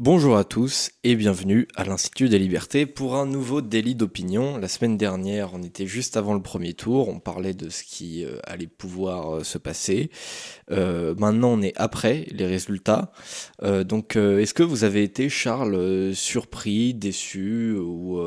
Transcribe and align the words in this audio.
Bonjour 0.00 0.36
à 0.36 0.44
tous 0.44 0.92
et 1.02 1.16
bienvenue 1.16 1.66
à 1.74 1.82
l'Institut 1.82 2.28
des 2.28 2.38
libertés 2.38 2.86
pour 2.86 3.16
un 3.16 3.26
nouveau 3.26 3.60
délit 3.60 3.96
d'opinion. 3.96 4.56
La 4.56 4.68
semaine 4.68 4.96
dernière, 4.96 5.54
on 5.54 5.62
était 5.64 5.88
juste 5.88 6.16
avant 6.16 6.34
le 6.34 6.40
premier 6.40 6.72
tour, 6.72 7.08
on 7.08 7.18
parlait 7.18 7.52
de 7.52 7.68
ce 7.68 7.82
qui 7.82 8.24
euh, 8.24 8.38
allait 8.44 8.68
pouvoir 8.68 9.34
euh, 9.38 9.42
se 9.42 9.58
passer. 9.58 10.12
Euh, 10.70 11.16
maintenant, 11.18 11.48
on 11.48 11.62
est 11.62 11.72
après 11.74 12.28
les 12.30 12.46
résultats. 12.46 13.10
donc, 13.60 14.14
est-ce 14.14 14.54
que 14.54 14.62
vous 14.62 14.84
avez 14.84 15.02
été, 15.02 15.28
Charles, 15.28 16.14
surpris, 16.14 16.94
déçu 16.94 17.74
ou 17.76 18.20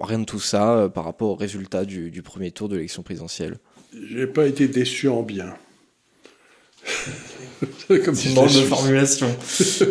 rien 0.00 0.20
de 0.20 0.24
tout 0.24 0.38
ça 0.38 0.88
par 0.94 1.02
rapport 1.02 1.30
aux 1.30 1.34
résultats 1.34 1.84
du, 1.84 2.12
du 2.12 2.22
premier 2.22 2.52
tour 2.52 2.68
de 2.68 2.76
l'élection 2.76 3.02
présidentielle? 3.02 3.58
J'ai 3.92 4.28
pas 4.28 4.46
été 4.46 4.68
déçu 4.68 5.08
en 5.08 5.24
bien. 5.24 5.56
Comme 7.88 8.16
une 8.24 8.34
de 8.34 8.66
formulation. 8.66 9.34
c'est 9.46 9.84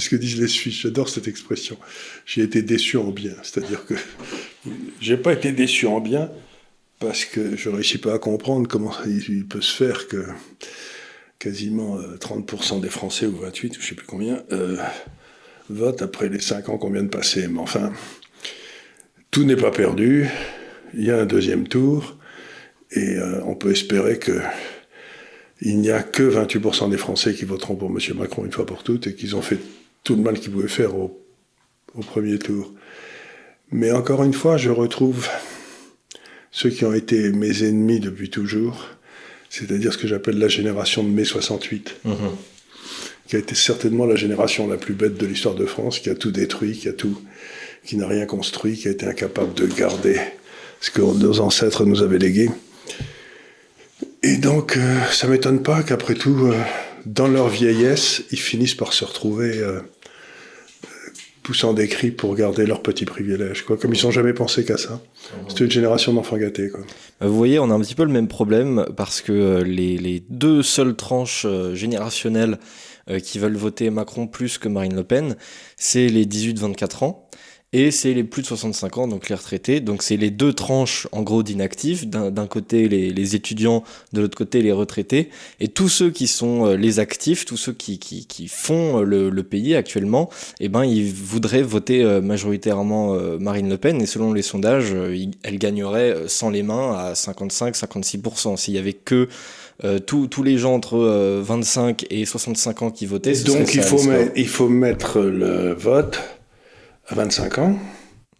ce 0.00 0.08
que 0.08 0.16
disent 0.16 0.40
les 0.40 0.48
Suisses. 0.48 0.80
J'adore 0.80 1.08
cette 1.08 1.28
expression. 1.28 1.76
J'ai 2.26 2.42
été 2.42 2.62
déçu 2.62 2.96
en 2.96 3.10
bien. 3.10 3.32
C'est-à-dire 3.42 3.84
que 3.86 3.94
j'ai 5.00 5.16
pas 5.16 5.32
été 5.32 5.52
déçu 5.52 5.86
en 5.86 6.00
bien 6.00 6.30
parce 6.98 7.24
que 7.24 7.56
je 7.56 7.68
réussis 7.68 7.98
pas 7.98 8.14
à 8.14 8.18
comprendre 8.18 8.68
comment 8.68 8.92
il 9.06 9.46
peut 9.46 9.62
se 9.62 9.74
faire 9.74 10.06
que 10.06 10.24
quasiment 11.38 11.98
30% 11.98 12.76
euh, 12.76 12.80
des 12.80 12.90
Français, 12.90 13.26
ou 13.26 13.36
28, 13.36 13.78
ou 13.78 13.80
je 13.80 13.86
sais 13.88 13.94
plus 13.94 14.06
combien, 14.06 14.42
euh, 14.52 14.76
votent 15.70 16.02
après 16.02 16.28
les 16.28 16.40
5 16.40 16.68
ans 16.68 16.76
qu'on 16.76 16.90
vient 16.90 17.02
de 17.02 17.08
passer. 17.08 17.48
Mais 17.48 17.60
enfin, 17.60 17.92
tout 19.30 19.44
n'est 19.44 19.56
pas 19.56 19.70
perdu. 19.70 20.28
Il 20.92 21.04
y 21.04 21.10
a 21.10 21.18
un 21.18 21.26
deuxième 21.26 21.66
tour. 21.66 22.18
Et 22.92 23.16
euh, 23.16 23.40
on 23.44 23.54
peut 23.54 23.70
espérer 23.70 24.18
que 24.18 24.40
il 25.62 25.78
n'y 25.78 25.90
a 25.90 26.02
que 26.02 26.22
28% 26.22 26.90
des 26.90 26.96
Français 26.96 27.34
qui 27.34 27.44
voteront 27.44 27.76
pour 27.76 27.90
M. 27.90 27.98
Macron 28.16 28.44
une 28.44 28.52
fois 28.52 28.66
pour 28.66 28.82
toutes 28.82 29.06
et 29.06 29.14
qu'ils 29.14 29.36
ont 29.36 29.42
fait 29.42 29.58
tout 30.04 30.16
le 30.16 30.22
mal 30.22 30.38
qu'ils 30.38 30.50
pouvaient 30.50 30.68
faire 30.68 30.94
au, 30.96 31.16
premier 32.06 32.38
tour. 32.38 32.72
Mais 33.72 33.90
encore 33.92 34.22
une 34.24 34.32
fois, 34.32 34.56
je 34.56 34.70
retrouve 34.70 35.28
ceux 36.50 36.70
qui 36.70 36.84
ont 36.84 36.94
été 36.94 37.30
mes 37.30 37.64
ennemis 37.64 38.00
depuis 38.00 38.30
toujours, 38.30 38.86
c'est-à-dire 39.48 39.92
ce 39.92 39.98
que 39.98 40.08
j'appelle 40.08 40.38
la 40.38 40.48
génération 40.48 41.02
de 41.02 41.08
mai 41.08 41.24
68, 41.24 41.96
mhm. 42.04 42.14
qui 43.26 43.36
a 43.36 43.38
été 43.38 43.54
certainement 43.54 44.06
la 44.06 44.16
génération 44.16 44.66
la 44.66 44.76
plus 44.76 44.94
bête 44.94 45.16
de 45.16 45.26
l'histoire 45.26 45.56
de 45.56 45.66
France, 45.66 45.98
qui 45.98 46.10
a 46.10 46.14
tout 46.14 46.30
détruit, 46.30 46.78
qui 46.78 46.88
a 46.88 46.92
tout, 46.92 47.20
qui 47.84 47.96
n'a 47.96 48.06
rien 48.06 48.24
construit, 48.24 48.76
qui 48.76 48.88
a 48.88 48.92
été 48.92 49.06
incapable 49.06 49.52
de 49.54 49.66
garder 49.66 50.18
ce 50.80 50.90
que 50.90 51.02
nos 51.02 51.40
ancêtres 51.40 51.84
nous 51.84 52.02
avaient 52.02 52.18
légué. 52.18 52.50
Et 54.22 54.36
donc, 54.36 54.76
euh, 54.76 55.00
ça 55.12 55.26
m'étonne 55.28 55.62
pas 55.62 55.82
qu'après 55.82 56.14
tout, 56.14 56.46
euh, 56.46 56.54
dans 57.06 57.26
leur 57.26 57.48
vieillesse, 57.48 58.22
ils 58.30 58.38
finissent 58.38 58.74
par 58.74 58.92
se 58.92 59.04
retrouver 59.06 59.58
euh, 59.58 59.80
poussant 61.42 61.72
des 61.72 61.88
cris 61.88 62.10
pour 62.10 62.34
garder 62.34 62.66
leurs 62.66 62.82
petits 62.82 63.06
privilèges, 63.06 63.64
quoi. 63.64 63.78
Comme 63.78 63.94
ils 63.94 64.04
n'ont 64.04 64.10
jamais 64.10 64.34
pensé 64.34 64.64
qu'à 64.64 64.76
ça. 64.76 65.00
C'est 65.48 65.60
une 65.60 65.70
génération 65.70 66.12
d'enfants 66.12 66.36
gâtés, 66.36 66.68
quoi. 66.68 66.80
Bah, 67.18 67.28
vous 67.28 67.36
voyez, 67.36 67.58
on 67.58 67.70
a 67.70 67.74
un 67.74 67.80
petit 67.80 67.94
peu 67.94 68.04
le 68.04 68.12
même 68.12 68.28
problème 68.28 68.84
parce 68.94 69.22
que 69.22 69.62
les, 69.62 69.96
les 69.96 70.22
deux 70.28 70.62
seules 70.62 70.96
tranches 70.96 71.46
générationnelles 71.72 72.58
qui 73.24 73.38
veulent 73.38 73.56
voter 73.56 73.90
Macron 73.90 74.26
plus 74.26 74.58
que 74.58 74.68
Marine 74.68 74.94
Le 74.94 75.02
Pen, 75.02 75.36
c'est 75.76 76.08
les 76.08 76.26
18-24 76.26 77.04
ans 77.04 77.29
et 77.72 77.92
c'est 77.92 78.14
les 78.14 78.24
plus 78.24 78.42
de 78.42 78.48
65 78.48 78.98
ans, 78.98 79.08
donc 79.08 79.28
les 79.28 79.34
retraités. 79.34 79.80
Donc 79.80 80.02
c'est 80.02 80.16
les 80.16 80.30
deux 80.30 80.52
tranches 80.52 81.06
en 81.12 81.22
gros 81.22 81.42
d'inactifs, 81.42 82.06
d'un 82.06 82.46
côté 82.46 82.88
les, 82.88 83.10
les, 83.10 83.36
étudiants, 83.36 83.84
de 84.12 84.20
l'autre 84.20 84.36
côté 84.36 84.60
les 84.60 84.72
retraités, 84.72 85.30
et 85.60 85.68
tous 85.68 85.88
ceux 85.88 86.10
qui 86.10 86.26
sont 86.26 86.66
euh, 86.66 86.76
les 86.76 86.98
actifs, 86.98 87.44
tous 87.44 87.56
ceux 87.56 87.72
qui, 87.72 87.98
qui, 87.98 88.26
qui 88.26 88.48
font 88.48 89.00
le, 89.02 89.30
le, 89.30 89.42
pays 89.44 89.74
actuellement, 89.74 90.30
eh 90.58 90.68
ben 90.68 90.84
ils 90.84 91.12
voudraient 91.12 91.62
voter 91.62 92.02
euh, 92.02 92.20
majoritairement 92.20 93.14
euh, 93.14 93.38
Marine 93.38 93.68
Le 93.68 93.78
Pen, 93.78 94.02
et 94.02 94.06
selon 94.06 94.32
les 94.32 94.42
sondages, 94.42 94.94
elle 95.42 95.58
gagnerait 95.58 96.24
sans 96.26 96.50
les 96.50 96.62
mains 96.62 96.92
à 96.92 97.12
55-56%. 97.12 98.56
S'il 98.56 98.74
y 98.74 98.78
avait 98.78 98.92
que 98.92 99.28
tous, 100.06 100.26
tous 100.26 100.42
les 100.42 100.58
gens 100.58 100.74
entre 100.74 100.98
25 101.40 102.06
et 102.10 102.26
65 102.26 102.82
ans 102.82 102.90
qui 102.90 103.06
votaient. 103.06 103.32
Donc 103.44 103.74
il, 103.74 103.82
faut 103.82 104.00
il 104.36 104.48
faut 104.48 104.68
mettre 104.68 105.20
le 105.20 105.72
vote 105.72 106.20
à 107.10 107.14
25 107.14 107.58
ans. 107.58 107.78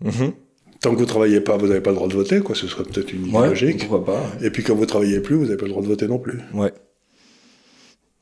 Mhm. 0.03 0.33
Tant 0.81 0.93
que 0.93 0.97
vous 0.97 1.03
ne 1.03 1.09
travaillez 1.09 1.41
pas, 1.41 1.59
vous 1.59 1.67
n'avez 1.67 1.83
pas 1.83 1.91
le 1.91 1.97
droit 1.97 2.09
de 2.09 2.15
voter, 2.15 2.41
quoi. 2.41 2.55
Ce 2.55 2.67
serait 2.67 2.85
peut-être 2.85 3.13
une 3.13 3.27
idée 3.27 3.39
logique. 3.39 3.87
Pourquoi 3.87 4.05
pas. 4.05 4.23
Et 4.43 4.51
puis 4.51 4.63
quand 4.63 4.75
vous 4.75 4.83
ne 4.83 4.87
travaillez 4.87 5.21
plus, 5.21 5.37
vous 5.37 5.45
n'avez 5.45 5.59
pas 5.59 5.67
le 5.67 5.71
droit 5.71 5.83
de 5.83 5.89
voter 5.89 6.09
non 6.09 6.19
plus. 6.19 6.39
Ouais. 6.55 6.73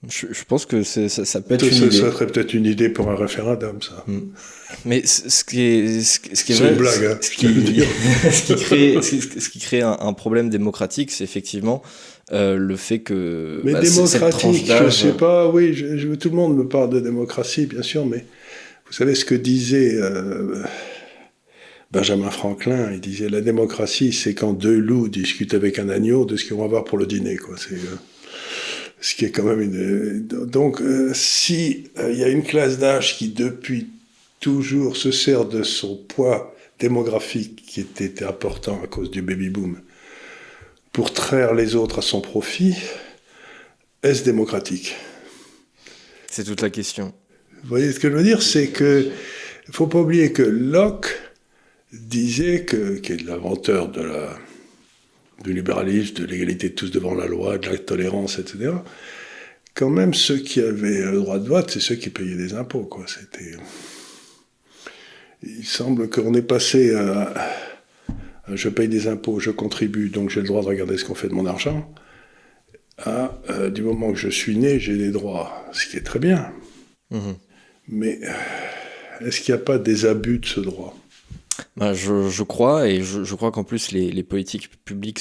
Je, 0.08 0.44
pense 0.46 0.64
que 0.64 0.84
ça, 0.84 1.08
ça, 1.08 1.40
peut 1.40 1.54
être 1.54 1.66
une 1.66 1.74
idée. 1.74 1.90
Ça 1.90 2.12
serait 2.12 2.28
peut-être 2.28 2.54
une 2.54 2.66
idée 2.66 2.88
pour 2.88 3.10
un 3.10 3.16
référendum, 3.16 3.82
ça. 3.82 4.04
Mm. 4.06 4.18
Mais 4.84 5.04
ce 5.04 5.42
qui 5.42 5.60
est, 5.60 6.00
ce, 6.02 6.20
qui 6.20 6.52
est, 6.52 6.54
vrai, 6.54 6.70
une 6.70 6.76
blague, 6.76 7.04
hein, 7.04 7.18
ce, 7.20 7.30
qui, 7.30 7.46
ce, 8.30 8.42
qui, 8.42 8.54
crée, 8.54 8.98
ce 9.02 9.48
qui 9.48 9.58
crée 9.58 9.82
un, 9.82 10.12
problème 10.12 10.50
démocratique, 10.50 11.10
c'est 11.10 11.24
effectivement 11.24 11.82
euh, 12.30 12.56
le 12.56 12.76
fait 12.76 13.00
que. 13.00 13.60
Mais 13.64 13.72
bah, 13.72 13.80
démocratique, 13.80 14.70
je 14.84 14.88
sais 14.88 15.12
pas. 15.14 15.48
Oui, 15.48 15.74
je, 15.74 16.14
tout 16.14 16.30
le 16.30 16.36
monde 16.36 16.56
me 16.56 16.68
parle 16.68 16.90
de 16.90 17.00
démocratie, 17.00 17.66
bien 17.66 17.82
sûr, 17.82 18.06
mais 18.06 18.24
vous 18.88 18.94
savez 18.94 19.14
ce 19.14 19.24
que 19.26 19.34
disait 19.34 19.96
euh, 19.96 20.64
Benjamin 21.90 22.30
Franklin? 22.30 22.90
Il 22.92 23.00
disait 23.00 23.28
la 23.28 23.42
démocratie, 23.42 24.12
c'est 24.14 24.34
quand 24.34 24.54
deux 24.54 24.78
loups 24.78 25.08
discutent 25.08 25.54
avec 25.54 25.78
un 25.78 25.90
agneau 25.90 26.24
de 26.24 26.36
ce 26.36 26.44
qu'ils 26.44 26.54
vont 26.56 26.64
avoir 26.64 26.84
pour 26.84 26.96
le 26.96 27.06
dîner. 27.06 27.36
C'est, 27.58 27.74
euh, 27.74 27.98
ce 29.00 29.14
qui 29.14 29.26
est 29.26 29.30
quand 29.30 29.44
même 29.44 29.60
une. 29.60 30.26
Donc, 30.46 30.80
euh, 30.80 31.12
si 31.14 31.90
il 31.98 32.18
y 32.18 32.24
a 32.24 32.28
une 32.28 32.42
classe 32.42 32.78
d'âge 32.78 33.18
qui 33.18 33.28
depuis 33.28 33.88
toujours 34.40 34.96
se 34.96 35.10
sert 35.10 35.44
de 35.44 35.62
son 35.62 35.96
poids 35.96 36.54
démographique 36.78 37.64
qui 37.66 37.80
était 37.80 38.24
important 38.24 38.80
à 38.82 38.86
cause 38.86 39.10
du 39.10 39.20
baby 39.20 39.50
boom 39.50 39.80
pour 40.92 41.12
traire 41.12 41.54
les 41.54 41.74
autres 41.74 41.98
à 41.98 42.02
son 42.02 42.20
profit, 42.20 42.74
est-ce 44.02 44.24
démocratique? 44.24 44.94
C'est 46.30 46.44
toute 46.44 46.62
la 46.62 46.70
question. 46.70 47.12
Vous 47.62 47.68
voyez 47.68 47.92
ce 47.92 48.00
que 48.00 48.10
je 48.10 48.14
veux 48.14 48.22
dire? 48.22 48.42
C'est 48.42 48.68
que 48.68 49.10
faut 49.70 49.86
pas 49.86 50.00
oublier 50.00 50.32
que 50.32 50.42
Locke 50.42 51.14
disait 51.92 52.64
que, 52.64 52.96
qui 52.96 53.12
est 53.12 53.22
l'inventeur 53.22 53.88
de 53.88 54.02
la, 54.02 54.38
du 55.44 55.52
libéralisme, 55.52 56.14
de 56.14 56.24
l'égalité 56.24 56.70
de 56.70 56.74
tous 56.74 56.90
devant 56.90 57.14
la 57.14 57.26
loi, 57.26 57.58
de 57.58 57.68
la 57.68 57.78
tolérance, 57.78 58.38
etc. 58.38 58.72
Quand 59.74 59.90
même, 59.90 60.14
ceux 60.14 60.38
qui 60.38 60.60
avaient 60.60 61.10
le 61.10 61.18
droit 61.18 61.38
de 61.38 61.48
vote, 61.48 61.70
c'est 61.70 61.80
ceux 61.80 61.94
qui 61.96 62.10
payaient 62.10 62.36
des 62.36 62.54
impôts, 62.54 62.84
quoi. 62.84 63.04
C'était. 63.06 63.56
Il 65.42 65.64
semble 65.64 66.10
qu'on 66.10 66.34
est 66.34 66.42
passé 66.42 66.94
à, 66.94 67.32
je 68.52 68.68
paye 68.68 68.88
des 68.88 69.06
impôts, 69.06 69.38
je 69.38 69.50
contribue, 69.50 70.08
donc 70.08 70.30
j'ai 70.30 70.40
le 70.40 70.46
droit 70.46 70.62
de 70.62 70.66
regarder 70.66 70.98
ce 70.98 71.04
qu'on 71.04 71.14
fait 71.14 71.28
de 71.28 71.34
mon 71.34 71.46
argent. 71.46 71.92
À, 72.98 73.38
euh, 73.50 73.70
du 73.70 73.82
moment 73.82 74.12
que 74.12 74.18
je 74.18 74.28
suis 74.28 74.56
né, 74.56 74.80
j'ai 74.80 74.96
des 74.96 75.12
droits, 75.12 75.64
ce 75.72 75.86
qui 75.86 75.96
est 75.96 76.02
très 76.02 76.18
bien. 76.18 76.52
Mmh. 77.10 77.32
Mais 77.88 78.20
est-ce 79.20 79.40
qu'il 79.40 79.54
n'y 79.54 79.60
a 79.60 79.64
pas 79.64 79.78
des 79.78 80.06
abus 80.06 80.38
de 80.38 80.46
ce 80.46 80.60
droit? 80.60 80.94
Bah, 81.76 81.92
je, 81.94 82.42
crois, 82.42 82.88
et 82.88 83.02
je, 83.02 83.34
crois 83.34 83.50
qu'en 83.50 83.64
plus 83.64 83.92
les, 83.92 84.22
politiques 84.22 84.70
publiques 84.84 85.20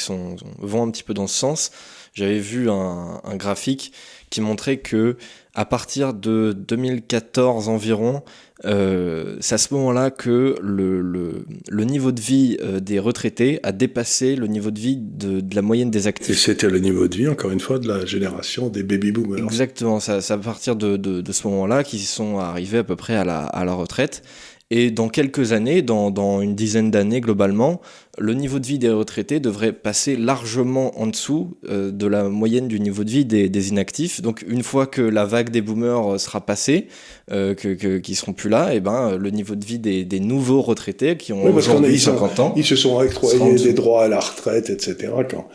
vont 0.59 0.83
un 0.83 0.91
petit 0.91 1.03
peu 1.03 1.13
dans 1.13 1.27
ce 1.27 1.37
sens. 1.37 1.71
J'avais 2.13 2.39
vu 2.39 2.69
un, 2.69 3.21
graphique 3.35 3.93
qui 4.29 4.41
montrait 4.41 4.77
que 4.77 5.17
à 5.53 5.65
partir 5.65 6.13
de 6.13 6.53
2014 6.53 7.67
environ, 7.69 8.21
euh, 8.65 9.37
c'est 9.39 9.55
à 9.55 9.57
ce 9.57 9.73
moment-là 9.73 10.11
que 10.11 10.55
le, 10.61 11.01
le, 11.01 11.45
le, 11.67 11.83
niveau 11.83 12.11
de 12.11 12.21
vie 12.21 12.57
euh, 12.61 12.79
des 12.79 12.99
retraités 12.99 13.59
a 13.63 13.71
dépassé 13.71 14.35
le 14.35 14.47
niveau 14.47 14.71
de 14.71 14.79
vie 14.79 14.97
de, 14.97 15.39
de 15.39 15.55
la 15.55 15.61
moyenne 15.61 15.89
des 15.89 16.07
actifs. 16.07 16.29
Et 16.29 16.33
c'était 16.33 16.69
le 16.69 16.79
niveau 16.79 17.07
de 17.07 17.15
vie, 17.15 17.27
encore 17.27 17.51
une 17.51 17.59
fois, 17.59 17.79
de 17.79 17.87
la 17.87 18.05
génération 18.05 18.69
des 18.69 18.83
baby-boomers. 18.83 19.43
Exactement, 19.43 19.99
c'est 19.99 20.31
à 20.31 20.37
partir 20.37 20.75
de, 20.75 20.97
de, 20.97 21.21
de 21.21 21.31
ce 21.31 21.47
moment-là 21.47 21.83
qu'ils 21.83 21.99
sont 22.01 22.39
arrivés 22.39 22.79
à 22.79 22.83
peu 22.83 22.95
près 22.95 23.15
à 23.15 23.23
la, 23.23 23.45
à 23.45 23.65
la 23.65 23.73
retraite. 23.73 24.23
Et 24.69 24.91
dans 24.91 25.07
quelques 25.07 25.53
années, 25.53 25.81
dans, 25.81 26.11
dans 26.11 26.41
une 26.41 26.53
dizaine 26.53 26.91
d'années 26.91 27.21
globalement, 27.21 27.79
le 28.17 28.33
niveau 28.33 28.59
de 28.59 28.65
vie 28.65 28.79
des 28.79 28.89
retraités 28.89 29.39
devrait 29.39 29.71
passer 29.71 30.17
largement 30.17 30.99
en 30.99 31.07
dessous 31.07 31.55
euh, 31.69 31.89
de 31.89 32.05
la 32.05 32.23
moyenne 32.23 32.67
du 32.67 32.81
niveau 32.81 33.05
de 33.05 33.09
vie 33.09 33.23
des, 33.23 33.47
des, 33.47 33.69
inactifs. 33.69 34.21
Donc 34.21 34.43
une 34.45 34.63
fois 34.63 34.85
que 34.85 35.01
la 35.01 35.23
vague 35.23 35.51
des 35.51 35.61
boomers 35.61 36.15
euh, 36.15 36.17
sera 36.17 36.41
passée, 36.45 36.87
euh, 37.31 37.55
que, 37.55 37.75
que, 37.75 37.97
qui 37.99 38.15
seront 38.15 38.33
plus 38.33 38.49
là, 38.49 38.73
et 38.73 38.77
eh 38.77 38.79
ben 38.81 39.15
le 39.15 39.29
niveau 39.29 39.55
de 39.55 39.63
vie 39.63 39.79
des, 39.79 40.03
des 40.03 40.19
nouveaux 40.19 40.61
retraités 40.61 41.15
qui 41.15 41.31
ont 41.31 41.45
aujourd'hui 41.45 41.97
50 41.97 42.39
ans, 42.41 42.53
ils 42.57 42.65
se 42.65 42.75
sont 42.75 42.97
octroyés 42.97 43.55
des 43.55 43.73
droits 43.73 44.03
à 44.03 44.07
la 44.09 44.19
retraite, 44.19 44.69
etc. 44.69 45.13
Quand 45.29 45.47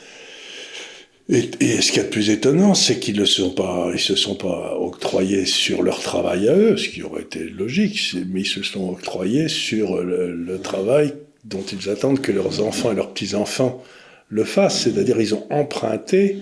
et, 1.29 1.51
et, 1.61 1.81
ce 1.81 1.93
qu'il 1.93 1.99
y 1.99 2.01
a 2.01 2.05
de 2.05 2.11
plus 2.11 2.31
étonnant, 2.31 2.75
c'est 2.75 2.99
qu'ils 2.99 3.19
ne 3.19 3.25
sont 3.25 3.51
pas, 3.51 3.91
ils 3.93 4.01
se 4.01 4.17
sont 4.17 4.35
pas 4.35 4.77
octroyés 4.79 5.47
sur 5.47 5.83
leur 5.83 6.01
travail 6.01 6.49
à 6.49 6.57
eux, 6.57 6.77
ce 6.77 6.89
qui 6.89 7.03
aurait 7.03 7.23
été 7.23 7.45
logique, 7.45 8.17
mais 8.31 8.41
ils 8.41 8.47
se 8.47 8.63
sont 8.63 8.91
octroyés 8.91 9.49
sur 9.49 10.03
le, 10.03 10.35
le 10.35 10.59
travail 10.59 11.15
dont 11.45 11.63
ils 11.63 11.89
attendent 11.91 12.21
que 12.21 12.33
leurs 12.33 12.63
enfants 12.63 12.93
et 12.93 12.95
leurs 12.95 13.13
petits-enfants 13.13 13.83
le 14.29 14.45
fassent. 14.45 14.81
C'est-à-dire, 14.81 15.21
ils 15.21 15.35
ont 15.35 15.47
emprunté 15.51 16.39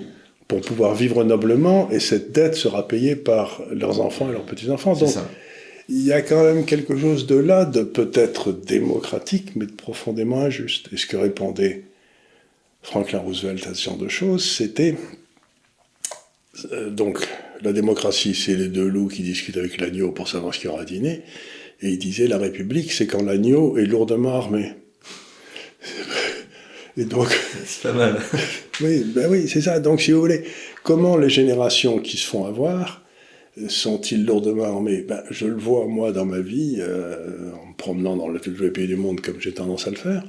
pour 0.49 0.61
pouvoir 0.63 0.95
vivre 0.95 1.23
noblement, 1.23 1.89
et 1.91 2.01
cette 2.01 2.33
dette 2.33 2.57
sera 2.57 2.89
payée 2.89 3.15
par 3.15 3.63
leurs 3.73 4.01
enfants 4.01 4.29
et 4.29 4.33
leurs 4.33 4.47
petits-enfants. 4.47 4.95
Donc, 4.95 5.15
il 5.89 6.05
y 6.05 6.13
a 6.13 6.23
quand 6.23 6.43
même 6.43 6.65
quelque 6.65 6.97
chose 6.97 7.27
de 7.27 7.37
là, 7.37 7.65
de 7.65 7.83
peut-être 7.83 8.53
démocratique, 8.53 9.55
mais 9.55 9.67
de 9.67 9.73
profondément 9.73 10.41
injuste. 10.41 10.89
Et 10.93 10.97
ce 10.97 11.07
que 11.07 11.17
répondait 11.17 11.85
Franklin 12.83 13.19
Roosevelt 13.19 13.67
à 13.67 13.75
ce 13.75 13.85
genre 13.85 13.99
de 13.99 14.09
choses, 14.09 14.45
c'était 14.45 14.97
euh, 16.73 16.91
donc 16.91 17.27
la 17.63 17.73
démocratie, 17.73 18.35
c'est 18.35 18.57
les 18.57 18.69
deux 18.69 18.89
loups 18.89 19.09
qui 19.09 19.23
discutent 19.23 19.57
avec 19.57 19.81
l'agneau 19.81 20.13
pour 20.13 20.29
savoir 20.29 20.55
ce 20.55 20.61
qu'il 20.61 20.71
y 20.71 20.73
aura 20.73 20.83
à 20.83 20.85
dîner. 20.85 21.23
Et 21.83 21.91
il 21.91 21.99
disait 21.99 22.27
la 22.27 22.39
République, 22.39 22.93
c'est 22.93 23.07
quand 23.07 23.23
l'agneau 23.23 23.79
est 23.79 23.87
lourdement 23.87 24.35
armé. 24.35 24.73
Et 26.97 27.05
donc. 27.05 27.29
C'est 27.65 27.83
pas 27.83 27.93
mal. 27.93 28.21
oui, 28.81 29.05
ben 29.15 29.31
oui, 29.31 29.49
c'est 29.49 29.61
ça. 29.61 29.79
Donc, 29.81 30.01
si 30.01 30.13
vous 30.13 30.21
voulez, 30.21 30.45
comment 30.83 31.17
les 31.17 31.31
générations 31.31 31.99
qui 31.99 32.17
se 32.17 32.27
font 32.27 32.45
avoir 32.45 33.03
sont-ils 33.69 34.25
lourdement 34.25 34.65
armés? 34.65 35.03
Ben, 35.03 35.23
Je 35.31 35.47
le 35.47 35.57
vois, 35.57 35.87
moi, 35.87 36.13
dans 36.13 36.25
ma 36.25 36.41
vie, 36.41 36.77
euh, 36.79 37.53
en 37.63 37.67
me 37.69 37.75
promenant 37.77 38.17
dans 38.17 38.33
tous 38.39 38.59
les 38.61 38.71
pays 38.71 38.87
du 38.87 38.97
monde 38.97 39.21
comme 39.21 39.41
j'ai 39.41 39.53
tendance 39.53 39.87
à 39.87 39.91
le 39.91 39.97
faire. 39.97 40.25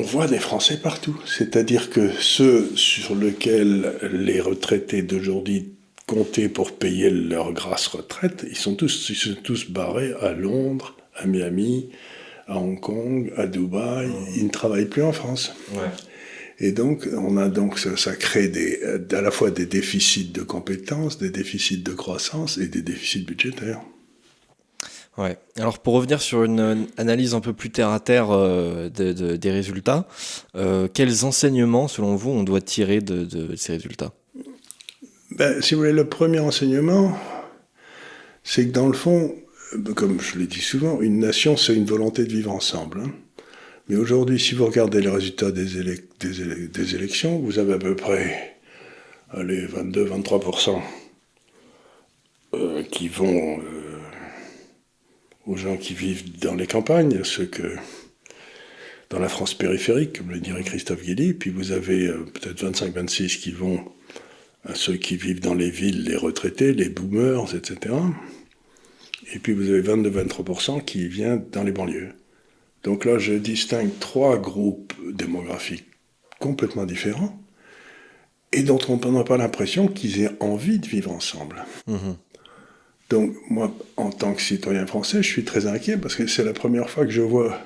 On 0.00 0.02
voit 0.02 0.26
des 0.26 0.38
Français 0.38 0.78
partout. 0.78 1.20
C'est-à-dire 1.26 1.90
que 1.90 2.10
ceux 2.18 2.74
sur 2.74 3.14
lesquels 3.14 3.92
les 4.10 4.40
retraités 4.40 5.02
d'aujourd'hui 5.02 5.74
comptaient 6.06 6.48
pour 6.48 6.72
payer 6.72 7.10
leur 7.10 7.52
grasse 7.52 7.86
retraite, 7.86 8.46
ils 8.48 8.56
sont 8.56 8.76
tous, 8.76 9.10
ils 9.10 9.14
sont 9.14 9.34
tous 9.42 9.70
barrés 9.70 10.14
à 10.22 10.32
Londres, 10.32 10.96
à 11.16 11.26
Miami, 11.26 11.90
à 12.46 12.56
Hong 12.56 12.80
Kong, 12.80 13.30
à 13.36 13.46
Dubaï. 13.46 14.08
Ils 14.36 14.46
ne 14.46 14.50
travaillent 14.50 14.86
plus 14.88 15.02
en 15.02 15.12
France. 15.12 15.54
Ouais. 15.74 15.90
Et 16.60 16.72
donc, 16.72 17.06
on 17.12 17.36
a 17.36 17.48
donc 17.48 17.78
ça, 17.78 18.16
crée 18.16 18.48
des, 18.48 18.80
à 19.12 19.20
la 19.20 19.30
fois 19.30 19.50
des 19.50 19.66
déficits 19.66 20.30
de 20.32 20.42
compétences, 20.42 21.18
des 21.18 21.30
déficits 21.30 21.82
de 21.82 21.92
croissance 21.92 22.56
et 22.56 22.68
des 22.68 22.80
déficits 22.80 23.24
budgétaires. 23.24 23.82
Alors 25.56 25.78
pour 25.78 25.94
revenir 25.94 26.20
sur 26.20 26.44
une 26.44 26.86
analyse 26.96 27.34
un 27.34 27.40
peu 27.40 27.52
plus 27.52 27.70
terre 27.70 27.90
à 27.90 28.00
terre 28.00 28.28
euh, 28.30 28.88
des 28.88 29.50
résultats, 29.50 30.06
euh, 30.56 30.88
quels 30.92 31.24
enseignements, 31.24 31.88
selon 31.88 32.16
vous, 32.16 32.30
on 32.30 32.42
doit 32.42 32.60
tirer 32.60 33.00
de, 33.00 33.54
ces 33.56 33.74
résultats? 33.74 34.12
Ben, 35.32 35.60
Si 35.60 35.74
vous 35.74 35.80
voulez, 35.80 35.92
le 35.92 36.08
premier 36.08 36.40
enseignement, 36.40 37.16
c'est 38.42 38.66
que 38.66 38.72
dans 38.72 38.88
le 38.88 38.94
fond, 38.94 39.34
comme 39.94 40.20
je 40.20 40.38
l'ai 40.38 40.46
dit 40.46 40.60
souvent, 40.60 41.00
une 41.00 41.18
nation, 41.18 41.56
c'est 41.56 41.74
une 41.74 41.86
volonté 41.86 42.24
de 42.24 42.32
vivre 42.32 42.50
ensemble. 42.50 43.00
Hein. 43.00 43.10
Mais 43.88 43.96
aujourd'hui, 43.96 44.38
si 44.38 44.54
vous 44.54 44.66
regardez 44.66 45.00
les 45.00 45.08
résultats 45.10 45.50
des, 45.50 45.78
élections, 46.94 47.38
vous 47.40 47.58
avez 47.58 47.74
à 47.74 47.78
peu 47.78 47.96
près 47.96 48.56
22-23% 49.34 50.80
euh, 52.54 52.82
qui 52.84 53.08
vont 53.08 53.60
aux 55.50 55.56
gens 55.56 55.76
qui 55.76 55.94
vivent 55.94 56.38
dans 56.38 56.54
les 56.54 56.66
campagnes, 56.66 57.24
ceux 57.24 57.46
que 57.46 57.74
dans 59.10 59.18
la 59.18 59.28
France 59.28 59.54
périphérique, 59.54 60.18
comme 60.18 60.30
le 60.30 60.38
dirait 60.38 60.62
Christophe 60.62 61.02
Guilly, 61.02 61.34
puis 61.34 61.50
vous 61.50 61.72
avez 61.72 62.06
euh, 62.06 62.24
peut-être 62.24 62.64
25-26 62.64 63.40
qui 63.40 63.50
vont 63.50 63.84
à 64.64 64.74
ceux 64.74 64.96
qui 64.96 65.16
vivent 65.16 65.40
dans 65.40 65.54
les 65.54 65.70
villes, 65.70 66.04
les 66.04 66.16
retraités, 66.16 66.72
les 66.72 66.88
boomers, 66.88 67.54
etc. 67.54 67.96
Et 69.34 69.38
puis 69.38 69.52
vous 69.52 69.68
avez 69.70 69.82
22-23% 69.82 70.84
qui 70.84 71.08
viennent 71.08 71.44
dans 71.50 71.64
les 71.64 71.72
banlieues. 71.72 72.12
Donc 72.84 73.04
là, 73.04 73.18
je 73.18 73.32
distingue 73.32 73.90
trois 73.98 74.38
groupes 74.38 74.94
démographiques 75.12 75.86
complètement 76.38 76.86
différents 76.86 77.38
et 78.52 78.62
dont 78.62 78.78
on 78.88 79.12
n'a 79.12 79.24
pas 79.24 79.36
l'impression 79.36 79.88
qu'ils 79.88 80.22
aient 80.22 80.36
envie 80.40 80.78
de 80.78 80.86
vivre 80.86 81.10
ensemble. 81.10 81.64
Mhm. 81.86 82.16
Donc 83.10 83.34
moi, 83.50 83.74
en 83.96 84.10
tant 84.10 84.32
que 84.34 84.40
citoyen 84.40 84.86
français, 84.86 85.22
je 85.22 85.28
suis 85.28 85.44
très 85.44 85.66
inquiet 85.66 85.96
parce 85.96 86.14
que 86.14 86.26
c'est 86.26 86.44
la 86.44 86.52
première 86.52 86.88
fois 86.88 87.04
que 87.04 87.10
je 87.10 87.20
vois 87.20 87.58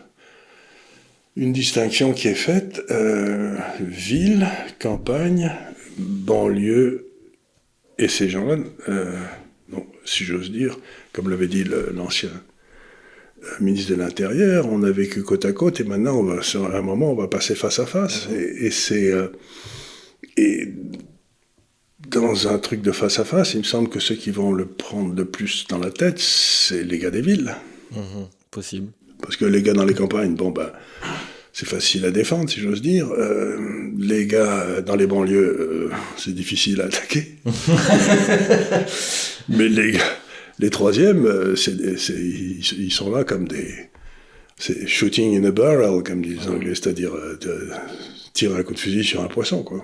une 1.37 1.53
distinction 1.53 2.13
qui 2.13 2.29
est 2.29 2.35
faite 2.35 2.81
euh, 2.91 3.57
ville, 3.81 4.47
campagne, 4.79 5.53
banlieue, 5.99 7.09
et 7.99 8.09
ces 8.09 8.29
gens-là, 8.29 8.57
euh, 8.89 9.17
si 10.05 10.25
j'ose 10.25 10.51
dire, 10.51 10.79
comme 11.13 11.31
l'avait 11.31 11.47
dit 11.47 11.65
l'ancien 11.93 12.31
ministre 13.61 13.91
de 13.95 13.97
l'Intérieur, 13.97 14.67
on 14.69 14.83
a 14.83 14.91
vécu 14.91 15.23
côte 15.23 15.45
à 15.45 15.53
côte 15.53 15.81
et 15.81 15.85
maintenant, 15.85 16.17
on 16.19 16.23
va, 16.23 16.41
à 16.41 16.79
un 16.79 16.83
moment, 16.83 17.13
on 17.13 17.15
va 17.15 17.29
passer 17.29 17.55
face 17.55 17.79
à 17.79 17.87
face. 17.87 18.29
Et, 18.31 18.71
c'est. 18.71 19.11
Euh, 19.13 19.29
et 20.37 20.73
dans 22.09 22.49
un 22.49 22.59
truc 22.59 22.83
de 22.83 22.93
face 22.93 23.19
à 23.19 23.25
face, 23.25 23.55
il 23.55 23.59
me 23.59 23.65
semble 23.65 23.89
que 23.89 24.01
ceux 24.01 24.15
qui 24.15 24.31
vont 24.31 24.53
le 24.53 24.67
prendre 24.67 25.15
le 25.15 25.25
plus 25.25 25.67
dans 25.69 25.79
la 25.79 25.91
tête, 25.91 26.19
c'est 26.19 26.85
les 26.85 26.99
gars 26.99 27.11
des 27.11 27.23
villes. 27.23 27.55
Mhm. 27.93 28.27
possible. 28.51 28.89
Parce 29.21 29.37
que 29.37 29.45
les 29.45 29.63
gars 29.63 29.73
dans 29.73 29.85
les 29.85 29.95
campagnes, 29.95 30.35
bon, 30.35 30.51
ben. 30.51 30.71
C'est 31.57 31.69
facile 31.69 32.05
à 32.05 32.11
défendre, 32.11 32.51
si 32.51 32.59
j'ose 32.59 32.83
dire. 32.83 33.09
Euh, 33.13 33.57
les 33.97 34.27
gars 34.27 34.81
dans 34.81 34.97
les 34.97 35.07
banlieues, 35.07 35.39
euh, 35.39 35.91
c'est 36.17 36.35
difficile 36.35 36.81
à 36.81 36.87
attaquer. 36.87 37.37
Mais 39.49 39.69
les 39.69 39.93
gars, 39.93 40.19
les 40.59 40.71
troisièmes, 40.71 41.27
euh, 41.27 41.55
ils, 41.57 42.93
sont 42.93 43.15
là 43.15 43.23
comme 43.23 43.47
des. 43.47 43.73
C'est 44.59 44.89
shooting 44.89 45.41
in 45.41 45.45
a 45.45 45.53
barrel, 45.53 46.03
comme 46.03 46.23
disent 46.23 46.41
les 46.41 46.49
Anglais, 46.49 46.75
c'est-à-dire 46.75 47.13
tirer 48.35 48.59
un 48.59 48.63
coup 48.63 48.75
de 48.75 48.79
fusil 48.79 49.05
sur 49.05 49.23
un 49.23 49.29
poisson. 49.29 49.63
Quoi. 49.63 49.83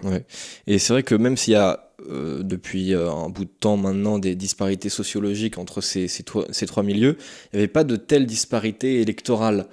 Et 0.67 0.79
c'est 0.79 0.93
vrai 0.93 1.03
que 1.03 1.15
même 1.15 1.37
s'il 1.37 1.55
y 1.55 1.57
a 1.57 1.91
euh, 2.11 2.43
depuis 2.43 2.95
un 2.95 3.29
bout 3.29 3.45
de 3.45 3.51
temps 3.61 3.77
maintenant 3.77 4.19
des 4.19 4.35
disparités 4.35 4.89
sociologiques 4.89 5.57
entre 5.57 5.81
ces, 5.81 6.09
ces, 6.09 6.25
ces 6.51 6.67
trois 6.67 6.83
milieux, 6.83 7.17
il 7.53 7.57
n'y 7.57 7.61
avait 7.61 7.69
pas 7.69 7.85
de 7.85 7.97
telle 7.97 8.27
disparité 8.27 9.01
électorale. 9.01 9.67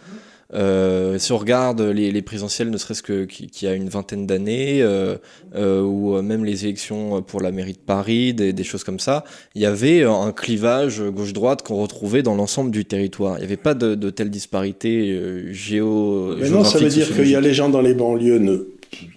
Euh, 0.53 1.17
si 1.17 1.31
on 1.33 1.38
regarde 1.38 1.81
les, 1.81 2.11
les 2.11 2.21
présidentielles, 2.21 2.69
ne 2.69 2.77
serait-ce 2.77 3.03
que 3.03 3.25
qui, 3.25 3.49
y 3.61 3.67
a 3.67 3.73
une 3.73 3.89
vingtaine 3.89 4.25
d'années, 4.25 4.81
euh, 4.81 5.17
euh, 5.55 5.81
ou 5.81 6.21
même 6.21 6.45
les 6.45 6.65
élections 6.65 7.21
pour 7.21 7.41
la 7.41 7.51
mairie 7.51 7.73
de 7.73 7.79
Paris, 7.79 8.33
des, 8.33 8.53
des 8.53 8.63
choses 8.63 8.83
comme 8.83 8.99
ça, 8.99 9.23
il 9.55 9.61
y 9.61 9.65
avait 9.65 10.03
un 10.03 10.31
clivage 10.31 11.01
gauche-droite 11.01 11.63
qu'on 11.63 11.81
retrouvait 11.81 12.23
dans 12.23 12.35
l'ensemble 12.35 12.71
du 12.71 12.85
territoire. 12.85 13.35
Il 13.38 13.39
n'y 13.39 13.45
avait 13.45 13.57
pas 13.57 13.73
de, 13.73 13.95
de 13.95 14.09
telle 14.09 14.29
disparité 14.29 15.11
euh, 15.11 15.51
géo. 15.51 16.35
Mais 16.39 16.49
non, 16.49 16.63
ça 16.63 16.79
veut 16.79 16.89
dire 16.89 17.13
qu'il 17.13 17.29
y 17.29 17.35
a 17.35 17.41
les 17.41 17.53
gens 17.53 17.69
dans 17.69 17.81
les 17.81 17.94
banlieues, 17.94 18.39
ne, 18.39 18.68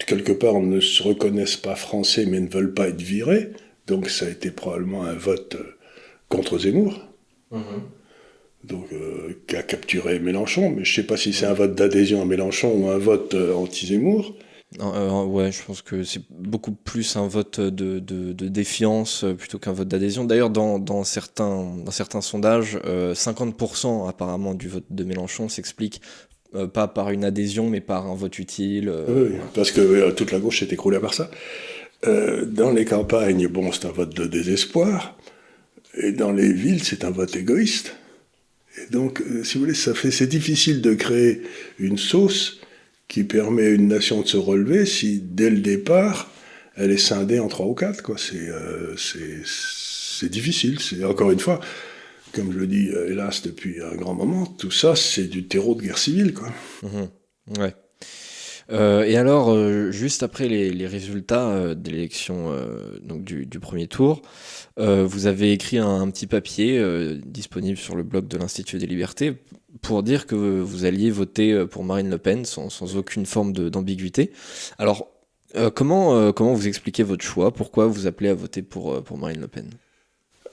quelque 0.07 0.33
part, 0.33 0.61
ne 0.61 0.81
se 0.81 1.03
reconnaissent 1.03 1.57
pas 1.57 1.77
français, 1.77 2.27
mais 2.27 2.41
ne 2.41 2.49
veulent 2.49 2.75
pas 2.75 2.89
être 2.89 3.01
virés. 3.01 3.51
Donc 3.87 4.09
ça 4.09 4.27
a 4.27 4.29
été 4.29 4.51
probablement 4.51 5.05
un 5.05 5.15
vote 5.15 5.57
contre 6.29 6.59
Zemmour. 6.59 7.01
Mmh 7.53 7.61
donc, 8.65 8.87
euh, 8.93 9.41
qui 9.47 9.57
a 9.57 9.63
capturé 9.63 10.19
Mélenchon, 10.19 10.71
mais 10.71 10.85
je 10.85 10.91
ne 10.91 10.95
sais 10.97 11.07
pas 11.07 11.17
si 11.17 11.33
c'est 11.33 11.47
un 11.47 11.55
vote 11.55 11.75
d'adhésion 11.75 12.21
à 12.21 12.25
Mélenchon 12.25 12.73
ou 12.75 12.89
un 12.89 12.99
vote 12.99 13.35
euh, 13.35 13.55
anti-Zemmour. 13.55 14.35
Euh, 14.81 15.25
ouais, 15.25 15.51
je 15.51 15.65
pense 15.65 15.83
que 15.83 16.05
c'est 16.05 16.23
beaucoup 16.31 16.73
plus 16.73 17.17
un 17.17 17.27
vote 17.27 17.59
de, 17.59 17.99
de, 17.99 18.33
de 18.33 18.49
défiance 18.49 19.25
euh, 19.25 19.35
plutôt 19.35 19.59
qu'un 19.59 19.73
vote 19.73 19.89
d'adhésion. 19.89 20.25
D'ailleurs, 20.25 20.51
dans, 20.51 20.79
dans, 20.79 21.05
certains, 21.05 21.75
dans 21.85 21.91
certains 21.91 22.21
sondages, 22.21 22.77
50% 22.77 24.09
apparemment 24.09 24.55
du 24.55 24.69
vote 24.69 24.85
de 24.91 25.05
Mélenchon 25.05 25.49
s'explique 25.49 26.01
pas 26.73 26.89
par 26.89 27.11
une 27.11 27.25
adhésion, 27.25 27.71
mais 27.71 27.81
par 27.81 28.09
un 28.09 28.15
vote 28.15 28.39
utile. 28.41 28.93
Oui, 29.09 29.37
parce 29.55 29.71
que 29.71 30.11
toute 30.11 30.33
la 30.33 30.41
gauche 30.41 30.61
s'est 30.61 30.73
écroulée 30.73 30.99
par 30.99 31.15
ça. 31.15 31.31
dans 32.05 32.73
les 32.73 32.85
campagnes, 32.85 33.47
bon, 33.47 33.71
c'est 33.71 33.87
un 33.87 33.93
vote 33.93 34.15
de 34.17 34.27
désespoir. 34.27 35.17
Et 35.95 36.13
dans 36.13 36.33
les 36.33 36.53
villes, 36.53 36.83
c'est 36.83 37.05
un 37.05 37.11
vote 37.11 37.35
égoïste 37.37 37.95
donc, 38.91 39.21
euh, 39.21 39.45
si 39.45 39.55
vous 39.55 39.65
voulez, 39.65 39.75
c'est 39.75 40.27
difficile 40.27 40.81
de 40.81 40.95
créer 40.95 41.43
une 41.79 41.99
sauce 41.99 42.61
qui 43.09 43.25
permet 43.25 43.67
à 43.67 43.71
une 43.71 43.89
nation 43.89 44.23
de 44.23 44.27
se 44.27 44.37
relever 44.37 44.87
si, 44.87 45.21
dès 45.21 45.51
le 45.51 45.59
départ, 45.59 46.31
elle 46.77 46.91
est 46.91 46.99
scindée 46.99 47.41
en 47.41 47.49
trois 47.49 47.67
ou 47.67 47.75
quatre. 47.75 48.03
Euh, 48.35 48.95
c'est, 48.97 50.29
difficile. 50.29 50.81
C'est, 50.81 51.05
encore 51.05 51.31
une 51.31 51.41
fois, 51.41 51.61
comme 52.33 52.53
je 52.53 52.59
le 52.59 52.67
dis, 52.67 52.89
euh, 52.91 53.11
hélas, 53.11 53.43
depuis 53.43 53.83
un 53.83 53.97
grand 53.97 54.15
moment, 54.15 54.47
tout 54.47 54.71
ça, 54.71 54.95
c'est 54.95 55.25
du 55.25 55.47
terreau 55.47 55.75
de 55.75 55.83
guerre 55.83 55.99
civile. 55.99 56.33
Quoi. 56.33 56.53
Mmh 56.83 57.61
ouais. 57.61 57.75
Euh, 58.73 59.03
et 59.03 59.17
alors, 59.17 59.51
euh, 59.51 59.91
juste 59.91 60.23
après 60.23 60.49
les, 60.49 60.87
résultats 60.87 61.49
euh, 61.49 61.75
de 61.75 61.91
l'élection 61.91 62.55
donc 63.03 63.25
du, 63.25 63.61
premier 63.61 63.87
tour, 63.87 64.23
vous 64.77 65.27
avez 65.27 65.53
écrit 65.53 65.79
un, 65.79 66.09
petit 66.11 66.27
papier 66.27 66.83
disponible 67.25 67.77
sur 67.77 67.97
le 67.97 68.03
blog 68.03 68.29
de 68.29 68.39
l'Institut 68.39 68.79
des 68.79 68.87
libertés 68.87 69.35
pour 69.83 70.03
dire 70.03 70.27
que 70.27 70.35
vous 70.35 70.85
alliez 70.85 71.11
voter 71.11 71.67
pour 71.67 71.85
Marine 71.85 72.09
Le 72.09 72.19
Pen 72.19 72.45
sans, 72.45 72.71
sans 72.71 72.97
aucune 72.97 73.27
forme 73.27 73.53
d'ambiguïté. 73.53 74.33
Alors, 74.79 75.09
comment, 75.75 76.33
comment 76.33 76.55
vous 76.55 76.67
expliquez 76.67 77.03
votre 77.03 77.25
choix? 77.25 77.53
Pourquoi 77.53 77.87
vous 77.87 78.07
appelez 78.07 78.31
à 78.31 78.35
voter 78.35 78.63
pour, 78.63 79.03
pour 79.03 79.19
Marine 79.19 79.41
Le 79.41 79.49
Pen? 79.49 79.71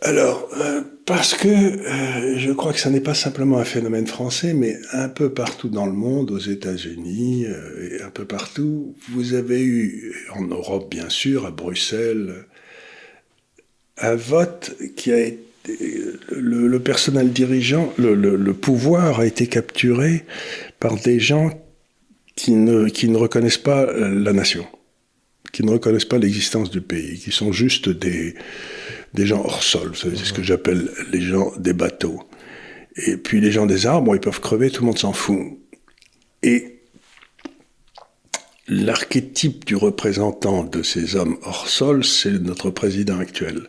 Alors, 0.02 0.48
euh, 0.62 0.82
parce 1.06 1.34
que 1.34 1.48
euh, 1.48 2.38
je 2.38 2.52
crois 2.52 2.72
que 2.72 2.80
ça 2.80 2.92
n'est 2.92 3.02
pas 3.02 3.16
simplement 3.16 3.58
un 3.58 3.64
phénomène 3.64 4.06
français, 4.06 4.54
mais 4.54 4.78
un 4.94 5.10
peu 5.10 5.32
partout 5.32 5.70
dans 5.70 5.88
le 5.88 5.92
monde, 5.92 6.30
aux 6.30 6.38
États-Unis 6.38 7.46
euh, 7.48 8.06
un 8.06 8.12
peu 8.12 8.26
partout, 8.26 8.96
vous 9.12 9.34
avez 9.34 9.64
eu, 9.64 10.14
en 10.36 10.44
Europe 10.44 10.90
bien 10.92 11.10
sûr, 11.10 11.48
à 11.48 11.52
Bruxelles, 11.52 12.46
un 13.98 14.16
vote 14.16 14.76
qui 14.96 15.12
a 15.12 15.20
été 15.20 15.44
le, 16.32 16.78
personnel 16.78 17.34
dirigeant, 17.34 17.92
le, 17.98 18.54
pouvoir 18.54 19.20
a 19.20 19.26
été 19.26 19.48
capturé 19.48 20.24
par 20.80 20.96
des 20.96 21.20
gens 21.20 21.52
qui 22.38 22.52
ne, 22.52 22.88
qui 22.88 23.10
ne 23.10 23.18
reconnaissent 23.18 23.58
pas 23.58 23.92
la 23.92 24.32
nation, 24.32 24.66
qui 25.52 25.66
ne 25.66 25.72
reconnaissent 25.72 26.06
pas 26.06 26.20
l'existence 26.20 26.70
du 26.70 26.80
pays, 26.80 27.20
qui 27.20 27.32
sont 27.32 27.52
juste 27.52 27.90
des, 27.90 28.36
des 29.14 29.26
gens 29.26 29.42
hors 29.44 29.64
sol. 29.64 29.94
C'est 29.96 30.16
ce 30.16 30.34
que 30.34 30.44
j'appelle 30.44 30.90
les 31.12 31.22
gens 31.22 31.52
des 31.58 31.74
bateaux. 31.74 32.24
Et 33.06 33.18
puis 33.18 33.42
les 33.42 33.52
gens 33.52 33.66
des 33.66 33.86
arbres, 33.86 34.16
ils 34.16 34.22
peuvent 34.22 34.42
crever, 34.42 34.70
tout 34.70 34.82
le 34.82 34.88
monde 34.88 34.98
s'en 34.98 35.14
fout. 35.14 35.60
Et 36.44 36.82
l'archétype 38.68 39.66
du 39.66 39.76
représentant 39.76 40.64
de 40.64 40.84
ces 40.84 41.16
hommes 41.16 41.38
hors 41.44 41.68
sol, 41.68 42.04
c'est 42.04 42.32
notre 42.32 42.70
président 42.70 43.20
actuel. 43.20 43.68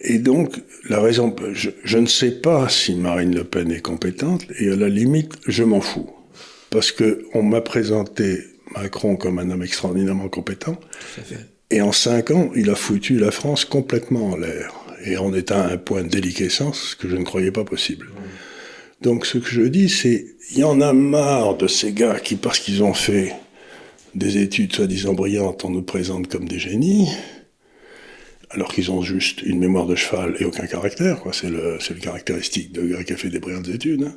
Et 0.00 0.18
donc, 0.18 0.62
la 0.88 1.00
raison, 1.00 1.34
je, 1.52 1.98
ne 1.98 2.06
sais 2.06 2.30
pas 2.30 2.68
si 2.68 2.94
Marine 2.94 3.34
Le 3.34 3.44
Pen 3.44 3.72
est 3.72 3.80
compétente, 3.80 4.44
et 4.58 4.70
à 4.70 4.76
la 4.76 4.88
limite, 4.88 5.34
je 5.46 5.64
m'en 5.64 5.80
fous. 5.80 6.10
Parce 6.70 6.92
que 6.92 7.24
on 7.32 7.42
m'a 7.42 7.60
présenté 7.60 8.44
Macron 8.74 9.16
comme 9.16 9.38
un 9.38 9.50
homme 9.50 9.62
extraordinairement 9.62 10.28
compétent. 10.28 10.78
Et 11.70 11.80
en 11.80 11.92
cinq 11.92 12.30
ans, 12.30 12.50
il 12.54 12.70
a 12.70 12.74
foutu 12.74 13.18
la 13.18 13.30
France 13.30 13.64
complètement 13.64 14.30
en 14.30 14.36
l'air. 14.36 14.72
Et 15.04 15.16
on 15.18 15.34
est 15.34 15.50
à 15.50 15.66
un 15.66 15.76
point 15.76 16.02
de 16.02 16.08
déliquescence 16.08 16.94
que 16.94 17.08
je 17.08 17.16
ne 17.16 17.24
croyais 17.24 17.50
pas 17.50 17.64
possible. 17.64 18.08
Donc 19.00 19.26
ce 19.26 19.38
que 19.38 19.48
je 19.48 19.62
dis, 19.62 19.88
c'est, 19.88 20.26
il 20.52 20.58
y 20.58 20.64
en 20.64 20.80
a 20.80 20.92
marre 20.92 21.56
de 21.56 21.66
ces 21.66 21.92
gars 21.92 22.18
qui, 22.18 22.36
parce 22.36 22.58
qu'ils 22.58 22.82
ont 22.82 22.94
fait 22.94 23.34
des 24.14 24.38
études 24.38 24.74
soi-disant 24.74 25.12
brillantes, 25.12 25.64
on 25.64 25.70
nous 25.70 25.82
présente 25.82 26.28
comme 26.28 26.48
des 26.48 26.58
génies, 26.58 27.10
alors 28.50 28.72
qu'ils 28.72 28.90
ont 28.90 29.02
juste 29.02 29.42
une 29.42 29.58
mémoire 29.58 29.86
de 29.86 29.94
cheval 29.94 30.36
et 30.40 30.44
aucun 30.44 30.66
caractère. 30.66 31.22
C'est, 31.32 31.50
le, 31.50 31.78
le 31.78 32.00
caractéristique 32.00 32.72
de 32.72 32.86
gars 32.86 33.04
qui 33.04 33.12
a 33.12 33.16
fait 33.16 33.28
des 33.28 33.40
brillantes 33.40 33.68
études. 33.68 34.04
Hein. 34.04 34.16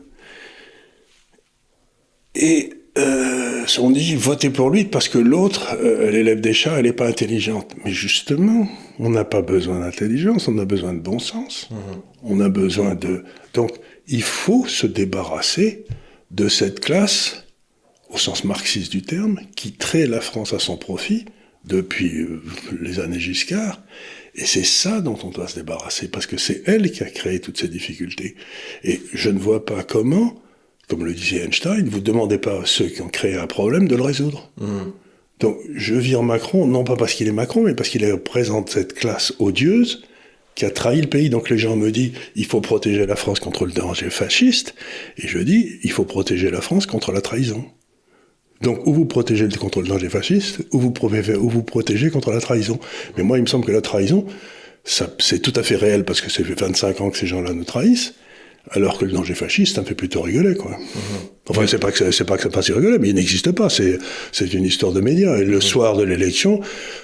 Et 2.36 2.74
euh, 2.98 3.66
on 3.80 3.92
dit 3.92 4.16
votez 4.16 4.50
pour 4.50 4.70
lui 4.70 4.86
parce 4.86 5.10
que 5.10 5.18
l'autre, 5.18 5.76
euh, 5.80 6.10
l'élève 6.10 6.42
des 6.42 6.54
chats, 6.54 6.78
elle 6.78 6.86
n'est 6.86 6.94
pas 6.94 7.08
intelligente. 7.08 7.76
Mais 7.84 7.92
justement, 7.92 8.68
on 8.98 9.10
n'a 9.10 9.26
pas 9.26 9.42
besoin 9.42 9.80
d'intelligence, 9.80 10.48
on 10.48 10.58
a 10.58 10.66
besoin 10.66 10.94
de 10.94 11.00
bon 11.00 11.20
sens. 11.20 11.70
Mhm. 11.72 11.78
On 12.24 12.40
a 12.40 12.50
besoin 12.50 12.96
de. 12.96 13.24
Donc, 13.54 13.72
il 14.08 14.24
faut 14.24 14.66
se 14.66 14.88
débarrasser 14.88 15.86
de 16.32 16.48
cette 16.48 16.80
classe, 16.80 17.46
au 18.10 18.18
sens 18.18 18.44
marxiste 18.44 18.92
du 18.92 19.02
terme, 19.02 19.40
qui 19.56 19.74
traite 19.74 20.10
la 20.10 20.22
France 20.22 20.54
à 20.54 20.60
son 20.60 20.78
profit 20.78 21.26
depuis 21.66 22.22
euh, 22.22 22.42
les 22.82 23.00
années 23.00 23.20
Giscard. 23.20 23.82
Et 24.36 24.46
c'est 24.46 24.66
ça 24.66 25.02
dont 25.02 25.18
on 25.24 25.30
doit 25.30 25.48
se 25.48 25.56
débarrasser, 25.56 26.08
parce 26.08 26.26
que 26.26 26.38
c'est 26.38 26.64
elle 26.66 26.92
qui 26.92 27.04
a 27.04 27.10
créé 27.10 27.40
toutes 27.40 27.60
ces 27.60 27.68
difficultés. 27.68 28.36
Et 28.84 29.02
je 29.14 29.30
ne 29.30 29.40
vois 29.40 29.66
pas 29.66 29.84
comment 29.84 30.42
comme 30.90 31.06
le 31.06 31.14
disait 31.14 31.44
Einstein, 31.46 31.88
vous 31.88 32.00
ne 32.00 32.04
demandez 32.04 32.38
pas 32.38 32.62
à 32.62 32.66
ceux 32.66 32.88
qui 32.88 33.02
ont 33.02 33.10
créé 33.10 33.36
un 33.36 33.48
problème 33.48 33.88
de 33.88 33.96
le 33.96 34.02
résoudre. 34.02 34.50
Hmm. 34.58 34.92
Donc 35.40 35.58
je 35.74 35.96
vire 35.96 36.24
Macron, 36.24 36.66
non 36.66 36.84
pas 36.84 36.96
parce 36.96 37.14
qu'il 37.14 37.28
est 37.28 37.34
Macron, 37.34 37.62
mais 37.62 37.76
parce 37.76 37.90
qu'il 37.90 38.06
représente 38.12 38.72
cette 38.72 38.94
classe 38.94 39.34
odieuse 39.40 40.04
qui 40.56 40.66
a 40.66 40.72
trahi 40.72 41.00
le 41.00 41.08
pays. 41.08 41.30
Donc 41.30 41.50
les 41.50 41.58
gens 41.58 41.76
me 41.76 41.92
disent, 41.92 42.12
il 42.36 42.46
faut 42.46 42.60
protéger 42.60 43.06
la 43.06 43.16
France 43.16 43.40
contre 43.40 43.66
le 43.66 43.72
danger 43.72 44.10
fasciste, 44.10 44.76
et 45.18 45.28
je 45.28 45.40
dis, 45.40 45.80
il 45.84 45.92
faut 45.92 46.04
protéger 46.04 46.52
la 46.52 46.60
France 46.60 46.86
contre 46.86 47.12
la 47.12 47.22
trahison. 47.22 47.64
Donc, 48.62 48.86
ou 48.86 48.94
vous 48.94 49.06
protégez 49.06 49.48
contre 49.48 49.82
le 49.82 49.88
danger 49.88 50.10
fasciste, 50.10 50.60
ou 50.74 50.80
vous, 50.80 50.94
ou 51.02 51.50
vous 51.50 51.64
protégez 51.64 52.10
contre 52.10 52.32
la 52.32 52.42
trahison. 52.42 52.78
Mais 53.16 53.24
moi, 53.24 53.38
il 53.38 53.42
me 53.42 53.48
semble 53.48 53.66
que 53.66 53.72
la 53.72 53.82
trahison, 53.82 54.26
c'est 54.84 55.42
tout 55.42 55.54
à 55.56 55.64
fait 55.64 55.78
réel 55.78 56.04
parce 56.04 56.20
que 56.20 56.30
ça 56.30 56.44
fait 56.44 56.60
25 56.60 57.00
ans 57.00 57.10
que 57.10 57.18
ces 57.18 57.28
gens-là 57.28 57.54
nous 57.54 57.64
trahissent. 57.64 58.16
Alors 58.72 58.98
que 58.98 59.06
le 59.06 59.12
danger 59.12 59.34
fasciste, 59.34 59.76
ça 59.76 59.82
me 59.82 59.86
fait 59.88 59.96
plutôt 59.96 60.22
rigoler, 60.22 60.56
quoi. 60.56 60.72
Mhm. 60.72 60.78
Enfin, 61.50 61.66
c'est 61.66 61.80
pas 61.80 61.92
que 61.92 62.12
c'est 62.12 62.26
pas 62.26 62.38
que 62.38 62.44
ça 62.44 62.50
passe 62.50 62.70
rigoler, 62.70 63.00
mais 63.00 63.10
il 63.10 63.16
n'existe 63.16 63.52
pas. 63.52 63.70
C'est 63.70 63.98
c'est 64.32 64.54
une 64.54 64.66
histoire 64.66 64.92
de 64.92 65.02
médias. 65.02 65.38
Et 65.38 65.46
le 65.46 65.56
mhm. 65.56 65.62
soir 65.62 65.98
de 65.98 66.04
l'élection, 66.04 66.62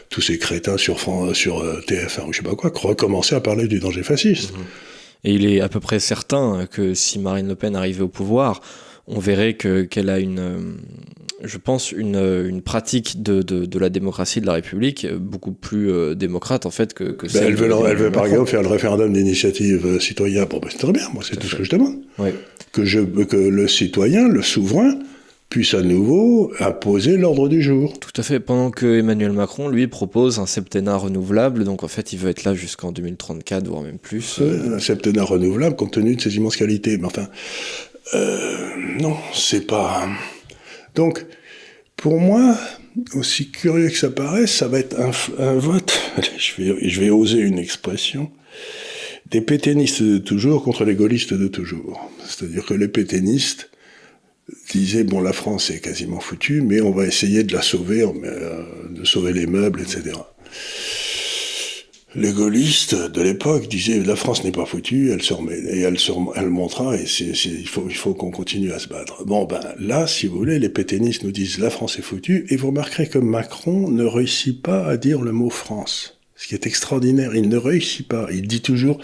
tous 0.09 0.21
ces 0.21 0.37
crétins 0.37 0.77
sur 0.77 0.99
sur 1.33 1.59
euh, 1.61 1.81
TF1 1.87 2.27
ou 2.27 2.33
je 2.33 2.37
sais 2.37 2.43
pas 2.43 2.55
quoi 2.55 2.71
recommençaient 2.73 3.35
à 3.35 3.41
parler 3.41 3.67
du 3.67 3.79
danger 3.79 4.03
fasciste. 4.03 4.53
Mhm. 4.53 4.63
Et 5.23 5.33
il 5.33 5.45
est 5.47 5.61
à 5.61 5.69
peu 5.69 5.79
près 5.79 5.99
certain 5.99 6.67
que 6.71 6.93
si 6.93 7.17
Marine 7.17 7.47
Le 7.47 7.55
Pen 7.55 7.75
arrivait 7.75 8.03
au 8.03 8.07
pouvoir, 8.07 8.61
on 9.07 9.19
verrait 9.19 9.55
que 9.55 9.81
qu'elle 9.81 10.09
a 10.09 10.19
une 10.19 10.39
euh, 10.39 10.59
je 11.45 11.57
pense, 11.57 11.91
une, 11.91 12.15
une 12.15 12.61
pratique 12.61 13.21
de, 13.21 13.41
de, 13.41 13.65
de, 13.65 13.79
la 13.79 13.89
démocratie 13.89 14.41
de 14.41 14.45
la 14.45 14.53
République 14.53 15.07
beaucoup 15.13 15.51
plus 15.51 15.91
euh, 15.91 16.15
démocrate 16.15 16.65
en 16.65 16.71
fait 16.71 16.93
que, 16.93 17.03
que 17.03 17.31
ben 17.31 17.43
elle, 17.45 17.55
veut, 17.55 17.69
elle 17.87 17.97
veut 17.97 18.11
par 18.11 18.25
exemple 18.25 18.49
faire 18.49 18.61
le 18.61 18.67
référendum 18.67 19.11
d'initiative 19.13 19.85
euh, 19.85 19.99
citoyen. 19.99 20.45
Bon, 20.45 20.59
ben, 20.59 20.69
c'est 20.71 20.77
très 20.77 20.91
bien, 20.91 21.07
moi 21.13 21.23
c'est 21.27 21.37
tout, 21.37 21.47
ce 21.47 21.55
que 21.55 21.63
je 21.63 21.71
demande. 21.71 21.95
Que, 22.71 22.85
je, 22.85 22.99
que 22.99 23.37
le 23.37 23.67
citoyen, 23.67 24.27
le 24.27 24.41
souverain, 24.41 24.97
puisse 25.49 25.73
à 25.73 25.81
nouveau 25.81 26.51
imposer 26.59 27.17
l'ordre 27.17 27.47
du 27.47 27.61
jour. 27.61 27.97
Tout 27.99 28.19
à 28.19 28.23
fait, 28.23 28.39
pendant 28.39 28.71
que 28.71 28.99
Emmanuel 28.99 29.31
Macron, 29.31 29.69
lui, 29.69 29.87
propose 29.87 30.39
un 30.39 30.45
septennat 30.45 30.97
renouvelable, 30.97 31.63
donc 31.63 31.83
en 31.83 31.87
fait 31.87 32.11
il 32.13 32.19
veut 32.19 32.29
être 32.29 32.43
là 32.43 32.53
jusqu'en 32.53 32.91
2034, 32.91 33.67
voire 33.67 33.81
même 33.81 33.99
plus. 33.99 34.41
un 34.41 34.79
septennat 34.79 35.23
renouvelable 35.23 35.75
compte 35.75 35.91
tenu 35.91 36.15
de 36.15 36.21
ses 36.21 36.35
immenses 36.35 36.57
qualités. 36.57 36.97
Mais 36.97 37.05
enfin, 37.05 37.27
euh, 38.13 38.67
non, 38.99 39.15
c'est 39.33 39.65
pas... 39.65 40.07
Donc, 40.95 41.25
pour 41.95 42.19
moi, 42.19 42.57
aussi 43.13 43.51
curieux 43.51 43.89
que 43.89 43.97
ça 43.97 44.09
paraisse, 44.09 44.51
ça 44.51 44.67
va 44.67 44.79
être 44.79 44.95
un, 44.99 45.53
vote, 45.55 45.99
je 46.37 46.61
vais, 46.61 46.89
je 46.89 46.99
vais 46.99 47.09
oser 47.09 47.39
une 47.39 47.59
expression, 47.59 48.31
des 49.29 49.41
pétainistes 49.41 50.03
de 50.03 50.17
toujours 50.17 50.63
contre 50.63 50.85
les 50.85 50.95
gaullistes 50.95 51.33
de 51.33 51.47
toujours. 51.47 52.09
C'est-à-dire 52.25 52.65
que 52.65 52.73
les 52.73 52.87
pétainistes 52.87 53.69
disaient, 54.71 55.03
bon, 55.03 55.21
la 55.21 55.33
France 55.33 55.71
est 55.71 55.79
quasiment 55.79 56.19
foutue, 56.19 56.61
mais 56.61 56.81
on 56.81 56.91
va 56.91 57.05
essayer 57.05 57.43
de 57.43 57.53
la 57.53 57.61
sauver, 57.61 58.03
euh, 58.03 58.63
de 58.89 59.03
sauver 59.03 59.33
les 59.33 59.47
meubles, 59.47 59.81
etc 59.81 60.13
les 62.15 62.31
gaullistes 62.31 62.95
de 62.95 63.21
l'époque 63.21 63.67
disaient 63.67 63.99
la 63.99 64.15
France 64.15 64.43
n'est 64.43 64.51
pas 64.51 64.65
foutue, 64.65 65.11
elle 65.11 65.21
se 65.21 65.33
remet 65.33 65.59
et 65.69 65.81
elle 65.81 65.99
se 65.99 66.11
elle 66.35 66.49
montera 66.49 66.95
et 66.95 67.05
c'est, 67.05 67.25
il 67.25 67.67
faut 67.67 67.85
il 67.89 67.95
faut 67.95 68.13
qu'on 68.13 68.31
continue 68.31 68.71
à 68.71 68.79
se 68.79 68.87
battre. 68.87 69.25
Bon 69.25 69.45
ben 69.45 69.61
là, 69.79 70.07
si 70.07 70.27
vous 70.27 70.37
voulez, 70.37 70.59
les 70.59 70.69
pétainistes 70.69 71.23
nous 71.23 71.31
disent 71.31 71.59
la 71.59 71.69
France 71.69 71.99
est 71.99 72.03
foutue 72.03 72.45
et 72.49 72.55
vous 72.55 72.67
remarquerez 72.67 73.07
que 73.07 73.17
Macron 73.17 73.89
ne 73.89 74.05
réussit 74.05 74.61
pas 74.61 74.85
à 74.85 74.97
dire 74.97 75.21
le 75.21 75.31
mot 75.31 75.49
France. 75.49 76.19
Ce 76.37 76.47
qui 76.47 76.53
est 76.53 76.67
extraordinaire, 76.67 77.33
il 77.33 77.47
ne 77.47 77.57
réussit 77.57 78.07
pas. 78.07 78.27
Il 78.31 78.47
dit 78.47 78.61
toujours 78.61 78.99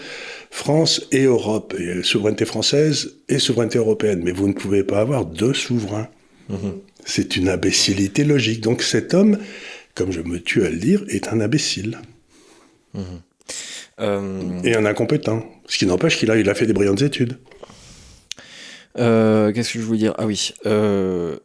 France 0.50 1.06
et 1.12 1.24
Europe, 1.24 1.74
et 1.78 2.02
souveraineté 2.02 2.44
française 2.44 3.16
et 3.28 3.38
souveraineté 3.38 3.78
européenne. 3.78 4.20
Mais 4.22 4.32
vous 4.32 4.48
ne 4.48 4.52
pouvez 4.52 4.84
pas 4.84 5.00
avoir 5.00 5.24
deux 5.24 5.54
souverains. 5.54 6.08
Mm-hmm. 6.50 6.74
C'est 7.06 7.36
une 7.36 7.48
imbécilité 7.48 8.24
logique. 8.24 8.60
Donc 8.60 8.82
cet 8.82 9.14
homme, 9.14 9.38
comme 9.94 10.12
je 10.12 10.20
me 10.20 10.40
tue 10.40 10.64
à 10.64 10.70
le 10.70 10.76
dire, 10.76 11.04
est 11.08 11.28
un 11.28 11.40
imbécile. 11.40 11.98
Euh, 14.00 14.60
Et 14.64 14.74
un 14.74 14.84
incompétent. 14.86 15.44
Ce 15.66 15.78
qui 15.78 15.86
n'empêche 15.86 16.18
qu'il 16.18 16.30
a, 16.30 16.36
il 16.36 16.48
a 16.48 16.54
fait 16.54 16.66
des 16.66 16.72
brillantes 16.72 17.02
études. 17.02 17.38
Euh, 18.98 19.52
qu'est-ce 19.52 19.72
que 19.72 19.78
je 19.78 19.84
voulais 19.84 19.98
dire? 19.98 20.14
Ah 20.18 20.26
oui. 20.26 20.52
Euh, 20.66 21.36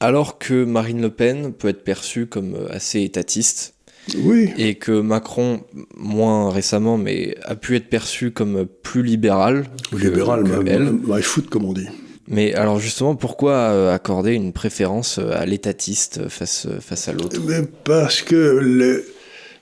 alors 0.00 0.38
que 0.38 0.64
Marine 0.64 1.02
Le 1.02 1.10
Pen 1.10 1.52
peut 1.52 1.68
être 1.68 1.84
perçue 1.84 2.26
comme 2.26 2.56
assez 2.70 3.02
étatiste. 3.02 3.74
Oui. 4.18 4.52
Et 4.58 4.74
que 4.74 5.00
Macron, 5.00 5.62
moins 5.96 6.50
récemment, 6.50 6.98
mais 6.98 7.36
a 7.44 7.56
pu 7.56 7.76
être 7.76 7.88
perçu 7.88 8.32
comme 8.32 8.66
plus 8.66 9.02
libéral. 9.02 9.66
Que, 9.90 9.96
libéral, 9.96 10.44
que 10.44 10.68
elle. 10.68 10.92
My 11.06 11.22
foot, 11.22 11.48
comme 11.48 11.64
on 11.64 11.72
dit. 11.72 11.88
Mais 12.26 12.54
alors 12.54 12.78
justement, 12.80 13.16
pourquoi 13.16 13.92
accorder 13.92 14.32
une 14.32 14.52
préférence 14.52 15.18
à 15.18 15.44
l'étatiste 15.44 16.28
face, 16.28 16.66
face 16.80 17.08
à 17.08 17.12
l'autre? 17.12 17.38
Parce 17.84 18.22
que 18.22 18.58
les, 18.62 19.04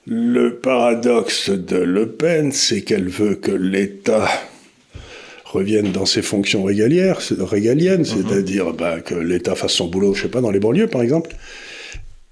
le 0.05 0.55
paradoxe 0.55 1.49
de 1.49 1.77
Le 1.77 2.09
Pen, 2.09 2.51
c'est 2.51 2.81
qu'elle 2.81 3.07
veut 3.07 3.35
que 3.35 3.51
l'État 3.51 4.27
revienne 5.45 5.91
dans 5.91 6.05
ses 6.05 6.21
fonctions 6.21 6.63
régalières, 6.63 7.19
régaliennes, 7.39 8.01
mhm. 8.01 8.05
c'est-à-dire 8.05 8.73
bah, 8.73 8.99
que 9.01 9.15
l'État 9.15 9.55
fasse 9.55 9.73
son 9.73 9.87
boulot, 9.87 10.13
je 10.13 10.23
sais 10.23 10.29
pas, 10.29 10.41
dans 10.41 10.51
les 10.51 10.59
banlieues 10.59 10.87
par 10.87 11.01
exemple, 11.01 11.35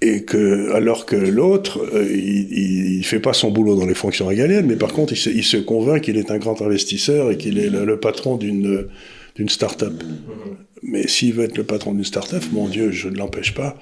et 0.01 0.23
que 0.23 0.71
alors 0.73 1.05
que 1.05 1.15
l'autre, 1.15 1.79
euh, 1.93 2.07
il, 2.11 2.97
il, 2.97 3.05
fait 3.05 3.19
pas 3.19 3.33
son 3.33 3.51
boulot 3.51 3.75
dans 3.75 3.85
les 3.85 3.93
fonctions 3.93 4.25
régaliennes, 4.25 4.65
mais 4.65 4.75
par 4.75 4.91
contre, 4.91 5.13
il 5.13 5.17
se, 5.17 5.29
il 5.29 5.43
se 5.43 5.57
convainc 5.57 6.01
qu'il 6.01 6.17
est 6.17 6.31
un 6.31 6.39
grand 6.39 6.61
investisseur 6.61 7.31
et 7.31 7.37
qu'il 7.37 7.59
est 7.59 7.69
le, 7.69 7.99
patron 7.99 8.37
d'une 8.37 8.87
d'une 9.35 9.49
start-up. 9.49 9.93
Mhm. 10.03 10.57
Mais 10.83 11.07
s'il 11.07 11.33
veut 11.33 11.45
être 11.45 11.57
le 11.57 11.63
patron 11.63 11.93
d'une 11.93 12.03
start-up, 12.03 12.43
mon 12.51 12.67
Dieu, 12.67 12.91
je 12.91 13.07
ne 13.07 13.15
l'empêche 13.15 13.53
pas, 13.53 13.77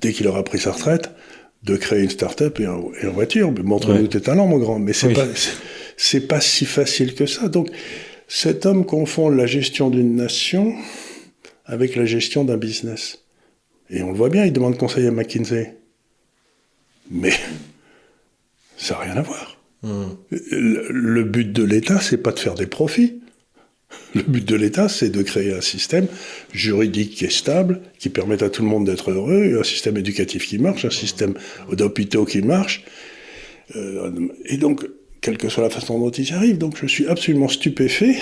dès 0.00 0.12
qu'il 0.12 0.28
aura 0.28 0.44
pris 0.44 0.60
sa 0.60 0.70
retraite, 0.70 1.10
de 1.62 1.76
créer 1.76 2.02
une 2.02 2.10
start-up 2.10 2.60
et, 2.60 2.64
une 2.64 3.10
voiture. 3.10 3.52
Montre-nous 3.52 4.06
tes 4.06 4.20
talents, 4.20 4.46
mon 4.46 4.58
grand. 4.58 4.78
Mais 4.78 4.92
c'est 4.92 5.12
pas, 5.12 5.26
c'est 5.96 6.26
pas 6.28 6.40
si 6.40 6.64
facile 6.64 7.14
que 7.14 7.26
ça. 7.26 7.48
Donc, 7.48 7.70
cet 8.28 8.66
homme 8.66 8.84
confond 8.84 9.28
la 9.30 9.46
gestion 9.46 9.90
d'une 9.90 10.14
nation 10.14 10.74
avec 11.64 11.96
la 11.96 12.04
gestion 12.04 12.44
d'un 12.44 12.56
business. 12.56 13.24
Et 13.90 14.02
on 14.02 14.10
le 14.10 14.16
voit 14.16 14.28
bien, 14.28 14.44
il 14.44 14.52
demande 14.52 14.76
conseil 14.76 15.06
à 15.06 15.10
McKinsey. 15.10 15.76
Mais 17.10 17.32
ça 18.76 18.94
n'a 18.94 19.00
rien 19.00 19.16
à 19.16 19.22
voir. 19.22 19.58
Hmm. 19.82 20.08
Le, 20.30 21.22
but 21.24 21.52
de 21.52 21.62
l'État, 21.62 22.00
c'est 22.00 22.18
pas 22.18 22.32
de 22.32 22.38
faire 22.38 22.54
des 22.54 22.66
profits. 22.66 23.20
Le 24.14 24.22
but 24.22 24.44
de 24.44 24.56
l'État, 24.56 24.88
c'est 24.88 25.10
de 25.10 25.22
créer 25.22 25.52
un 25.52 25.60
système 25.60 26.06
juridique 26.52 27.14
qui 27.16 27.24
est 27.24 27.30
stable, 27.30 27.80
qui 27.98 28.08
permette 28.08 28.42
à 28.42 28.50
tout 28.50 28.62
le 28.62 28.68
monde 28.68 28.86
d'être 28.86 29.10
heureux, 29.10 29.58
un 29.58 29.64
système 29.64 29.96
éducatif 29.96 30.46
qui 30.46 30.58
marche, 30.58 30.84
un 30.84 30.90
système 30.90 31.34
d'hôpitaux 31.72 32.24
qui 32.24 32.40
marche. 32.40 32.84
Euh, 33.76 34.10
et 34.46 34.56
donc, 34.56 34.86
quelle 35.20 35.36
que 35.36 35.48
soit 35.48 35.62
la 35.62 35.70
façon 35.70 35.98
dont 35.98 36.10
ils 36.10 36.32
arrivent, 36.32 36.58
donc 36.58 36.76
je 36.80 36.86
suis 36.86 37.06
absolument 37.06 37.48
stupéfait 37.48 38.16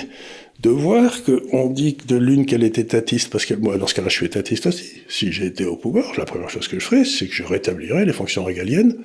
de 0.59 0.69
voir 0.69 1.23
qu'on 1.23 1.69
dit 1.69 1.95
de 2.07 2.15
l'une 2.15 2.45
qu'elle 2.45 2.63
est 2.63 2.79
étatiste, 2.79 3.29
parce 3.29 3.45
que 3.45 3.53
moi, 3.53 3.77
dans 3.77 3.87
ce 3.87 3.93
cas-là, 3.93 4.09
je 4.09 4.15
suis 4.15 4.25
étatiste 4.25 4.65
aussi. 4.65 5.03
Si 5.07 5.31
j'ai 5.31 5.45
été 5.45 5.65
au 5.65 5.75
pouvoir, 5.75 6.11
la 6.17 6.25
première 6.25 6.49
chose 6.49 6.67
que 6.67 6.79
je 6.79 6.85
ferais, 6.85 7.05
c'est 7.05 7.27
que 7.27 7.33
je 7.33 7.43
rétablirais 7.43 8.05
les 8.05 8.13
fonctions 8.13 8.43
régaliennes, 8.43 8.97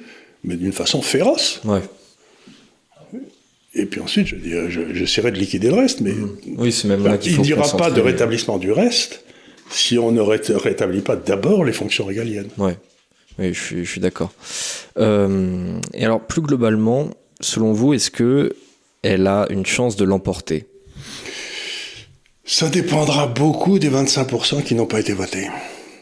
mais 0.42 0.56
d'une 0.56 0.72
façon 0.72 1.02
féroce. 1.02 1.60
Ouais. 1.64 1.80
Et 3.74 3.86
puis 3.86 4.00
ensuite, 4.00 4.26
je 4.26 4.36
dirais, 4.36 4.68
j'essaierai 4.70 5.30
de 5.30 5.38
liquider 5.38 5.68
le 5.68 5.76
reste, 5.76 6.00
mais 6.00 6.12
mmh. 6.12 6.36
oui, 6.58 6.72
c'est 6.72 6.88
même 6.88 7.04
là 7.04 7.16
il 7.24 7.40
n'y 7.40 7.54
aura 7.54 7.76
pas 7.76 7.90
de 7.90 8.00
rétablissement 8.00 8.58
du 8.58 8.70
reste 8.70 9.24
si 9.70 9.98
on 9.98 10.12
ne 10.12 10.20
rétablit 10.20 11.00
pas 11.00 11.16
d'abord 11.16 11.64
les 11.64 11.72
fonctions 11.72 12.04
régaliennes. 12.04 12.50
Ouais. 12.58 12.76
Oui, 13.38 13.54
je 13.54 13.60
suis, 13.60 13.84
je 13.84 13.90
suis 13.90 14.00
d'accord. 14.00 14.32
Euh, 14.98 15.78
et 15.94 16.04
alors, 16.04 16.20
plus 16.20 16.42
globalement, 16.42 17.08
selon 17.40 17.72
vous, 17.72 17.94
est-ce 17.94 18.10
que 18.10 18.54
elle 19.02 19.26
a 19.26 19.46
une 19.50 19.66
chance 19.66 19.96
de 19.96 20.04
l'emporter? 20.04 20.66
Ça 22.44 22.68
dépendra 22.68 23.26
beaucoup 23.26 23.78
des 23.78 23.88
25% 23.88 24.62
qui 24.62 24.74
n'ont 24.74 24.86
pas 24.86 25.00
été 25.00 25.12
votés. 25.12 25.48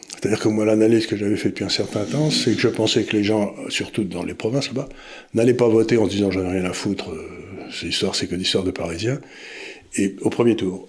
C'est-à-dire 0.09 0.39
que 0.39 0.49
moi, 0.49 0.65
l'analyse 0.65 1.07
que 1.07 1.15
j'avais 1.15 1.35
faite 1.35 1.53
depuis 1.53 1.63
un 1.63 1.69
certain 1.69 2.03
temps, 2.03 2.29
c'est 2.29 2.53
que 2.53 2.61
je 2.61 2.67
pensais 2.67 3.03
que 3.03 3.15
les 3.15 3.23
gens, 3.23 3.55
surtout 3.69 4.03
dans 4.03 4.23
les 4.23 4.33
provinces 4.33 4.67
là-bas, 4.67 4.89
n'allaient 5.33 5.53
pas 5.53 5.67
voter 5.67 5.97
en 5.97 6.05
se 6.05 6.11
disant 6.11 6.29
j'en 6.29 6.43
ai 6.45 6.59
rien 6.59 6.65
à 6.65 6.73
foutre, 6.73 7.09
c'est 7.71 7.87
histoire, 7.87 8.15
c'est 8.15 8.27
que 8.27 8.35
l'histoire 8.35 8.63
de 8.63 8.71
Parisiens, 8.71 9.19
et 9.95 10.15
au 10.21 10.29
premier 10.29 10.55
tour. 10.55 10.87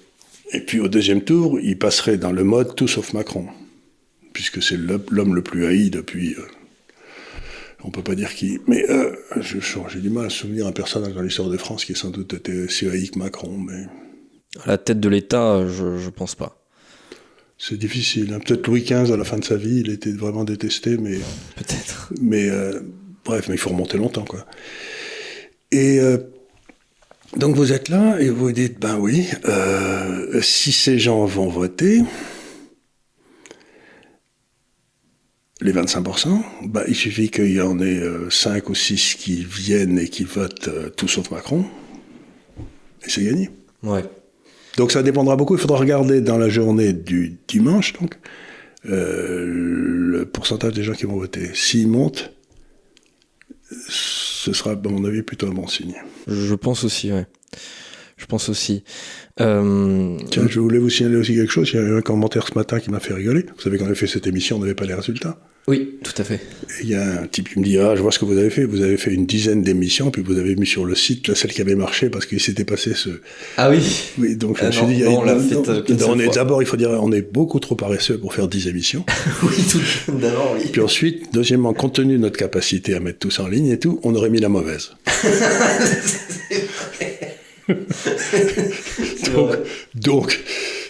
Et 0.53 0.61
puis 0.61 0.81
au 0.81 0.89
deuxième 0.89 1.23
tour, 1.23 1.59
ils 1.61 1.79
passeraient 1.79 2.19
dans 2.19 2.33
le 2.33 2.45
mode 2.45 2.75
tout 2.75 2.89
sauf 2.89 3.13
Macron, 3.13 3.47
puisque 4.33 4.63
c'est 4.63 4.77
l'homme 4.77 5.35
le 5.35 5.43
plus 5.43 5.67
haï 5.67 5.91
depuis. 5.91 6.35
Euh, 6.35 6.43
on 7.85 7.91
peut 7.91 8.03
pas 8.03 8.15
dire 8.15 8.35
qui. 8.35 8.61
Mais 8.67 8.89
euh, 8.91 9.13
j'ai 9.41 10.01
du 10.01 10.11
mal 10.11 10.27
à 10.27 10.31
souvenir 10.31 10.67
un 10.67 10.73
personnage 10.73 11.15
dans 11.15 11.23
l'histoire 11.23 11.49
de 11.49 11.57
France 11.57 11.85
qui 11.85 11.95
sans 11.95 12.11
doute 12.11 12.35
été 12.35 12.65
aussi 12.65 12.87
haï 12.87 13.09
que 13.09 13.19
Macron, 13.19 13.59
mais. 13.59 13.87
À 14.65 14.69
la 14.69 14.79
tête 14.79 15.01
de 15.01 15.09
l'État, 15.09 15.67
je, 15.67 15.97
je 15.97 16.11
pense 16.11 16.35
pas. 16.35 16.63
C'est 17.59 17.79
difficile. 17.79 18.33
Hein. 18.33 18.41
Peut-être 18.41 18.67
Louis 18.67 18.83
XV, 18.83 19.13
à 19.13 19.17
la 19.17 19.25
fin 19.25 19.39
de 19.39 19.45
sa 19.45 19.57
vie, 19.57 19.81
il 19.81 19.91
était 19.91 20.11
vraiment 20.11 20.45
détesté, 20.45 20.97
mais. 20.97 21.19
Peut-être. 21.57 22.13
Mais 22.21 22.51
euh, 22.51 22.81
bref, 23.25 23.49
mais 23.49 23.55
il 23.55 23.59
faut 23.59 23.71
remonter 23.71 23.99
longtemps, 23.99 24.25
quoi. 24.25 24.45
Et 25.71 26.01
euh, 26.01 26.19
donc 27.37 27.57
vous 27.57 27.73
êtes 27.73 27.89
là 27.89 28.21
et 28.21 28.31
vous 28.31 28.53
dites, 28.53 28.79
ben 28.79 28.99
oui, 28.99 29.29
euh, 29.47 30.41
si 30.43 30.73
ces 30.73 30.99
gens 30.99 31.25
vont 31.25 31.49
voter, 31.49 32.03
les 35.61 35.73
25%, 35.73 36.43
bah, 36.65 36.83
il 36.89 36.95
suffit 36.95 37.31
qu'il 37.31 37.53
y 37.53 37.61
en 37.61 37.79
ait 37.81 38.03
5 38.31 38.69
ou 38.69 38.75
6 38.75 39.15
qui 39.15 39.45
viennent 39.45 39.99
et 39.99 40.09
qui 40.09 40.25
votent 40.25 40.71
tout 40.97 41.09
sauf 41.09 41.31
Macron, 41.31 41.65
et 43.05 43.11
c'est 43.11 43.25
gagné. 43.25 43.51
Ouais. 43.83 44.05
Donc 44.77 44.93
ça 44.93 45.03
dépendra 45.03 45.37
beaucoup. 45.37 45.55
Il 45.55 45.61
faudra 45.61 45.79
regarder 45.79 46.21
dans 46.21 46.39
la 46.39 46.49
journée 46.49 46.93
du 46.93 47.39
dimanche, 47.49 47.93
donc, 47.95 48.17
euh, 48.87 49.45
le 49.47 50.25
pourcentage 50.27 50.73
des 50.73 50.83
gens 50.83 50.95
qui 50.95 51.05
vont 51.05 51.17
voter. 51.17 51.51
S'il 51.55 51.89
monte, 51.89 52.33
ce 53.89 54.53
sera, 54.53 54.73
à 54.73 54.77
mon 54.77 55.05
avis, 55.05 55.23
plutôt 55.23 55.47
un 55.47 55.53
bon 55.53 55.67
signe. 55.67 55.95
Je 56.27 56.55
pense 56.55 56.85
aussi, 56.85 57.13
ouais. 57.13 57.27
Je 58.17 58.27
pense 58.27 58.49
aussi. 58.49 58.85
Euh... 59.41 60.17
Tiens, 60.31 60.47
je 60.49 60.61
voulais 60.61 60.79
vous 60.79 60.91
signaler 60.91 61.17
aussi 61.17 61.35
quelque 61.35 61.51
chose. 61.51 61.71
Il 61.73 61.77
y 61.77 61.79
a 61.81 61.83
eu 61.83 61.97
un 61.97 62.03
commentaire 62.03 62.47
ce 62.47 62.55
matin 62.55 62.79
qui 62.79 62.91
m'a 62.91 63.01
fait 63.01 63.15
rigoler. 63.15 63.47
Vous 63.57 63.63
savez, 63.63 63.79
quand 63.79 63.87
on 63.87 63.91
a 63.91 63.95
fait 63.95 64.07
cette 64.07 64.27
émission, 64.27 64.57
on 64.57 64.61
n'avait 64.61 64.75
pas 64.75 64.85
les 64.85 64.95
résultats. 64.95 65.39
Oui, 65.69 65.99
tout 66.03 66.15
à 66.19 66.25
fait. 66.25 66.41
Il 66.83 66.89
y 66.89 66.97
a 66.97 67.21
un 67.21 67.27
type 67.29 67.49
qui 67.49 67.61
me 67.61 67.65
dit 67.65 67.79
Ah, 67.79 67.95
je 67.95 68.03
vois 68.03 68.11
ce 68.11 68.19
que 68.19 68.25
vous 68.25 68.37
avez 68.37 68.51
fait. 68.51 68.65
Vous 68.65 68.83
avez 68.83 68.97
fait 68.97 69.13
une 69.13 69.27
dizaine 69.27 69.63
d'émissions, 69.63 70.11
puis 70.11 70.21
vous 70.21 70.37
avez 70.37 70.57
mis 70.57 70.67
sur 70.67 70.85
le 70.85 70.97
site 70.97 71.35
celle 71.35 71.53
qui 71.53 71.61
avait 71.61 71.77
marché 71.77 72.11
parce 72.11 72.27
qu'il 72.27 72.41
s'était 72.41 72.65
passé 72.65 72.95
ce. 72.95 73.11
Ah 73.57 73.71
oui 73.71 73.81
Oui, 74.19 74.35
donc 74.35 74.59
je 74.59 74.65
me 74.65 74.69
ah 74.69 74.73
suis 74.73 74.87
dit 74.87 75.05
on, 75.07 75.21
on 75.21 76.19
est 76.19 76.35
D'abord, 76.35 76.63
il 76.63 76.67
faut 76.67 76.77
dire 76.77 76.91
on 76.91 77.13
est 77.13 77.23
beaucoup 77.23 77.61
trop 77.61 77.77
paresseux 77.77 78.19
pour 78.19 78.35
faire 78.35 78.49
dix 78.49 78.67
émissions. 78.67 79.05
oui, 79.45 79.55
tout 79.71 80.19
d'abord, 80.19 80.57
oui. 80.59 80.69
Puis 80.73 80.81
ensuite, 80.81 81.33
deuxièmement, 81.33 81.73
compte 81.75 81.95
tenu 81.95 82.15
de 82.15 82.19
notre 82.19 82.39
capacité 82.39 82.95
à 82.95 83.01
mettre 83.01 83.21
tout 83.21 83.31
ça 83.31 83.45
en 83.45 83.49
ligne 83.49 83.69
et 83.69 83.79
tout, 83.79 84.01
on 84.03 84.17
aurait 84.17 84.31
mis 84.31 84.41
la 84.41 84.49
mauvaise. 84.49 84.91
donc, 89.35 89.57
donc 89.95 90.41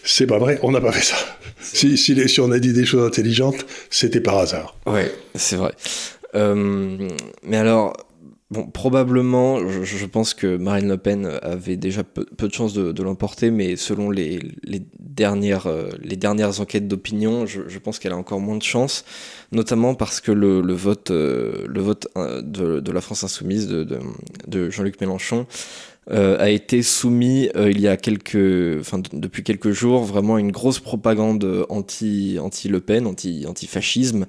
c'est 0.04 0.26
pas 0.26 0.38
vrai, 0.38 0.58
on 0.62 0.70
n'a 0.70 0.80
pas 0.80 0.92
fait 0.92 1.04
ça. 1.04 1.16
Si, 1.60 1.96
si, 1.96 2.40
on 2.40 2.52
a 2.52 2.58
dit 2.58 2.72
des 2.72 2.84
choses 2.84 3.06
intelligentes, 3.06 3.66
c'était 3.90 4.20
par 4.20 4.38
hasard. 4.38 4.76
Ouais, 4.86 5.12
c'est 5.34 5.56
vrai. 5.56 5.72
Euh, 6.34 7.08
mais 7.42 7.56
alors, 7.56 7.94
bon, 8.52 8.66
probablement, 8.66 9.58
je, 9.82 10.06
pense 10.06 10.34
que 10.34 10.56
Marine 10.56 10.88
Le 10.88 10.98
Pen 10.98 11.26
avait 11.42 11.76
déjà 11.76 12.04
peu, 12.04 12.24
de 12.24 12.52
chances 12.52 12.74
de, 12.74 13.02
l'emporter, 13.02 13.50
mais 13.50 13.76
selon 13.76 14.10
les, 14.10 14.40
dernières, 14.98 15.66
euh, 15.66 15.88
les 16.00 16.16
dernières 16.16 16.60
enquêtes 16.60 16.86
d'opinion, 16.86 17.46
je, 17.46 17.78
pense 17.78 17.98
qu'elle 17.98 18.12
a 18.12 18.16
encore 18.16 18.40
moins 18.40 18.56
de 18.56 18.62
chances, 18.62 19.04
notamment 19.50 19.94
parce 19.94 20.20
que 20.20 20.30
le, 20.30 20.60
vote, 20.74 21.10
le 21.10 21.80
vote 21.80 22.08
euh, 22.16 22.42
de, 22.42 22.92
la 22.92 23.00
France 23.00 23.24
Insoumise 23.24 23.66
de, 23.66 23.98
de 24.46 24.70
Jean-Luc 24.70 25.00
Mélenchon 25.00 25.46
euh, 26.10 26.36
a 26.40 26.50
été 26.50 26.82
soumis 26.82 27.48
euh, 27.54 27.70
il 27.70 27.80
y 27.80 27.86
a 27.86 27.96
quelques, 27.96 28.80
enfin 28.80 29.00
depuis 29.12 29.44
quelques 29.44 29.70
jours, 29.70 30.02
vraiment 30.02 30.36
une 30.36 30.50
grosse 30.50 30.80
propagande 30.80 31.64
anti 31.68 32.38
anti 32.40 32.68
Le 32.68 32.80
Pen, 32.80 33.06
anti 33.06 33.44
anti 33.46 33.68
fascisme, 33.68 34.26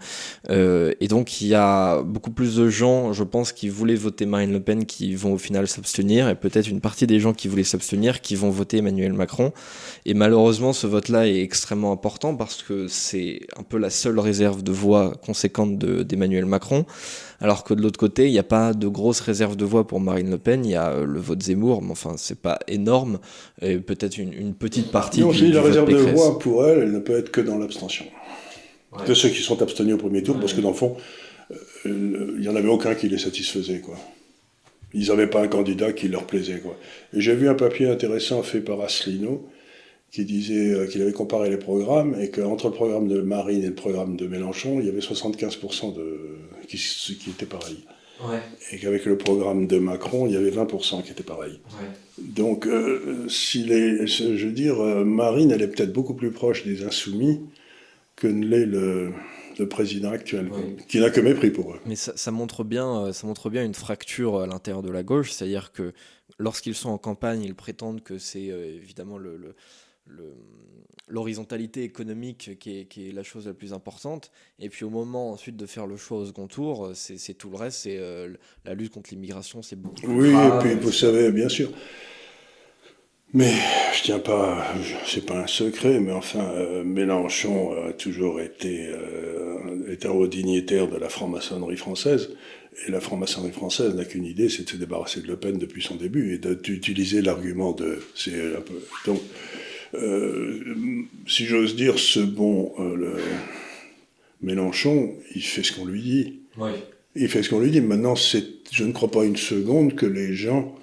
euh, 0.51 0.93
et 0.99 1.07
donc 1.07 1.41
il 1.41 1.47
y 1.47 1.55
a 1.55 2.03
beaucoup 2.03 2.29
plus 2.29 2.57
de 2.57 2.69
gens, 2.69 3.12
je 3.12 3.23
pense, 3.23 3.51
qui 3.51 3.69
voulaient 3.69 3.95
voter 3.95 4.27
Marine 4.27 4.51
Le 4.51 4.59
Pen, 4.59 4.86
qui 4.86 5.15
vont 5.15 5.33
au 5.33 5.39
final 5.39 5.67
s'abstenir, 5.67 6.29
et 6.29 6.36
peut-être 6.36 6.69
une 6.69 6.79
partie 6.79 7.07
des 7.07 7.19
gens 7.19 7.33
qui 7.33 7.47
voulaient 7.47 7.63
s'abstenir, 7.63 8.21
qui 8.21 8.36
vont 8.36 8.51
voter 8.51 8.77
Emmanuel 8.77 9.13
Macron. 9.13 9.51
Et 10.05 10.13
malheureusement, 10.13 10.73
ce 10.73 10.86
vote-là 10.86 11.27
est 11.27 11.41
extrêmement 11.41 11.91
important 11.91 12.36
parce 12.36 12.62
que 12.62 12.88
c'est 12.88 13.41
un 13.57 13.63
peu 13.63 13.79
la 13.79 13.89
seule 13.89 14.19
réserve 14.19 14.62
de 14.62 14.71
voix 14.71 15.15
conséquente 15.25 15.79
d'Emmanuel 15.79 16.45
Macron 16.45 16.86
alors 17.39 17.63
que 17.63 17.74
de 17.74 17.82
l'autre 17.82 18.00
côté, 18.00 18.28
il 18.28 18.32
n'y 18.32 18.39
a 18.39 18.43
pas 18.43 18.74
de 18.74 18.88
grosse 18.88 19.19
réserve 19.19 19.56
de 19.56 19.65
voix 19.65 19.86
pour 19.86 20.00
Marine 20.00 20.30
Le 20.30 20.38
Pen, 20.38 20.65
il 20.65 20.72
y 20.72 20.76
a 20.76 20.91
euh, 20.91 21.06
le 21.06 21.19
vote 21.19 21.41
Zemmour, 21.41 21.82
mais 21.82 21.91
enfin, 21.91 22.15
c'est 22.17 22.39
pas 22.39 22.60
énorme, 22.67 23.19
et 23.62 23.78
peut-être 23.78 24.17
une, 24.17 24.54
petite 24.54 24.91
partie. 24.91 25.22
Non, 25.22 25.34
si 25.34 25.52
la 25.52 25.62
réserve 25.62 25.89
de 25.89 25.98
voix 25.98 26.39
pour 26.39 26.65
elle, 26.65 26.80
elle 26.80 26.91
ne 26.91 27.00
peut 27.00 27.17
être 27.17 27.32
que 27.32 27.41
dans 27.41 27.58
l'abstention. 27.58 28.06
De 29.08 29.13
ceux 29.13 29.30
qui 29.30 29.41
sont 29.41 29.62
abstenus 29.62 29.96
au 29.96 29.98
premier 29.98 30.22
tour, 30.22 30.39
parce 30.39 30.54
que 30.54 30.62
dans 30.62 30.69
le 30.69 30.76
fond, 30.76 30.96
euh, 31.86 32.36
il 32.36 32.41
n'y 32.41 32.48
en 32.48 32.56
avait 32.56 32.69
aucun 32.69 32.96
qui 32.96 33.10
les 33.10 33.17
satisfaisait, 33.17 33.80
quoi. 33.80 33.96
Ils 34.93 35.08
n'avaient 35.08 35.28
pas 35.28 35.41
un 35.41 35.48
candidat 35.48 35.91
qui 35.91 36.08
leur 36.08 36.26
plaisait, 36.26 36.60
quoi. 36.60 36.78
Et 37.13 37.22
j'ai 37.22 37.36
vu 37.36 37.50
un 37.50 37.56
papier 37.56 37.89
intéressant 37.89 38.43
fait 38.43 38.62
par 38.62 38.80
Asselineau, 38.82 39.48
qui 40.13 40.26
disait 40.26 40.71
euh, 40.71 40.86
qu'il 40.86 41.02
avait 41.02 41.12
comparé 41.12 41.49
les 41.49 41.58
programmes 41.58 42.15
et 42.19 42.30
qu'entre 42.30 42.67
le 42.67 42.73
programme 42.73 43.08
de 43.08 43.21
Marine 43.21 43.63
et 43.63 43.67
le 43.67 43.73
programme 43.73 44.15
de 44.15 44.28
Mélenchon, 44.28 44.80
il 44.80 44.86
y 44.86 44.89
avait 44.89 44.99
75% 44.99 45.95
de, 45.95 46.38
qui, 46.67 46.78
qui 46.78 47.30
était 47.32 47.47
pareil. 47.47 47.84
Et 48.71 48.78
qu'avec 48.78 49.04
le 49.06 49.17
programme 49.17 49.67
de 49.67 49.80
Macron, 49.80 50.28
il 50.28 50.34
y 50.34 50.38
avait 50.38 50.52
20% 50.52 51.04
qui 51.04 51.12
étaient 51.12 51.23
pareils. 51.23 51.60
Donc, 52.19 52.67
euh, 52.67 53.28
si 53.28 53.63
les, 53.63 54.08
je 54.08 54.45
veux 54.45 54.54
dire, 54.54 54.80
euh, 54.80 55.04
Marine, 55.04 55.52
elle 55.52 55.62
est 55.62 55.67
peut-être 55.67 55.91
beaucoup 55.91 56.13
plus 56.13 56.32
proche 56.32 56.63
des 56.63 56.86
insoumis 56.86 57.41
que 58.15 58.28
ne 58.28 58.45
l'est 58.45 58.65
le, 58.65 59.12
le, 59.60 59.67
président 59.67 60.12
actuel, 60.12 60.52
qui 60.88 61.02
n'a 61.02 61.10
que 61.10 61.19
mépris 61.19 61.49
pour 61.49 61.73
eux. 61.73 61.80
Mais 61.86 61.97
ça, 61.97 62.13
ça, 62.15 62.32
montre 62.32 62.63
bien, 62.63 63.12
ça 63.12 63.28
montre 63.28 63.49
bien 63.49 63.65
une 63.65 63.73
fracture 63.73 64.39
à 64.39 64.47
l'intérieur 64.47 64.84
de 64.84 64.91
la 64.91 65.04
gauche, 65.04 65.32
c'est-à-dire 65.32 65.73
que 65.73 65.91
lorsqu'ils 66.38 66.76
sont 66.76 66.91
en 66.91 66.99
campagne, 66.99 67.41
ils 67.41 67.56
prétendent 67.56 68.04
que 68.04 68.19
c'est 68.19 68.43
évidemment 68.43 69.17
le, 69.17 69.36
le 69.36 69.56
l'horizontalité 71.08 71.84
économique 71.84 72.58
qui 72.60 72.80
est, 72.80 72.86
qui 72.86 73.10
est, 73.10 73.12
la 73.12 73.24
chose 73.24 73.48
la 73.48 73.54
plus 73.54 73.74
importante. 73.74 74.32
Et 74.60 74.70
puis 74.70 74.86
au 74.86 74.89
moment 74.89 75.32
ensuite 75.32 75.58
de 75.58 75.66
faire 75.66 75.88
le 75.88 75.98
choix 75.98 76.20
au 76.20 76.26
second 76.26 76.48
tour, 76.48 76.92
c'est 76.94 77.38
tout 77.38 77.50
le 77.50 77.58
reste, 77.58 77.80
c'est 77.82 77.98
euh, 77.98 78.34
la 78.66 78.74
lutte 78.74 78.94
contre 78.94 79.12
l'immigration, 79.12 79.62
c'est 79.62 79.76
beaucoup. 79.76 80.08
Oui, 80.08 80.30
et 80.30 80.60
puis 80.60 80.76
vous 80.76 80.92
savez, 80.92 81.32
bien 81.32 81.50
sûr. 81.50 81.72
Mais 83.36 83.52
je 83.96 84.04
tiens 84.04 84.20
pas, 84.20 84.63
c'est 85.08 85.26
pas 85.26 85.39
un 85.39 85.48
secret, 85.48 86.00
mais 86.00 86.12
enfin, 86.12 86.52
euh, 86.52 86.84
Mélenchon 86.84 87.74
a 87.88 87.92
toujours 87.92 88.39
été, 88.39 88.89
euh, 88.89 89.98
un 90.04 90.10
haut 90.10 90.28
dignitaire 90.28 90.88
de 90.88 90.98
la 90.98 91.10
franc-maçonnerie 91.10 91.78
française. 91.78 92.30
Et 92.88 92.92
la 92.92 93.00
franc-maçonnerie 93.00 93.52
française 93.52 93.96
n'a 93.96 94.06
qu'une 94.06 94.26
idée, 94.26 94.50
c'est 94.50 94.66
de 94.66 94.70
se 94.70 94.78
débarrasser 94.78 95.22
de 95.22 95.28
Le 95.28 95.38
Pen 95.38 95.58
depuis 95.58 95.82
son 95.82 95.96
début 95.96 96.36
et 96.36 96.38
d'utiliser 96.38 97.24
l'argument 97.24 97.72
de. 97.72 98.00
C'est 98.16 98.56
un 98.56 98.62
peu. 98.62 98.80
Donc, 99.06 99.20
euh, 99.20 99.62
si 101.27 101.45
j'ose 101.45 101.75
dire, 101.75 101.99
ce 101.99 102.19
bon 102.19 102.73
euh, 102.79 102.95
le 102.95 103.15
Mélenchon, 104.41 105.13
il 105.36 105.43
fait 105.43 105.63
ce 105.63 105.71
qu'on 105.73 105.86
lui 105.86 106.01
dit. 106.01 106.39
Il 107.15 107.27
fait 107.29 107.43
ce 107.43 107.49
qu'on 107.49 107.60
lui 107.60 107.71
dit. 107.71 107.82
Maintenant, 107.82 108.15
je 108.15 108.84
ne 108.84 108.91
crois 108.91 109.12
pas 109.12 109.23
une 109.23 109.38
seconde 109.38 109.95
que 109.95 110.06
les 110.06 110.34
gens 110.34 110.75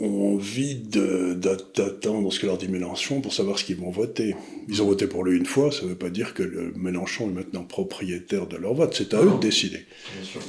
ont 0.00 0.34
envie 0.34 0.76
d'attendre 0.76 2.32
ce 2.32 2.38
que 2.38 2.46
leur 2.46 2.56
dit 2.56 2.68
Mélenchon 2.68 3.20
pour 3.20 3.32
savoir 3.32 3.58
ce 3.58 3.64
qu'ils 3.64 3.76
vont 3.76 3.90
voter. 3.90 4.36
Ils 4.68 4.80
ont 4.80 4.86
voté 4.86 5.08
pour 5.08 5.24
lui 5.24 5.36
une 5.36 5.46
fois, 5.46 5.72
ça 5.72 5.82
ne 5.82 5.88
veut 5.88 5.96
pas 5.96 6.10
dire 6.10 6.34
que 6.34 6.44
le 6.44 6.72
Mélenchon 6.76 7.28
est 7.28 7.34
maintenant 7.34 7.64
propriétaire 7.64 8.46
de 8.46 8.56
leur 8.56 8.74
vote. 8.74 8.94
C'est 8.96 9.12
à 9.14 9.22
eux 9.22 9.32
de 9.32 9.40
décider. 9.40 9.84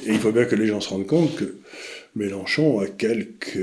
Et 0.05 0.11
il 0.11 0.19
faut 0.19 0.31
bien 0.31 0.45
que 0.45 0.55
les 0.55 0.67
gens 0.67 0.81
se 0.81 0.89
rendent 0.89 1.07
compte 1.07 1.35
que 1.35 1.57
Mélenchon 2.15 2.79
a 2.79 2.87
quelques 2.87 3.59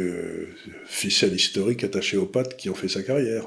ficelles 0.86 1.34
historiques 1.34 1.84
attachées 1.84 2.16
aux 2.16 2.26
pattes 2.26 2.56
qui 2.56 2.68
ont 2.68 2.74
fait 2.74 2.88
sa 2.88 3.02
carrière. 3.02 3.46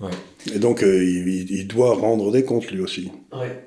Ouais. 0.00 0.10
Et 0.54 0.58
donc, 0.58 0.82
euh, 0.82 1.04
il, 1.04 1.66
doit 1.66 1.94
rendre 1.94 2.32
des 2.32 2.44
comptes 2.44 2.70
lui 2.70 2.80
aussi. 2.80 3.10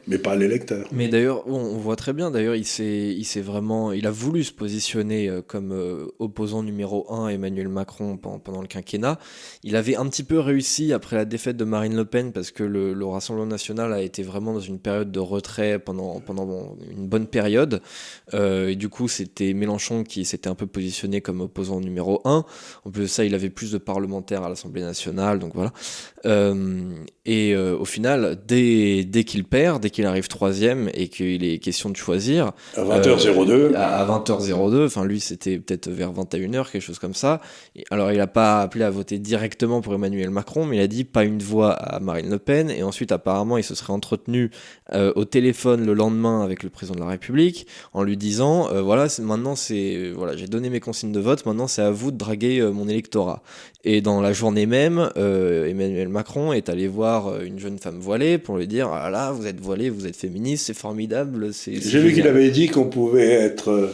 Mais 0.07 0.17
pas 0.17 0.35
l'électeur. 0.35 0.87
Mais 0.91 1.07
d'ailleurs, 1.07 1.47
on 1.47 1.77
voit 1.77 1.95
très 1.95 2.11
bien, 2.11 2.31
d'ailleurs, 2.31 2.55
il 2.55 2.65
s'est, 2.65 3.13
il 3.15 3.23
s'est 3.23 3.41
vraiment, 3.41 3.93
il 3.93 4.07
a 4.07 4.11
voulu 4.11 4.43
se 4.43 4.51
positionner 4.51 5.29
euh, 5.29 5.41
comme 5.41 5.71
euh, 5.71 6.07
opposant 6.19 6.63
numéro 6.63 7.11
1 7.13 7.29
Emmanuel 7.29 7.69
Macron 7.69 8.17
pendant, 8.17 8.61
le 8.61 8.67
quinquennat. 8.67 9.19
Il 9.63 9.75
avait 9.75 9.95
un 9.95 10.07
petit 10.07 10.23
peu 10.23 10.39
réussi 10.39 10.91
après 10.91 11.15
la 11.15 11.25
défaite 11.25 11.55
de 11.55 11.63
Marine 11.63 11.95
Le 11.95 12.05
Pen 12.05 12.33
parce 12.33 12.51
que 12.51 12.63
le, 12.63 12.93
Rassemblement 13.05 13.47
national 13.47 13.93
a 13.93 14.01
été 14.01 14.23
vraiment 14.23 14.53
dans 14.53 14.59
une 14.59 14.79
période 14.79 15.11
de 15.11 15.19
retrait 15.19 15.77
pendant, 15.77 16.19
pendant 16.19 16.75
une 16.89 17.07
bonne 17.07 17.27
période. 17.27 17.81
et 18.33 18.75
du 18.75 18.89
coup, 18.89 19.07
c'était 19.07 19.53
Mélenchon 19.53 20.03
qui 20.03 20.25
s'était 20.25 20.49
un 20.49 20.55
peu 20.55 20.65
positionné 20.65 21.21
comme 21.21 21.41
opposant 21.41 21.79
numéro 21.79 22.21
1. 22.25 22.45
En 22.85 22.91
plus 22.91 23.03
de 23.03 23.07
ça, 23.07 23.23
il 23.23 23.35
avait 23.35 23.51
plus 23.51 23.71
de 23.71 23.77
parlementaires 23.77 24.43
à 24.43 24.49
l'Assemblée 24.49 24.81
nationale, 24.81 25.37
donc 25.37 25.53
voilà. 25.53 25.73
Euh, 26.25 26.53
um, 26.63 27.07
et 27.25 27.55
euh, 27.55 27.77
au 27.77 27.85
final, 27.85 28.37
dès, 28.45 29.05
dès 29.05 29.23
qu'il 29.23 29.45
perd, 29.45 29.81
dès 29.81 29.89
qu'il 29.89 30.05
arrive 30.05 30.27
troisième 30.27 30.89
et 30.93 31.07
qu'il 31.07 31.45
est 31.45 31.57
question 31.59 31.89
de 31.89 31.95
choisir. 31.95 32.51
À 32.75 32.81
20h02. 32.81 33.49
Euh, 33.49 33.73
à, 33.77 34.05
20h02, 34.05 34.87
enfin 34.87 35.05
lui 35.05 35.21
c'était 35.21 35.57
peut-être 35.57 35.89
vers 35.89 36.11
21h, 36.11 36.69
quelque 36.69 36.81
chose 36.81 36.99
comme 36.99 37.13
ça. 37.13 37.39
alors 37.91 38.11
il 38.11 38.17
n'a 38.17 38.27
pas 38.27 38.61
appelé 38.61 38.83
à 38.83 38.89
voter 38.89 39.19
directement 39.19 39.79
pour 39.79 39.93
Emmanuel 39.93 40.31
Macron, 40.31 40.65
mais 40.65 40.75
il 40.77 40.81
a 40.81 40.87
dit 40.87 41.05
pas 41.05 41.23
une 41.23 41.41
voix 41.41 41.71
à 41.71 42.01
Marine 42.01 42.29
Le 42.29 42.39
Pen. 42.39 42.69
Et 42.69 42.83
ensuite, 42.83 43.13
apparemment, 43.13 43.57
il 43.57 43.63
se 43.63 43.75
serait 43.75 43.93
entretenu 43.93 44.51
au 44.93 45.25
téléphone 45.25 45.85
le 45.85 45.93
lendemain 45.93 46.43
avec 46.43 46.61
le 46.61 46.69
président 46.69 46.95
de 46.95 46.99
la 46.99 47.07
République 47.07 47.67
en 47.93 48.03
lui 48.03 48.17
disant 48.17 48.67
voilà, 48.81 49.07
maintenant 49.21 49.55
c'est. 49.55 50.11
Voilà, 50.13 50.35
j'ai 50.35 50.47
donné 50.47 50.69
mes 50.69 50.81
consignes 50.81 51.13
de 51.13 51.19
vote, 51.19 51.45
maintenant 51.45 51.67
c'est 51.67 51.81
à 51.81 51.91
vous 51.91 52.11
de 52.11 52.17
draguer 52.17 52.61
mon 52.73 52.89
électorat. 52.89 53.41
Et 53.85 54.01
dans 54.01 54.21
la 54.21 54.33
journée 54.33 54.65
même, 54.65 55.09
Emmanuel 55.15 56.09
Macron 56.09 56.51
est 56.53 56.69
allé 56.69 56.87
voir 56.87 57.12
euh, 57.21 57.45
une 57.45 57.59
jeune 57.59 57.77
femme 57.79 57.99
voilée 57.99 58.37
pour 58.37 58.57
lui 58.57 58.67
dire 58.67 58.89
ah 58.91 59.09
là 59.09 59.31
vous 59.31 59.47
êtes 59.47 59.59
voilée, 59.59 59.89
vous 59.89 60.07
êtes 60.07 60.15
féministe, 60.15 60.67
c'est 60.67 60.77
formidable. 60.77 61.51
J'ai 61.65 61.99
vu 61.99 62.13
qu'il 62.13 62.27
avait 62.27 62.49
dit 62.49 62.67
qu'on 62.67 62.85
pouvait 62.85 63.31
être 63.31 63.91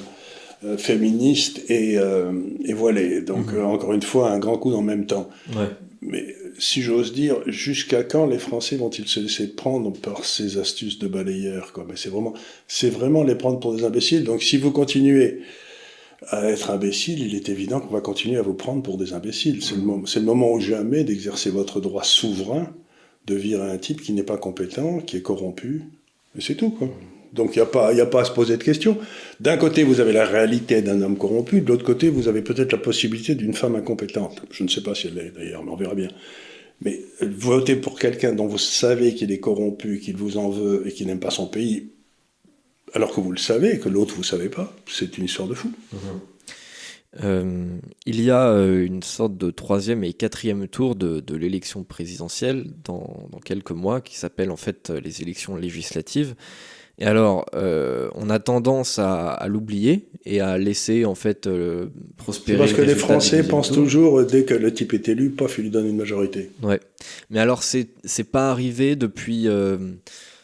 euh, 0.63 0.77
féministe 0.77 1.61
et, 1.69 1.97
euh, 1.97 2.31
et 2.65 2.73
voilé. 2.73 3.21
Donc 3.21 3.53
mhm. 3.53 3.65
encore 3.65 3.93
une 3.93 4.01
fois 4.01 4.31
un 4.31 4.39
grand 4.39 4.57
coup 4.57 4.73
en 4.73 4.81
même 4.81 5.05
temps. 5.05 5.29
Mais 6.01 6.33
si 6.57 6.81
j'ose 6.81 7.13
dire, 7.13 7.35
jusqu'à 7.45 8.03
quand 8.03 8.25
les 8.25 8.39
Français 8.39 8.77
vont-ils 8.77 9.07
se 9.07 9.19
laisser 9.19 9.47
prendre 9.47 9.91
par 9.91 10.23
ces 10.23 10.57
astuces 10.57 10.97
de 10.97 11.07
balayeur 11.07 11.73
quoi? 11.73 11.85
Mais 11.87 11.95
c'est 11.97 12.09
vraiment, 12.09 12.33
c'est 12.67 12.89
vraiment 12.89 13.23
les 13.23 13.35
prendre 13.35 13.59
pour 13.59 13.75
des 13.75 13.83
imbéciles. 13.83 14.23
Donc 14.23 14.43
si 14.43 14.57
vous 14.57 14.71
continuez 14.71 15.41
à 16.27 16.49
être 16.49 16.71
imbécile, 16.71 17.21
il 17.25 17.35
est 17.35 17.49
évident 17.49 17.79
qu'on 17.79 17.93
va 17.93 18.01
continuer 18.01 18.37
à 18.37 18.41
vous 18.41 18.53
prendre 18.53 18.81
pour 18.81 18.97
des 18.97 19.13
imbéciles. 19.13 19.63
C'est 19.63 19.75
le, 19.75 19.81
moment, 19.81 20.03
le 20.13 20.21
moment 20.21 20.51
ou 20.51 20.59
jamais 20.59 21.03
d'exercer 21.03 21.49
votre 21.49 21.79
droit 21.79 22.03
souverain 22.03 22.73
de 23.29 23.35
virer 23.35 23.69
un 23.69 23.77
type 23.77 24.01
qui 24.01 24.11
n'est 24.13 24.23
pas 24.23 24.37
compétent, 24.37 24.99
qui 24.99 25.17
est 25.17 25.21
corrompu. 25.21 25.83
Et 26.37 26.41
c'est 26.41 26.55
tout, 26.55 26.71
quoi. 26.71 26.89
Donc 27.31 27.55
il 27.55 27.59
n'y 27.59 27.63
a, 27.63 27.67
pas, 27.67 27.95
a 27.95 28.05
pas 28.07 28.21
à 28.21 28.25
se 28.25 28.31
poser 28.31 28.57
de 28.57 28.63
questions. 28.63 28.97
D'un 29.39 29.57
côté, 29.57 29.83
vous 29.83 29.99
avez 29.99 30.13
la 30.13 30.25
réalité 30.25 30.81
d'un 30.81 31.01
homme 31.01 31.15
corrompu, 31.15 31.61
de 31.61 31.67
l'autre 31.67 31.85
côté, 31.85 32.09
vous 32.09 32.27
avez 32.27 32.41
peut-être 32.41 32.71
la 32.71 32.79
possibilité 32.79 33.35
d'une 33.35 33.53
femme 33.53 33.75
incompétente. 33.75 34.41
Je 34.49 34.63
ne 34.63 34.67
sais 34.67 34.81
pas 34.81 34.95
si 34.95 35.07
elle 35.07 35.13
l'est 35.13 35.31
d'ailleurs, 35.31 35.63
mais 35.63 35.71
on 35.71 35.75
verra 35.75 35.93
bien. 35.93 36.09
Mais 36.81 37.01
voter 37.21 37.75
pour 37.75 37.99
quelqu'un 37.99 38.33
dont 38.33 38.47
vous 38.47 38.57
savez 38.57 39.13
qu'il 39.13 39.31
est 39.31 39.39
corrompu, 39.39 39.99
qu'il 39.99 40.17
vous 40.17 40.37
en 40.37 40.49
veut 40.49 40.83
et 40.87 40.91
qu'il 40.91 41.07
n'aime 41.07 41.19
pas 41.19 41.29
son 41.29 41.45
pays, 41.45 41.89
alors 42.93 43.13
que 43.13 43.21
vous 43.21 43.31
le 43.31 43.37
savez 43.37 43.75
et 43.75 43.79
que 43.79 43.89
l'autre 43.89 44.15
vous 44.15 44.21
ne 44.21 44.25
savez 44.25 44.49
pas, 44.49 44.73
c'est 44.87 45.17
une 45.17 45.25
histoire 45.25 45.47
de 45.47 45.53
fou. 45.53 45.71
Euh, 47.23 47.79
il 48.05 48.21
y 48.21 48.29
a 48.29 48.49
euh, 48.49 48.85
une 48.85 49.01
sorte 49.01 49.35
de 49.35 49.49
troisième 49.49 50.03
et 50.03 50.13
quatrième 50.13 50.67
tour 50.67 50.95
de, 50.95 51.35
l'élection 51.35 51.83
présidentielle 51.83 52.67
dans, 52.83 53.29
quelques 53.43 53.71
mois 53.71 53.99
qui 53.99 54.15
s'appelle 54.15 54.51
en 54.51 54.57
fait 54.57 54.89
euh, 54.89 54.99
les 54.99 55.21
élections 55.21 55.55
législatives. 55.55 56.35
Et 57.01 57.05
alors, 57.05 57.45
on 57.53 58.29
a 58.29 58.39
tendance 58.39 58.99
à, 58.99 59.45
l'oublier 59.47 60.09
et 60.25 60.41
à 60.41 60.57
laisser 60.57 61.05
en 61.05 61.15
fait 61.15 61.47
prospérer. 62.17 62.57
Parce 62.57 62.73
que 62.73 62.81
les 62.81 62.93
Français 62.93 63.47
pensent 63.47 63.71
toujours, 63.71 64.25
dès 64.25 64.43
que 64.43 64.53
le 64.53 64.73
type 64.73 64.93
est 64.93 65.07
élu, 65.07 65.29
paf, 65.29 65.59
il 65.59 65.61
lui 65.61 65.69
donne 65.69 65.87
une 65.87 65.95
majorité. 65.95 66.51
Ouais. 66.61 66.81
Mais 67.29 67.39
alors, 67.39 67.63
c'est 67.63 67.87
pas 68.29 68.51
arrivé 68.51 68.97
depuis 68.97 69.47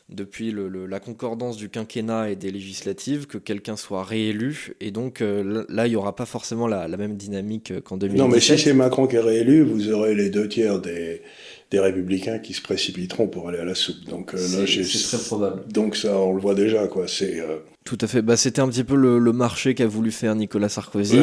depuis 0.09 0.53
la 0.87 0.99
concordance 0.99 1.57
du 1.57 1.69
quinquennat 1.69 2.29
et 2.29 2.35
des 2.35 2.51
législatives 2.51 3.25
que 3.25 3.37
quelqu'un 3.37 3.75
soit 3.75 4.03
réélu. 4.03 4.73
Et 4.79 4.91
donc 4.91 5.21
euh, 5.21 5.65
là, 5.67 5.87
il 5.87 5.91
n'y 5.91 5.95
aura 5.95 6.15
pas 6.15 6.25
forcément 6.25 6.67
la, 6.67 6.87
même 6.87 7.15
dynamique 7.15 7.73
qu'en 7.83 7.97
2017. 7.97 8.27
Non, 8.27 8.33
mais 8.33 8.39
si 8.39 8.57
c'est 8.57 8.73
Macron 8.73 9.07
qui 9.07 9.15
est 9.15 9.19
réélu, 9.19 9.63
vous 9.63 9.91
aurez 9.91 10.13
les 10.13 10.29
deux 10.29 10.47
tiers 10.47 10.79
des, 10.79 11.21
des 11.71 11.79
républicains 11.79 12.39
qui 12.39 12.53
se 12.53 12.61
précipiteront 12.61 13.27
pour 13.27 13.49
aller 13.49 13.57
à 13.57 13.65
la 13.65 13.75
soupe. 13.75 14.05
Donc 14.09 14.33
euh, 14.33 14.65
c'est 14.67 15.17
très 15.17 15.23
probable. 15.23 15.63
Donc 15.71 15.95
ça, 15.95 16.17
on 16.19 16.33
le 16.33 16.41
voit 16.41 16.55
déjà, 16.55 16.87
quoi. 16.87 17.07
C'est 17.07 17.39
euh, 17.39 17.57
tout 17.83 17.97
à 18.01 18.07
fait. 18.07 18.21
Bah, 18.21 18.37
c'était 18.37 18.61
un 18.61 18.69
petit 18.69 18.83
peu 18.83 18.95
le, 18.95 19.19
marché 19.33 19.73
qu'a 19.75 19.87
voulu 19.87 20.11
faire 20.11 20.35
Nicolas 20.35 20.69
Sarkozy. 20.69 21.19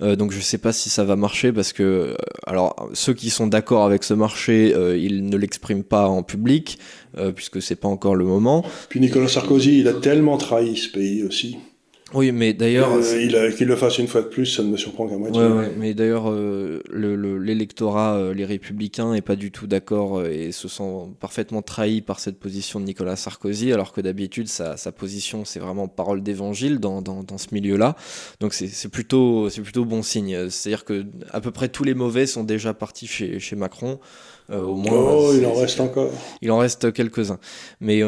donc 0.00 0.32
je 0.32 0.36
ne 0.36 0.42
sais 0.42 0.58
pas 0.58 0.72
si 0.72 0.90
ça 0.90 1.04
va 1.04 1.16
marcher 1.16 1.52
parce 1.52 1.72
que 1.72 2.16
alors 2.46 2.90
ceux 2.92 3.14
qui 3.14 3.30
sont 3.30 3.46
d'accord 3.46 3.84
avec 3.84 4.04
ce 4.04 4.14
marché, 4.14 4.74
ils 4.96 5.26
ne 5.26 5.36
l'expriment 5.36 5.84
pas 5.84 6.06
en 6.06 6.22
public. 6.22 6.78
Euh, 7.16 7.32
puisque 7.32 7.62
c'est 7.62 7.76
pas 7.76 7.88
encore 7.88 8.14
le 8.14 8.24
moment. 8.24 8.64
Puis 8.88 9.00
Nicolas 9.00 9.28
Sarkozy, 9.28 9.80
il 9.80 9.88
a 9.88 9.94
tellement 9.94 10.36
trahi 10.36 10.76
ce 10.76 10.90
pays 10.90 11.22
aussi. 11.22 11.56
Oui, 12.14 12.32
mais 12.32 12.54
d'ailleurs. 12.54 12.90
Euh, 12.92 13.50
qu'il 13.52 13.66
le 13.66 13.76
fasse 13.76 13.98
une 13.98 14.08
fois 14.08 14.22
de 14.22 14.28
plus, 14.28 14.46
ça 14.46 14.62
ne 14.62 14.68
me 14.68 14.76
surprend 14.76 15.06
qu'à 15.08 15.16
moitié. 15.16 15.42
Ouais, 15.42 15.70
mais 15.76 15.92
d'ailleurs, 15.92 16.30
euh, 16.30 16.82
l'électorat, 16.90 18.16
euh, 18.16 18.34
les 18.34 18.46
républicains, 18.46 19.12
n'est 19.12 19.20
pas 19.20 19.36
du 19.36 19.50
tout 19.50 19.66
d'accord 19.66 20.24
et 20.24 20.52
se 20.52 20.68
sent 20.68 21.08
parfaitement 21.20 21.60
trahi 21.60 22.00
par 22.00 22.18
cette 22.18 22.38
position 22.38 22.80
de 22.80 22.86
Nicolas 22.86 23.16
Sarkozy, 23.16 23.72
alors 23.72 23.92
que 23.92 24.00
d'habitude, 24.00 24.48
sa, 24.48 24.76
position, 24.92 25.44
c'est 25.44 25.60
vraiment 25.60 25.86
parole 25.86 26.22
d'évangile 26.22 26.78
dans, 26.78 27.02
dans, 27.02 27.22
dans, 27.22 27.38
ce 27.38 27.48
milieu-là. 27.52 27.94
Donc 28.40 28.54
c'est 28.54 28.88
plutôt, 28.88 29.48
plutôt 29.62 29.84
bon 29.84 30.02
signe. 30.02 30.48
C'est-à-dire 30.48 30.84
que 30.84 31.04
à 31.30 31.40
peu 31.40 31.50
près 31.50 31.68
tous 31.68 31.84
les 31.84 31.94
mauvais 31.94 32.26
sont 32.26 32.44
déjà 32.44 32.72
partis 32.72 33.06
chez, 33.06 33.38
chez 33.38 33.54
Macron. 33.54 34.00
Au 34.52 34.74
moins, 34.74 34.92
oh, 34.92 35.32
il 35.36 35.44
en 35.46 35.54
reste 35.54 35.80
encore. 35.80 36.10
Il 36.42 36.50
en 36.50 36.58
reste 36.58 36.92
quelques-uns. 36.92 37.38
Mais 37.80 38.02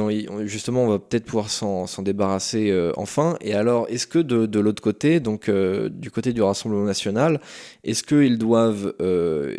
justement, 0.46 0.84
on 0.84 0.88
va 0.88 0.98
peut-être 0.98 1.24
pouvoir 1.24 1.50
s'en 1.50 1.86
débarrasser 2.02 2.72
enfin. 2.96 3.36
Et 3.40 3.54
alors, 3.54 3.86
est-ce 3.88 4.06
que 4.06 4.18
de, 4.18 4.60
l'autre 4.60 4.82
côté, 4.82 5.20
donc 5.20 5.48
euh, 5.48 5.88
du 5.88 6.10
côté 6.10 6.32
du 6.32 6.42
Rassemblement 6.42 6.84
national, 6.84 7.40
est-ce 7.84 8.02
qu'ils 8.02 8.38
doivent. 8.38 8.94
Euh, 9.00 9.56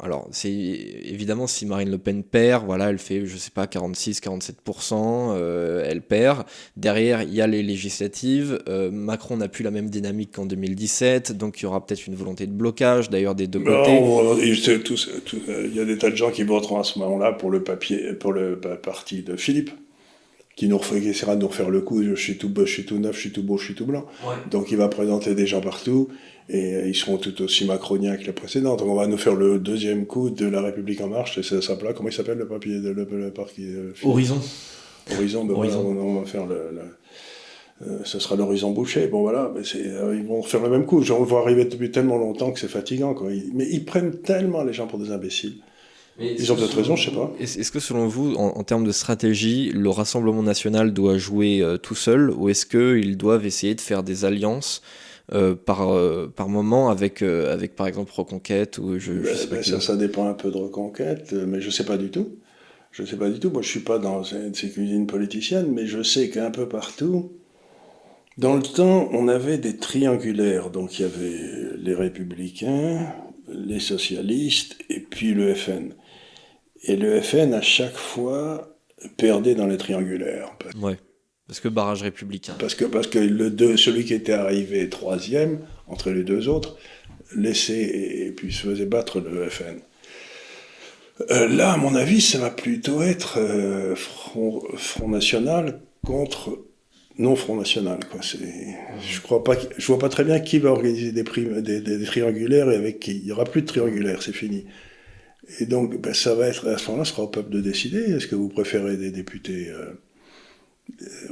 alors, 0.00 0.28
c'est 0.30 0.50
évidemment 0.50 1.46
si 1.46 1.66
Marine 1.66 1.90
Le 1.90 1.98
Pen 1.98 2.22
perd, 2.22 2.64
voilà, 2.64 2.90
elle 2.90 2.98
fait, 2.98 3.26
je 3.26 3.36
sais 3.36 3.50
pas, 3.50 3.66
46-47%, 3.66 5.34
euh, 5.34 5.84
elle 5.86 6.02
perd. 6.02 6.44
Derrière, 6.76 7.22
il 7.22 7.34
y 7.34 7.40
a 7.40 7.46
les 7.46 7.62
législatives. 7.62 8.60
Macron 8.92 9.36
n'a 9.36 9.48
plus 9.48 9.64
la 9.64 9.70
même 9.70 9.90
dynamique 9.90 10.32
qu'en 10.34 10.46
2017, 10.46 11.36
donc 11.36 11.60
il 11.60 11.64
y 11.64 11.66
aura 11.66 11.84
peut-être 11.84 12.06
une 12.06 12.14
volonté 12.14 12.46
de 12.46 12.52
blocage, 12.52 13.10
d'ailleurs, 13.10 13.34
des 13.34 13.46
deux 13.46 13.60
côtés. 13.60 14.00
Il 14.42 15.74
y 15.74 15.80
a 15.80 15.84
des 15.84 15.98
tas 16.00 16.10
de 16.10 16.16
gens 16.16 16.30
qui 16.30 16.42
voteront 16.42 16.80
à 16.80 16.84
ce 16.84 16.98
moment-là 16.98 17.32
pour 17.32 17.50
le 17.50 17.62
papier, 17.62 18.12
pour 18.14 18.32
le 18.32 18.58
parti 18.58 19.22
de 19.22 19.36
Philippe 19.36 19.70
qui, 20.60 20.68
nous 20.68 20.76
refait, 20.76 21.00
qui 21.00 21.08
essaiera 21.08 21.36
de 21.36 21.40
nous 21.40 21.48
refaire 21.48 21.70
le 21.70 21.80
coup, 21.80 22.02
je 22.02 22.14
suis 22.14 22.36
tout 22.36 22.50
beau, 22.50 22.66
je 22.66 22.72
suis 22.72 22.84
tout 22.84 22.98
neuf, 22.98 23.14
je 23.16 23.20
suis 23.20 23.32
tout 23.32 23.42
beau, 23.42 23.56
je 23.56 23.64
suis 23.64 23.74
tout 23.74 23.86
blanc. 23.86 24.04
Donc 24.50 24.70
il 24.70 24.76
va 24.76 24.88
présenter 24.88 25.34
des 25.34 25.46
gens 25.46 25.62
partout, 25.62 26.08
et 26.50 26.74
euh, 26.74 26.86
ils 26.86 26.94
seront 26.94 27.16
tout 27.16 27.40
aussi 27.40 27.64
macroniens 27.64 28.18
que 28.18 28.24
les 28.24 28.32
précédents. 28.32 28.76
Donc 28.76 28.88
on 28.88 28.94
va 28.94 29.06
nous 29.06 29.16
faire 29.16 29.36
le 29.36 29.58
deuxième 29.58 30.04
coup 30.04 30.28
de 30.28 30.46
La 30.46 30.60
République 30.60 31.00
en 31.00 31.08
marche, 31.08 31.38
et 31.38 31.42
c'est 31.42 31.62
ça 31.62 31.78
là, 31.82 31.94
comment 31.94 32.10
il 32.10 32.12
s'appelle 32.12 32.36
le 32.36 32.46
papier, 32.46 32.74
le, 32.74 32.92
le, 32.92 33.06
le 33.10 33.32
euh, 33.32 33.92
Horizon. 34.04 34.38
Horizon, 35.10 35.44
ben 35.46 35.54
Horizon. 35.54 35.80
on, 35.80 36.20
va 36.20 36.26
faire 36.26 36.44
le... 36.44 36.56
Euh, 37.82 38.00
ce 38.04 38.18
sera 38.18 38.36
l'horizon 38.36 38.72
bouché. 38.72 39.06
Bon 39.06 39.22
voilà, 39.22 39.50
mais 39.54 39.62
ils 39.62 40.26
vont 40.26 40.42
faire 40.42 40.60
le 40.60 40.68
même 40.68 40.84
coup. 40.84 41.02
On 41.10 41.20
le 41.20 41.24
voit 41.24 41.40
arriver 41.40 41.64
depuis 41.64 41.90
tellement 41.90 42.18
longtemps 42.18 42.52
que 42.52 42.60
c'est 42.60 42.68
fatigant. 42.68 43.14
Quoi. 43.14 43.30
mais 43.54 43.66
ils 43.70 43.86
prennent 43.86 44.20
tellement 44.20 44.62
les 44.62 44.74
gens 44.74 44.86
pour 44.86 44.98
des 44.98 45.10
imbéciles. 45.10 45.54
Ils 46.18 46.52
ont 46.52 46.56
peut-être 46.56 46.76
raison, 46.76 46.96
je 46.96 47.10
sais 47.10 47.16
pas. 47.16 47.32
Est-ce 47.38 47.70
que 47.70 47.80
selon 47.80 48.06
vous, 48.06 48.34
en, 48.34 48.62
termes 48.62 48.84
de 48.84 48.92
stratégie, 48.92 49.70
le 49.72 49.88
Rassemblement 49.88 50.42
national 50.42 50.92
doit 50.92 51.16
jouer 51.16 51.62
euh, 51.62 51.78
tout 51.78 51.94
seul 51.94 52.30
ou 52.30 52.48
est-ce 52.48 52.66
qu'ils 52.66 53.16
doivent 53.16 53.46
essayer 53.46 53.74
de 53.74 53.80
faire 53.80 54.02
des 54.02 54.24
alliances 54.24 54.82
euh, 55.32 55.54
par, 55.54 55.90
euh, 55.90 56.30
par 56.34 56.48
moment 56.48 56.90
avec, 56.90 57.22
avec 57.22 57.74
par 57.74 57.86
exemple 57.86 58.12
Reconquête 58.14 58.78
ou 58.78 58.98
je, 58.98 59.12
ben, 59.12 59.34
sais 59.34 59.46
pas 59.48 59.62
ça, 59.62 59.80
ça 59.80 59.96
dépend 59.96 60.28
un 60.28 60.34
peu 60.34 60.50
de 60.50 60.56
Reconquête, 60.56 61.32
mais 61.32 61.60
je 61.60 61.70
sais 61.70 61.84
pas 61.84 61.96
du 61.96 62.10
tout. 62.10 62.28
Je 62.92 63.04
sais 63.04 63.16
pas 63.16 63.30
du 63.30 63.38
tout. 63.38 63.50
Moi, 63.50 63.62
je 63.62 63.68
suis 63.68 63.80
pas 63.80 63.98
dans 63.98 64.24
ces 64.24 64.70
cuisines 64.70 65.06
politiciennes, 65.06 65.72
mais 65.72 65.86
je 65.86 66.02
sais 66.02 66.28
qu'un 66.28 66.50
peu 66.50 66.68
partout, 66.68 67.32
Dans 68.36 68.56
le 68.56 68.62
temps, 68.62 69.08
on 69.12 69.28
avait 69.28 69.58
des 69.58 69.76
triangulaires. 69.76 70.70
Donc 70.70 70.98
il 70.98 71.02
y 71.02 71.04
avait 71.04 71.76
les 71.78 71.94
républicains, 71.94 73.14
les 73.48 73.80
socialistes 73.80 74.76
et 74.88 75.00
puis 75.00 75.34
le 75.34 75.54
FN. 75.54 75.92
Et 76.82 76.96
le 76.96 77.20
FN, 77.20 77.52
à 77.54 77.60
chaque 77.60 77.96
fois, 77.96 78.76
perdait 79.16 79.54
dans 79.54 79.66
les 79.66 79.76
triangulaires. 79.76 80.50
Ouais. 80.80 80.96
Parce 81.46 81.60
que 81.60 81.68
barrage 81.68 82.02
républicain. 82.02 82.54
Parce 82.58 82.74
que, 82.74 82.84
parce 82.84 83.08
que 83.08 83.18
le 83.18 83.50
deux, 83.50 83.76
celui 83.76 84.04
qui 84.04 84.14
était 84.14 84.32
arrivé 84.32 84.88
troisième, 84.88 85.60
entre 85.88 86.10
les 86.10 86.22
deux 86.22 86.48
autres, 86.48 86.76
laissait 87.34 87.82
et 87.82 88.30
puis 88.30 88.52
se 88.52 88.68
faisait 88.68 88.86
battre 88.86 89.20
le 89.20 89.48
FN. 89.48 89.80
Euh, 91.30 91.48
là, 91.48 91.72
à 91.72 91.76
mon 91.76 91.94
avis, 91.94 92.20
ça 92.20 92.38
va 92.38 92.50
plutôt 92.50 93.02
être 93.02 93.38
euh, 93.38 93.94
Front, 93.94 94.62
Front, 94.76 95.08
National 95.08 95.80
contre 96.04 96.58
non 97.18 97.36
Front 97.36 97.56
National. 97.56 97.98
Quoi. 98.10 98.20
Je 98.22 99.20
crois 99.20 99.44
pas, 99.44 99.54
je 99.76 99.86
vois 99.86 99.98
pas 99.98 100.08
très 100.08 100.24
bien 100.24 100.40
qui 100.40 100.58
va 100.58 100.70
organiser 100.70 101.12
des, 101.12 101.24
primes, 101.24 101.60
des, 101.60 101.80
des, 101.80 102.04
triangulaires 102.04 102.70
et 102.70 102.76
avec 102.76 103.00
qui. 103.00 103.18
Il 103.18 103.26
y 103.26 103.32
aura 103.32 103.44
plus 103.44 103.62
de 103.62 103.66
triangulaires, 103.66 104.22
c'est 104.22 104.32
fini. 104.32 104.66
Et 105.58 105.66
donc, 105.66 106.00
ben, 106.00 106.14
ça 106.14 106.34
va 106.34 106.48
être 106.48 106.68
à 106.68 106.78
ce 106.78 106.86
moment-là, 106.86 107.04
ce 107.04 107.12
sera 107.12 107.22
au 107.22 107.28
peuple 107.28 107.50
de 107.50 107.60
décider. 107.60 107.98
Est-ce 107.98 108.26
que 108.26 108.34
vous 108.34 108.48
préférez 108.48 108.96
des 108.96 109.10
députés 109.10 109.70
euh, 109.70 109.92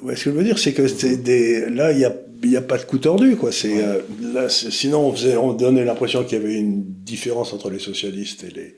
ouais, 0.03 0.16
Ce 0.16 0.25
que 0.25 0.31
je 0.31 0.37
veux 0.37 0.44
dire, 0.44 0.59
c'est 0.59 0.73
que 0.73 1.14
des, 1.14 1.68
là, 1.71 1.92
il 1.92 1.99
n'y 1.99 2.05
a, 2.05 2.14
y 2.44 2.57
a 2.57 2.62
pas 2.62 2.79
de 2.79 2.85
coup 2.85 2.99
tordu. 2.99 3.37
Quoi. 3.37 3.53
C'est, 3.53 3.83
euh, 3.83 4.01
là, 4.33 4.49
sinon, 4.49 5.09
on, 5.09 5.12
faisait, 5.12 5.37
on 5.37 5.53
donnait 5.53 5.85
l'impression 5.85 6.25
qu'il 6.25 6.38
y 6.38 6.40
avait 6.40 6.55
une 6.55 6.85
différence 6.85 7.53
entre 7.53 7.71
les 7.71 7.79
socialistes 7.79 8.44
et 8.44 8.51
les, 8.51 8.77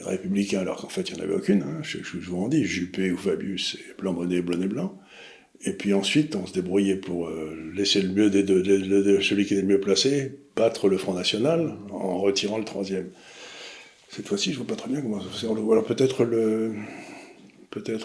républicains, 0.00 0.60
alors 0.60 0.80
qu'en 0.80 0.88
fait, 0.88 1.10
il 1.10 1.16
n'y 1.16 1.20
en 1.20 1.24
avait 1.24 1.34
aucune. 1.34 1.62
Hein. 1.62 1.80
Je, 1.82 1.98
je, 2.02 2.16
vous 2.16 2.38
en 2.38 2.48
dis, 2.48 2.64
Juppé 2.64 3.10
ou 3.10 3.18
Fabius, 3.18 3.76
et 3.76 4.00
blanc 4.00 4.14
bonnet, 4.14 4.40
blanc 4.40 4.58
et 4.62 4.66
blanc. 4.66 4.98
Et 5.64 5.74
puis 5.74 5.92
ensuite, 5.92 6.34
on 6.34 6.46
se 6.46 6.52
débrouillait 6.52 6.96
pour 6.96 7.28
euh, 7.28 7.56
laisser 7.74 8.00
le 8.00 8.08
mieux 8.08 8.30
des 8.30 8.42
deux, 8.42 8.62
de, 8.62 8.78
de, 8.78 9.02
de, 9.02 9.20
celui 9.20 9.44
qui 9.44 9.52
était 9.52 9.62
le 9.62 9.68
mieux 9.68 9.80
placé, 9.80 10.32
battre 10.56 10.88
le 10.88 10.96
Front 10.96 11.14
National 11.14 11.74
en 11.90 12.18
retirant 12.18 12.58
le 12.58 12.64
troisième. 12.64 13.10
Cette 14.14 14.28
fois-ci, 14.28 14.52
je 14.52 14.58
vois 14.58 14.66
pas 14.66 14.76
très 14.76 14.90
bien 14.90 15.00
comment 15.00 15.22
ça 15.22 15.32
se 15.32 15.46
fait. 15.46 15.46
Alors 15.46 15.84
peut-être 15.84 16.24
le, 16.24 16.74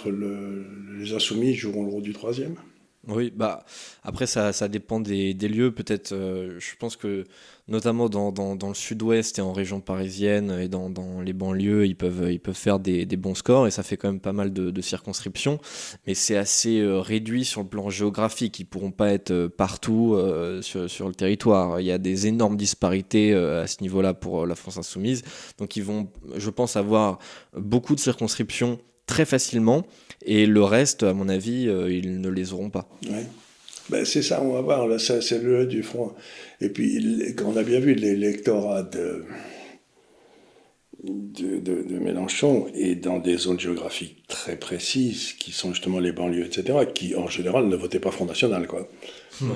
le, 0.10 0.66
les 0.98 1.14
insoumis 1.14 1.54
joueront 1.54 1.84
le 1.84 1.92
rôle 1.92 2.02
du 2.02 2.14
troisième. 2.14 2.56
Oui, 3.10 3.32
bah 3.34 3.64
après 4.04 4.28
ça, 4.28 4.52
ça 4.52 4.68
dépend 4.68 5.00
des, 5.00 5.34
des 5.34 5.48
lieux. 5.48 5.74
Peut-être, 5.74 6.12
euh, 6.12 6.60
je 6.60 6.76
pense 6.78 6.98
que 6.98 7.24
notamment 7.70 8.10
dans, 8.10 8.34
dans, 8.34 8.58
dans 8.58 8.68
le 8.68 8.74
sud-ouest 8.74 9.40
et 9.40 9.42
en 9.42 9.54
région 9.54 9.80
parisienne 9.80 10.52
et 10.60 10.68
dans, 10.68 10.90
dans, 10.90 11.22
les 11.22 11.32
banlieues, 11.32 11.86
ils 11.86 11.96
peuvent, 11.96 12.30
ils 12.30 12.40
peuvent 12.40 12.54
faire 12.54 12.80
des, 12.80 13.06
des, 13.06 13.16
bons 13.16 13.36
scores 13.36 13.66
et 13.66 13.72
ça 13.72 13.84
fait 13.84 13.96
quand 13.96 14.10
même 14.10 14.20
pas 14.20 14.34
mal 14.34 14.52
de, 14.52 14.82
circonscriptions. 14.82 15.60
Mais 16.06 16.16
c'est 16.16 16.36
assez 16.36 16.80
euh, 16.80 17.00
réduit 17.00 17.46
sur 17.46 17.62
le 17.62 17.68
plan 17.68 17.90
géographique. 17.90 18.60
Ils 18.60 18.66
pourront 18.66 18.92
pas 18.92 19.12
être 19.14 19.32
euh, 19.32 19.48
partout 19.48 20.18
sur, 20.62 20.90
sur, 20.90 21.08
le 21.08 21.16
territoire. 21.16 21.80
Il 21.80 21.86
y 21.86 21.92
a 21.92 21.98
des 21.98 22.28
énormes 22.28 22.58
disparités 22.58 23.34
à 23.34 23.68
ce 23.68 23.82
niveau-là 23.82 24.14
pour 24.14 24.46
la 24.46 24.56
France 24.56 24.78
insoumise. 24.78 25.24
Donc 25.58 25.78
ils 25.78 25.84
vont, 25.84 26.10
je 26.36 26.50
pense, 26.50 26.76
avoir 26.76 27.20
beaucoup 27.56 27.96
de 27.96 28.02
circonscriptions 28.02 28.80
très 29.06 29.26
facilement 29.26 29.86
et 30.28 30.46
le 30.46 30.62
reste, 30.62 31.04
à 31.04 31.14
mon 31.14 31.30
avis, 31.30 31.68
euh, 31.68 31.92
ils 31.92 32.20
ne 32.20 32.30
les 32.30 32.54
auront 32.54 32.70
pas. 32.70 32.88
Ouais. 33.10 33.26
Ben, 33.90 34.04
c'est 34.04 34.22
ça, 34.22 34.44
on 34.44 34.52
va 34.52 34.62
voir, 34.62 34.86
là, 34.86 35.00
ça, 35.00 35.22
c'est 35.22 35.42
le 35.42 35.66
du 35.66 35.82
front. 35.82 36.12
Et 36.60 36.68
puis, 36.68 37.02
on 37.46 37.56
a 37.56 37.64
bien 37.64 37.80
vu 37.80 37.94
l'électorat 37.94 38.84
de, 38.84 39.24
de, 41.04 41.60
de, 41.60 41.84
de, 41.84 41.98
Mélenchon 41.98 42.68
et 42.76 42.96
dans 42.96 43.20
des 43.20 43.38
zones 43.38 43.60
géographiques 43.60 44.26
très 44.28 44.58
précises, 44.58 45.32
qui 45.32 45.54
sont 45.54 45.74
justement 45.74 46.00
les 46.00 46.12
banlieues, 46.12 46.46
etc., 46.46 46.80
qui 46.94 47.16
en 47.16 47.30
général 47.30 47.70
ne 47.70 47.76
votaient 47.78 48.02
pas 48.02 48.12
Front 48.12 48.26
National. 48.26 48.68
Quoi. 48.68 48.90
Ouais. 49.42 49.48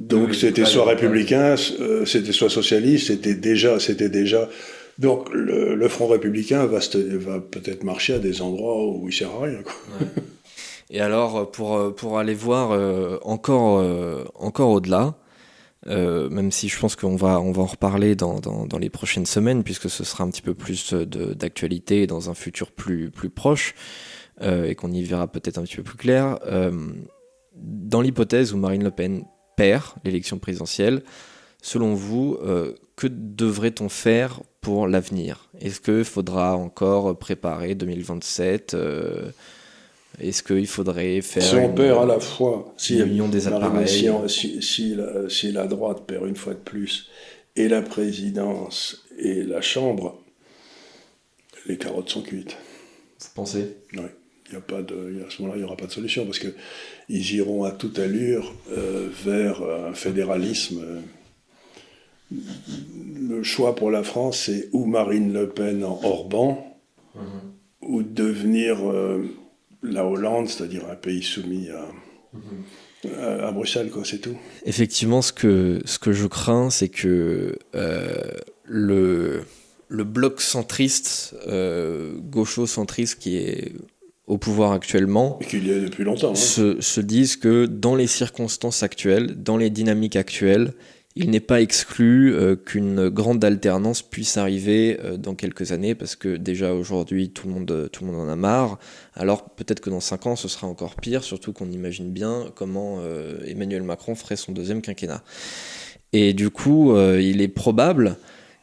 Donc, 0.00 0.30
oui, 0.30 0.36
c'était 0.36 0.64
soit 0.64 0.84
républicain, 0.84 1.54
euh, 1.78 2.04
c'était 2.04 2.32
soit 2.32 2.50
socialiste, 2.50 3.06
c'était 3.06 3.34
déjà, 3.34 3.78
c'était 3.78 4.10
déjà 4.10 4.48
donc 4.98 5.28
le, 5.32 5.88
Front 5.88 6.08
républicain 6.08 6.66
va, 6.66 6.80
peut-être 7.40 7.84
marcher 7.84 8.14
à 8.14 8.18
des 8.18 8.42
endroits 8.42 8.86
où 8.86 9.08
il 9.08 9.12
sert 9.12 9.30
à 9.30 9.44
rien. 9.44 9.58
Et 10.90 11.00
alors, 11.00 11.50
pour, 11.50 12.18
aller 12.18 12.34
voir 12.34 12.72
euh, 12.72 13.18
encore, 13.22 13.78
euh, 13.78 14.24
encore 14.34 14.70
au-delà, 14.70 15.18
euh, 15.86 16.30
même 16.30 16.50
si 16.50 16.68
je 16.68 16.78
pense 16.78 16.96
qu'on 16.96 17.14
va, 17.14 17.40
on 17.40 17.52
va 17.52 17.62
en 17.62 17.66
reparler 17.66 18.16
dans, 18.16 18.40
dans, 18.40 18.66
dans, 18.66 18.78
les 18.78 18.88
prochaines 18.88 19.26
semaines, 19.26 19.62
puisque 19.62 19.90
ce 19.90 20.02
sera 20.02 20.24
un 20.24 20.30
petit 20.30 20.42
peu 20.42 20.54
plus 20.54 20.94
d'actualité 20.94 22.06
dans 22.06 22.30
un 22.30 22.34
futur 22.34 22.72
plus, 22.72 23.10
plus 23.10 23.30
proche, 23.30 23.74
et 24.40 24.76
qu'on 24.76 24.92
y 24.92 25.02
verra 25.02 25.26
peut-être 25.26 25.58
un 25.58 25.64
petit 25.64 25.76
peu 25.76 25.82
plus 25.82 25.98
clair, 25.98 26.38
dans 27.54 28.00
l'hypothèse 28.00 28.52
où 28.52 28.56
Marine 28.56 28.84
Le 28.84 28.92
Pen 28.92 29.24
perd 29.56 29.84
l'élection 30.04 30.38
présidentielle, 30.38 31.02
selon 31.60 31.94
vous, 31.94 32.38
que 32.94 33.08
devrait-on 33.08 33.88
faire 33.88 34.40
pour 34.68 34.86
l'avenir 34.86 35.48
Est-ce 35.62 35.80
qu'il 35.80 36.04
faudra 36.04 36.54
encore 36.54 37.18
préparer 37.18 37.74
2027 37.74 38.74
euh, 38.74 39.30
Est-ce 40.20 40.42
qu'il 40.42 40.66
faudrait 40.66 41.22
faire. 41.22 41.42
Si 41.42 41.54
on 41.54 41.70
une, 41.70 41.74
perd 41.74 42.02
à 42.02 42.04
la 42.04 42.20
fois. 42.20 42.74
Si 42.76 42.98
union 42.98 43.28
des 43.28 43.48
appareils. 43.48 43.88
Si, 43.88 44.10
on, 44.10 44.28
si, 44.28 44.60
si, 44.60 44.94
la, 44.94 45.30
si, 45.30 45.52
la, 45.52 45.66
droite 45.66 46.02
perd 46.06 46.26
une 46.26 46.36
fois 46.36 46.52
de 46.52 46.58
plus, 46.58 47.08
et 47.56 47.66
la 47.66 47.80
présidence 47.80 49.06
et 49.18 49.42
la 49.42 49.62
Chambre, 49.62 50.20
les 51.66 51.78
carottes 51.78 52.10
sont 52.10 52.20
cuites. 52.20 52.58
Vous 53.20 53.28
pensez? 53.34 53.74
Oui. 53.94 54.00
Il 54.50 54.52
y 54.52 54.56
a 54.58 54.60
pas 54.60 54.82
de, 54.82 55.24
à 55.26 55.30
ce 55.30 55.40
moment-là, 55.40 55.56
il 55.56 55.60
n'y 55.60 55.64
aura 55.64 55.78
pas 55.78 55.86
de 55.86 55.92
solution 55.92 56.26
parce 56.26 56.40
qu'ils 56.40 57.34
iront 57.34 57.64
à 57.64 57.70
toute 57.70 57.98
allure 57.98 58.54
euh, 58.70 59.08
vers 59.24 59.62
un 59.62 59.94
fédéralisme. 59.94 60.82
Le 62.30 63.42
choix 63.42 63.74
pour 63.74 63.90
la 63.90 64.02
France, 64.02 64.44
c'est 64.46 64.68
ou 64.72 64.84
Marine 64.84 65.32
Le 65.32 65.48
Pen 65.48 65.82
en 65.84 66.00
Orban, 66.02 66.78
mmh. 67.14 67.20
ou 67.82 68.02
devenir 68.02 68.78
euh, 68.90 69.24
la 69.82 70.04
Hollande, 70.04 70.48
c'est-à-dire 70.48 70.82
un 70.90 70.96
pays 70.96 71.22
soumis 71.22 71.68
à, 71.70 71.88
mmh. 72.34 73.08
à, 73.18 73.48
à, 73.48 73.52
Bruxelles, 73.52 73.90
quoi, 73.90 74.02
c'est 74.04 74.18
tout. 74.18 74.36
Effectivement, 74.66 75.22
ce 75.22 75.32
que, 75.32 75.80
ce 75.84 75.98
que 75.98 76.12
je 76.12 76.26
crains, 76.26 76.70
c'est 76.70 76.88
que 76.88 77.58
euh, 77.74 78.12
le, 78.64 79.42
le 79.88 80.04
bloc 80.04 80.40
centriste, 80.40 81.34
euh, 81.46 82.18
gaucho-centriste 82.18 83.18
qui 83.18 83.36
est 83.36 83.72
au 84.26 84.36
pouvoir 84.36 84.72
actuellement, 84.72 85.38
et 85.40 85.46
qu'il 85.46 85.66
y 85.66 85.72
a 85.72 85.80
depuis 85.80 86.04
longtemps, 86.04 86.32
hein. 86.32 86.34
se, 86.34 86.82
se 86.82 87.00
disent 87.00 87.36
que 87.36 87.64
dans 87.64 87.94
les 87.94 88.06
circonstances 88.06 88.82
actuelles, 88.82 89.42
dans 89.42 89.56
les 89.56 89.70
dynamiques 89.70 90.16
actuelles, 90.16 90.74
il 91.18 91.30
n'est 91.30 91.40
pas 91.40 91.60
exclu 91.60 92.32
euh, 92.32 92.54
qu'une 92.54 93.08
grande 93.08 93.44
alternance 93.44 94.02
puisse 94.02 94.36
arriver 94.36 95.00
euh, 95.02 95.16
dans 95.16 95.34
quelques 95.34 95.72
années, 95.72 95.96
parce 95.96 96.14
que 96.14 96.36
déjà 96.36 96.72
aujourd'hui, 96.72 97.30
tout, 97.30 97.48
le 97.48 97.54
monde, 97.54 97.90
en 98.00 98.28
a 98.28 98.36
marre. 98.36 98.78
Alors 99.14 99.50
peut-être 99.50 99.80
que 99.80 99.90
dans 99.90 99.98
cinq 100.00 100.26
ans, 100.26 100.36
ce 100.36 100.46
sera 100.46 100.68
encore 100.68 100.94
pire, 100.94 101.24
surtout 101.24 101.52
qu'on 101.52 101.70
imagine 101.70 102.12
bien 102.12 102.46
comment 102.54 102.98
euh, 103.00 103.40
Emmanuel 103.46 103.82
Macron 103.82 104.14
ferait 104.14 104.36
son 104.36 104.52
deuxième 104.52 104.80
quinquennat. 104.80 105.24
Et 106.12 106.34
du 106.34 106.50
coup, 106.50 106.92
euh, 106.92 107.20
il 107.20 107.42
est 107.42 107.48
probable 107.48 108.16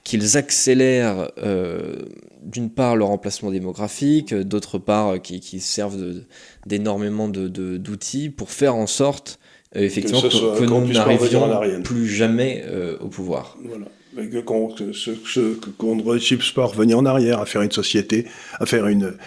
qu'ils 0.06 0.38
accélèrent 0.38 1.32
euh, 1.40 2.06
d'une 2.42 2.70
part 2.70 2.96
le 2.96 3.04
remplacement 3.04 3.52
démographique, 3.52 4.34
d'autre 4.34 4.78
part 4.78 5.22
qui, 5.22 5.42
qui 5.42 5.60
servent 5.60 6.24
d'énormément 6.66 7.28
d'outils 7.28 8.30
pour 8.30 8.52
faire 8.52 8.76
en 8.76 8.88
sorte 8.88 9.40
euh, 9.40 9.45
effectivement 9.84 10.22
que, 10.22 10.28
que, 10.28 10.60
que 10.60 10.66
nous 10.66 10.94
n'arrivions 10.94 11.82
plus 11.84 12.08
jamais 12.08 12.64
euh, 12.68 12.98
au 13.00 13.08
pouvoir. 13.08 13.58
Voilà. 13.64 13.86
Que 14.16 14.40
qu'on 14.40 14.70
qu 14.70 14.92
qu 14.94 15.86
ne 15.86 16.10
réussisse 16.10 16.52
pas 16.52 16.64
à 16.64 16.68
revenir 16.68 16.98
en 16.98 17.06
arrière, 17.06 17.40
à 17.42 17.46
faire 17.46 17.62
une 17.62 17.72
société, 17.72 18.26
à 18.60 18.66
faire 18.66 18.88
une, 18.88 19.18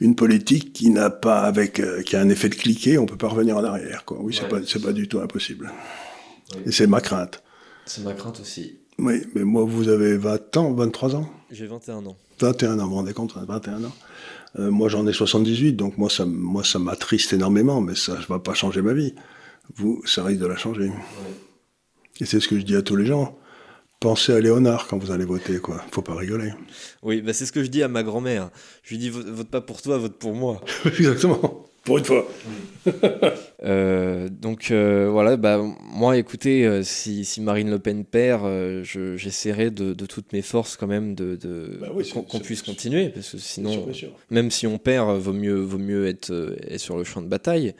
une 0.00 0.14
politique 0.14 0.72
qui 0.72 0.88
n'a 0.88 1.10
pas 1.10 1.42
avec 1.42 1.78
euh, 1.78 2.02
qui 2.02 2.16
a 2.16 2.20
un 2.20 2.30
effet 2.30 2.48
de 2.48 2.54
cliquet, 2.54 2.96
on 2.96 3.04
peut 3.04 3.18
pas 3.18 3.28
revenir 3.28 3.58
en 3.58 3.64
arrière. 3.64 4.04
Quoi. 4.06 4.18
Oui, 4.20 4.34
ouais, 4.50 4.62
c'est 4.66 4.80
pas 4.80 4.86
pas 4.86 4.92
du 4.92 5.08
tout 5.08 5.20
impossible. 5.20 5.70
Oui. 6.54 6.62
Et 6.66 6.72
c'est 6.72 6.86
ma 6.86 7.02
crainte. 7.02 7.42
C'est 7.84 8.02
ma 8.02 8.14
crainte 8.14 8.40
aussi. 8.40 8.78
Oui, 8.98 9.22
mais 9.34 9.44
moi, 9.44 9.64
vous 9.64 9.88
avez 9.88 10.16
20 10.16 10.56
ans, 10.56 10.72
23 10.72 11.16
ans? 11.16 11.28
J'ai 11.50 11.66
21 11.66 12.06
ans. 12.06 12.16
21 12.40 12.78
ans, 12.78 12.84
vous 12.84 12.90
vous 12.90 12.94
rendez 12.96 13.12
compte 13.12 13.34
21 13.36 13.84
ans. 13.84 13.92
Euh, 14.58 14.70
moi, 14.70 14.88
j'en 14.88 15.06
ai 15.06 15.12
78, 15.12 15.72
donc 15.74 15.98
moi, 15.98 16.08
ça, 16.08 16.24
moi, 16.24 16.62
ça 16.64 16.78
m'attriste 16.78 17.32
énormément, 17.32 17.80
mais 17.80 17.94
ça 17.94 18.14
ne 18.14 18.24
va 18.26 18.38
pas 18.38 18.54
changer 18.54 18.82
ma 18.82 18.92
vie 18.94 19.14
vous, 19.76 20.02
ça 20.04 20.24
risque 20.24 20.40
de 20.40 20.46
la 20.46 20.56
changer. 20.56 20.88
Ouais. 20.88 20.94
Et 22.20 22.24
c'est 22.24 22.40
ce 22.40 22.48
que 22.48 22.58
je 22.58 22.64
dis 22.64 22.76
à 22.76 22.82
tous 22.82 22.96
les 22.96 23.06
gens. 23.06 23.36
Pensez 24.00 24.32
à 24.32 24.40
Léonard 24.40 24.86
quand 24.86 24.98
vous 24.98 25.10
allez 25.10 25.24
voter, 25.24 25.58
quoi. 25.58 25.82
Faut 25.90 26.02
pas 26.02 26.14
rigoler. 26.14 26.52
Oui, 27.02 27.22
bah 27.22 27.32
c'est 27.32 27.46
ce 27.46 27.52
que 27.52 27.64
je 27.64 27.68
dis 27.68 27.82
à 27.82 27.88
ma 27.88 28.02
grand-mère. 28.02 28.50
Je 28.82 28.90
lui 28.90 28.98
dis 28.98 29.08
vote 29.08 29.48
pas 29.48 29.60
pour 29.60 29.80
toi, 29.80 29.98
vote 29.98 30.18
pour 30.18 30.34
moi. 30.34 30.60
Exactement. 30.84 31.64
Pour 31.84 31.98
une 31.98 32.04
fois. 32.04 32.26
Euh, 33.62 34.28
donc 34.28 34.70
euh, 34.70 35.08
voilà, 35.10 35.38
bah, 35.38 35.58
moi 35.80 36.18
écoutez, 36.18 36.66
euh, 36.66 36.82
si, 36.82 37.24
si, 37.24 37.40
Marine 37.40 37.70
Le 37.70 37.78
Pen 37.78 38.04
perd, 38.04 38.44
j'essaierai 38.82 39.70
de, 39.70 39.94
de, 39.94 40.04
toutes 40.04 40.34
mes 40.34 40.42
forces 40.42 40.76
quand 40.76 40.86
même 40.86 41.14
de, 41.14 41.36
de 41.36 41.78
bah 41.80 41.88
qu'on 42.28 42.40
puisse 42.40 42.60
continuer, 42.60 43.08
parce 43.08 43.30
que 43.30 43.38
sinon, 43.38 43.86
même 44.28 44.50
si 44.50 44.66
on 44.66 44.76
perd, 44.76 45.18
vaut 45.18 45.32
mieux, 45.32 45.58
vaut 45.58 45.78
mieux 45.78 46.06
être, 46.06 46.54
être 46.68 46.78
sur 46.78 46.98
le 46.98 47.04
champ 47.04 47.22
de 47.22 47.26
bataille. 47.26 47.74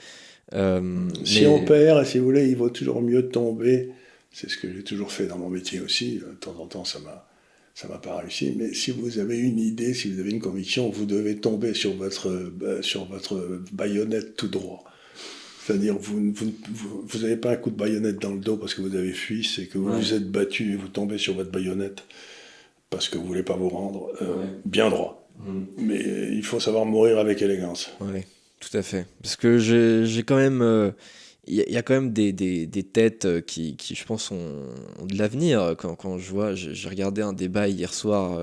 Si 1.25 1.47
on 1.47 1.65
perd, 1.65 2.05
si 2.07 2.19
vous 2.19 2.25
voulez, 2.25 2.49
il 2.49 2.57
vaut 2.57 2.71
toujours 2.71 3.03
mieux 3.03 3.29
tomber. 3.29 3.91
C'est 4.33 4.51
ce 4.51 4.57
que 4.57 4.73
j'ai 4.73 4.83
toujours 4.83 5.13
fait 5.13 5.27
dans 5.27 5.39
mon 5.39 5.49
métier 5.49 5.81
aussi. 5.81 6.19
De 6.19 6.35
temps 6.35 6.57
en 6.59 6.67
temps, 6.67 6.85
ça 6.85 6.99
m'a 6.99 7.29
ça 7.75 7.89
m'a 7.89 7.99
pas 7.99 8.19
réussi, 8.19 8.55
mais 8.57 8.73
si 8.73 8.93
vous 8.93 9.19
avez 9.19 9.37
une 9.37 9.59
idée, 9.59 9.95
si 9.95 10.13
vous 10.13 10.21
avez 10.21 10.31
une 10.31 10.41
conviction, 10.41 10.91
vous 10.91 11.07
devez 11.07 11.37
tomber 11.37 11.75
sur 11.75 11.95
votre, 11.95 12.53
sur 12.83 13.05
votre 13.07 13.63
baïonnette 13.73 14.37
tout 14.37 14.47
droit. 14.47 14.85
C'est-à-dire, 15.65 15.97
vous 15.99 16.21
n'avez 16.21 16.33
vous, 16.33 17.05
vous, 17.05 17.37
pas 17.37 17.53
un 17.53 17.57
coup 17.57 17.71
de 17.71 17.77
baïonnette 17.77 18.21
dans 18.21 18.33
le 18.33 18.39
dos 18.39 18.57
parce 18.57 18.75
que 18.75 18.83
vous 18.83 18.95
avez 18.95 19.13
fui, 19.13 19.43
c'est 19.43 19.67
que 19.67 19.79
vous 19.79 19.91
vous 19.91 20.15
êtes 20.15 20.31
battu 20.31 20.73
et 20.73 20.77
vous 20.77 20.89
tombez 20.89 21.19
sur 21.19 21.35
votre 21.35 21.51
baïonnette 21.51 22.05
parce 22.91 23.09
que 23.09 23.19
vous 23.19 23.27
voulez 23.27 23.43
pas 23.43 23.57
vous 23.57 23.71
rendre 23.71 24.13
euh, 24.23 24.45
bien 24.65 24.89
droit. 24.89 25.27
Mm. 25.41 25.63
Mais 25.79 26.29
il 26.33 26.45
faut 26.45 26.61
savoir 26.61 26.85
mourir 26.85 27.19
avec 27.19 27.43
élégance. 27.43 27.91
Tout 28.69 28.77
à 28.77 28.83
fait. 28.83 29.07
Parce 29.23 29.37
que 29.37 29.59
j'ai 29.59 30.23
quand 30.23 30.37
même. 30.37 30.63
Euh, 30.63 30.91
il 31.47 31.57
y, 31.57 31.77
a 31.77 31.83
quand 31.83 31.93
même 31.93 32.15
des, 32.15 32.33
des, 32.33 32.83
têtes 32.85 33.27
euh, 33.27 33.43
qui, 33.43 33.77
qui, 33.77 33.95
je 33.95 34.07
pense, 34.07 34.31
ont, 34.31 34.65
de 35.07 35.19
l'avenir. 35.19 35.75
Quand, 35.77 35.95
quand, 35.95 36.17
je 36.17 36.31
vois, 36.31 36.55
j'ai 36.55 36.89
regardé 36.89 37.21
un 37.21 37.35
débat 37.35 37.69
hier 37.69 37.93
soir 37.93 38.41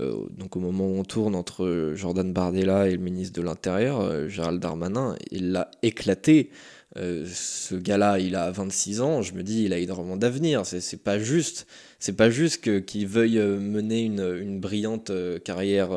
euh, 0.00 0.26
donc 0.30 0.56
au 0.56 0.60
moment 0.60 0.86
où 0.86 0.98
on 0.98 1.04
tourne 1.04 1.34
entre 1.34 1.92
Jordan 1.96 2.32
Bardella 2.32 2.88
et 2.88 2.92
le 2.92 2.98
ministre 2.98 3.40
de 3.40 3.44
l'Intérieur, 3.44 4.00
euh, 4.00 4.28
Gérald 4.28 4.60
Darmanin, 4.60 5.16
il 5.30 5.52
l'a 5.52 5.70
éclaté. 5.82 6.50
Euh, 6.98 7.24
ce 7.32 7.74
gars-là, 7.74 8.18
il 8.18 8.34
a 8.34 8.50
26 8.50 9.00
ans, 9.00 9.22
je 9.22 9.32
me 9.34 9.42
dis, 9.42 9.64
il 9.64 9.72
a 9.72 9.78
énormément 9.78 10.16
d'avenir. 10.16 10.66
C'est 10.66 11.02
pas 11.02 11.18
juste. 11.18 11.66
C'est 11.98 12.16
pas 12.16 12.30
juste 12.30 12.84
qu'il 12.84 13.06
veuille 13.06 13.38
mener 13.38 14.02
une, 14.02 14.38
une 14.40 14.60
brillante 14.60 15.10
carrière 15.44 15.90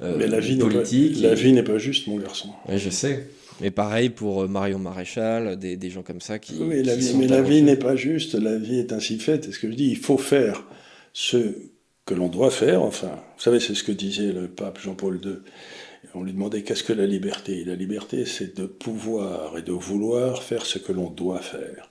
Mais 0.00 0.26
la 0.26 0.40
vie 0.40 0.56
politique. 0.56 1.20
Pas, 1.20 1.28
la 1.28 1.34
vie 1.34 1.52
n'est 1.52 1.62
pas 1.62 1.78
juste, 1.78 2.06
mon 2.06 2.18
garçon. 2.18 2.48
Je 2.68 2.90
sais. 2.90 3.26
Mais 3.60 3.70
pareil 3.70 4.10
pour 4.10 4.48
Marion 4.48 4.78
Maréchal, 4.78 5.56
des, 5.56 5.76
des 5.76 5.90
gens 5.90 6.02
comme 6.02 6.20
ça 6.20 6.38
qui. 6.38 6.54
Oui, 6.60 6.82
la 6.82 6.96
vie, 6.96 7.14
mais 7.16 7.28
la 7.28 7.42
vie 7.42 7.62
n'est 7.62 7.76
pas 7.76 7.96
juste, 7.96 8.34
la 8.34 8.58
vie 8.58 8.78
est 8.78 8.92
ainsi 8.92 9.18
faite. 9.18 9.48
Et 9.48 9.52
ce 9.52 9.58
que 9.58 9.70
je 9.70 9.76
dis, 9.76 9.90
il 9.90 9.96
faut 9.96 10.18
faire 10.18 10.64
ce 11.12 11.54
que 12.04 12.14
l'on 12.14 12.28
doit 12.28 12.50
faire. 12.50 12.82
Enfin, 12.82 13.22
vous 13.36 13.42
savez, 13.42 13.60
c'est 13.60 13.74
ce 13.74 13.84
que 13.84 13.92
disait 13.92 14.32
le 14.32 14.48
pape 14.48 14.78
Jean-Paul 14.80 15.20
II. 15.24 15.36
On 16.14 16.22
lui 16.22 16.32
demandait 16.32 16.62
qu'est-ce 16.62 16.84
que 16.84 16.92
la 16.92 17.06
liberté 17.06 17.64
La 17.64 17.74
liberté, 17.74 18.26
c'est 18.26 18.56
de 18.56 18.66
pouvoir 18.66 19.56
et 19.58 19.62
de 19.62 19.72
vouloir 19.72 20.42
faire 20.42 20.66
ce 20.66 20.78
que 20.78 20.92
l'on 20.92 21.10
doit 21.10 21.40
faire. 21.40 21.90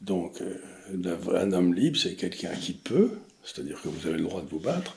Donc, 0.00 0.40
euh, 0.40 1.16
un 1.34 1.52
homme 1.52 1.74
libre, 1.74 1.98
c'est 1.98 2.14
quelqu'un 2.14 2.54
qui 2.54 2.72
peut, 2.72 3.10
c'est-à-dire 3.44 3.80
que 3.82 3.88
vous 3.88 4.06
avez 4.06 4.16
le 4.16 4.24
droit 4.24 4.42
de 4.42 4.48
vous 4.48 4.60
battre, 4.60 4.96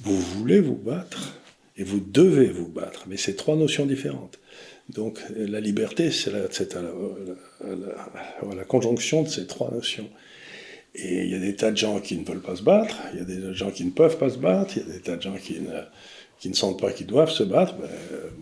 vous 0.00 0.18
voulez 0.18 0.60
vous 0.60 0.76
battre, 0.76 1.34
et 1.76 1.84
vous 1.84 2.00
devez 2.00 2.48
vous 2.48 2.68
battre. 2.68 3.04
Mais 3.06 3.16
c'est 3.16 3.36
trois 3.36 3.56
notions 3.56 3.86
différentes. 3.86 4.38
Donc, 4.88 5.20
la 5.36 5.60
liberté, 5.60 6.10
c'est 6.10 6.32
la, 6.32 6.48
la 8.54 8.64
conjonction 8.64 9.22
de 9.22 9.28
ces 9.28 9.46
trois 9.46 9.70
notions. 9.70 10.08
Et 10.94 11.24
il 11.24 11.30
y 11.30 11.34
a 11.34 11.38
des 11.38 11.54
tas 11.54 11.70
de 11.70 11.76
gens 11.76 12.00
qui 12.00 12.16
ne 12.16 12.24
veulent 12.24 12.42
pas 12.42 12.56
se 12.56 12.62
battre, 12.62 12.96
il 13.12 13.20
y 13.20 13.22
a 13.22 13.24
des 13.24 13.54
gens 13.54 13.70
qui 13.70 13.84
ne 13.84 13.90
peuvent 13.90 14.18
pas 14.18 14.30
se 14.30 14.38
battre, 14.38 14.76
il 14.76 14.82
y 14.82 14.90
a 14.90 14.92
des 14.92 15.00
tas 15.00 15.16
de 15.16 15.22
gens 15.22 15.36
qui 15.36 15.60
ne, 15.60 15.70
qui 16.40 16.48
ne 16.48 16.54
sentent 16.54 16.80
pas 16.80 16.90
qu'ils 16.90 17.06
doivent 17.06 17.30
se 17.30 17.44
battre. 17.44 17.76
Ben, 17.76 17.88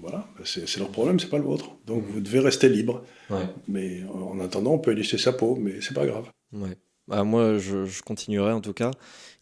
voilà, 0.01 0.27
ben, 0.37 0.45
c'est 0.45 0.79
leur 0.79 0.89
problème, 0.89 1.21
c'est 1.21 1.29
pas 1.29 1.39
le 1.39 1.45
vôtre. 1.45 1.73
Donc 1.87 2.05
vous 2.05 2.21
devez 2.21 2.39
rester 2.39 2.69
libre. 2.69 3.05
Mais 3.67 4.03
en 4.15 4.41
attendant, 4.41 4.73
on 4.73 4.79
peut 4.79 4.93
laisser 4.93 5.19
sa 5.19 5.33
peau, 5.33 5.59
mais 5.61 5.81
c'est 5.81 5.95
pas 5.95 6.07
grave. 6.07 6.31
Ouais. 6.53 6.77
Bah, 7.09 7.25
moi, 7.25 7.59
je, 7.59 7.87
je, 7.87 8.03
continuerai 8.03 8.53
en 8.53 8.61
tout 8.61 8.75
cas. 8.75 8.91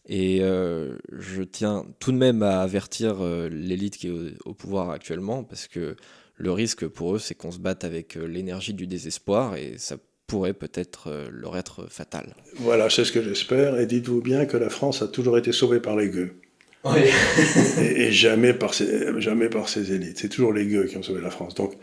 Et 0.07 0.39
euh, 0.41 0.97
je 1.11 1.43
tiens 1.43 1.85
tout 1.99 2.13
de 2.13 2.17
même 2.17 2.41
à 2.41 2.61
avertir 2.61 3.17
euh, 3.19 3.49
l'élite 3.49 3.97
qui 3.97 4.07
est 4.07 4.37
au, 4.45 4.53
pouvoir 4.53 4.89
actuellement, 4.89 5.43
parce 5.43 5.67
que 5.67 5.97
le 6.35 6.51
risque 6.51 6.87
pour 6.87 7.15
eux, 7.15 7.19
c'est 7.19 7.35
qu'on 7.35 7.51
se 7.51 7.59
batte 7.59 7.83
avec 7.83 8.15
euh, 8.15 8.25
l'énergie 8.25 8.73
du 8.73 8.87
désespoir, 8.87 9.57
et 9.57 9.77
ça 9.77 9.97
pourrait 10.27 10.53
peut-être 10.53 11.29
leur 11.31 11.55
être 11.55 11.87
fatal. 11.89 12.35
Voilà, 12.55 12.89
c'est 12.89 13.05
ce 13.05 13.13
que 13.13 13.21
j'espère. 13.21 13.79
Et 13.79 13.85
dites-vous 13.85 14.21
bien 14.21 14.45
que 14.45 14.57
la 14.57 14.69
France 14.69 15.01
a 15.01 15.07
toujours 15.07 15.37
été 15.37 15.53
sauvée 15.53 15.79
par 15.79 15.95
les 15.95 16.09
gueux. 16.09 16.41
Oui. 16.83 17.01
et, 17.81 18.11
jamais, 18.11 18.53
par 18.53 18.73
ses, 18.73 19.19
jamais 19.19 19.49
par 19.49 19.69
ses 19.69 19.93
élites. 19.93 20.19
C'est 20.19 20.29
toujours 20.29 20.53
les 20.53 20.65
gueux 20.65 20.85
qui 20.85 20.97
ont 20.97 21.03
sauvé 21.03 21.21
la 21.21 21.31
France. 21.31 21.55
Donc, 21.55 21.73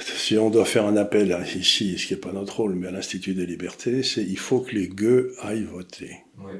si 0.00 0.36
on 0.36 0.50
doit 0.50 0.64
faire 0.64 0.86
un 0.86 0.96
appel 0.96 1.36
ici, 1.54 1.98
ce 1.98 2.06
qui 2.06 2.14
n'est 2.14 2.20
pas 2.20 2.32
notre 2.32 2.56
rôle, 2.56 2.74
mais 2.74 2.88
à 2.88 2.90
l'Institut 2.90 3.34
des 3.34 3.46
libertés, 3.46 4.02
c'est 4.02 4.22
il 4.22 4.38
faut 4.38 4.60
que 4.60 4.74
les 4.74 4.88
gueux 4.88 5.34
aillent 5.40 5.64
voter. 5.70 6.16
Oui 6.38 6.54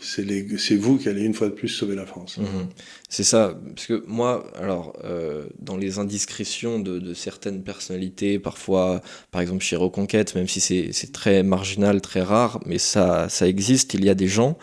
c'est 0.00 0.76
vous 0.76 0.98
qui 0.98 1.08
allez 1.08 1.22
une 1.22 1.34
fois 1.34 1.48
de 1.48 1.52
plus 1.52 1.68
sauver 1.68 1.94
la 1.94 2.06
France. 2.06 2.38
Mhm. 2.38 2.68
C'est 3.08 3.24
ça, 3.24 3.58
parce 3.74 3.86
que 3.86 4.02
moi, 4.06 4.50
alors, 4.56 4.96
euh, 5.04 5.46
dans 5.58 5.76
les 5.76 5.98
indiscrétions 5.98 6.78
de, 6.78 7.14
certaines 7.14 7.62
personnalités, 7.62 8.38
parfois, 8.38 9.02
par 9.30 9.40
exemple 9.40 9.62
chez 9.62 9.76
Reconquête, 9.76 10.34
même 10.34 10.48
si 10.48 10.60
c'est 10.60 11.12
très 11.12 11.42
marginal, 11.42 12.00
très 12.00 12.22
rare, 12.22 12.60
mais 12.66 12.78
ça, 12.78 13.28
ça 13.28 13.46
existe, 13.46 13.94
il 13.94 14.04
y 14.04 14.10
a 14.10 14.14
des 14.14 14.28
gens 14.28 14.58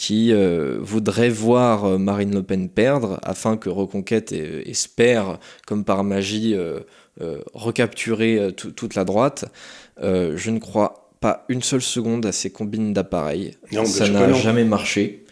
qui 0.00 0.32
euh, 0.32 0.78
voudraient 0.80 1.28
voir 1.28 1.84
euh, 1.84 1.98
Marine 1.98 2.34
Le 2.34 2.42
Pen 2.42 2.70
perdre 2.70 3.20
afin 3.22 3.58
que 3.58 3.68
Reconquête 3.68 4.32
espère, 4.32 5.38
comme 5.66 5.84
par 5.84 6.04
magie, 6.04 6.56
recapturer 7.52 8.54
toute 8.56 8.94
la 8.94 9.04
droite. 9.04 9.44
je 10.00 10.50
ne 10.50 10.58
crois 10.58 11.10
pas 11.20 11.44
une 11.50 11.62
seule 11.62 11.82
seconde 11.82 12.24
à 12.24 12.32
ces 12.32 12.50
combines 12.50 12.94
d'appareils. 12.94 13.58
Ça 13.84 14.08
n'a 14.08 14.32
jamais 14.32 14.64
marché. 14.64 15.26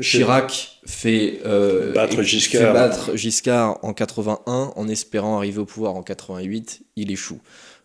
Chirac 0.00 0.80
fait, 0.86 1.40
euh, 1.46 1.92
battre 1.92 2.22
Giscard. 2.22 2.74
battre 2.74 3.16
Giscard 3.16 3.78
en 3.82 3.94
81 3.94 4.72
en 4.76 4.88
espérant 4.88 5.38
arriver 5.38 5.60
au 5.60 5.64
pouvoir 5.64 5.94
en 5.96 6.02
88. 6.02 6.82
Il 6.96 7.10
échoue. 7.10 7.40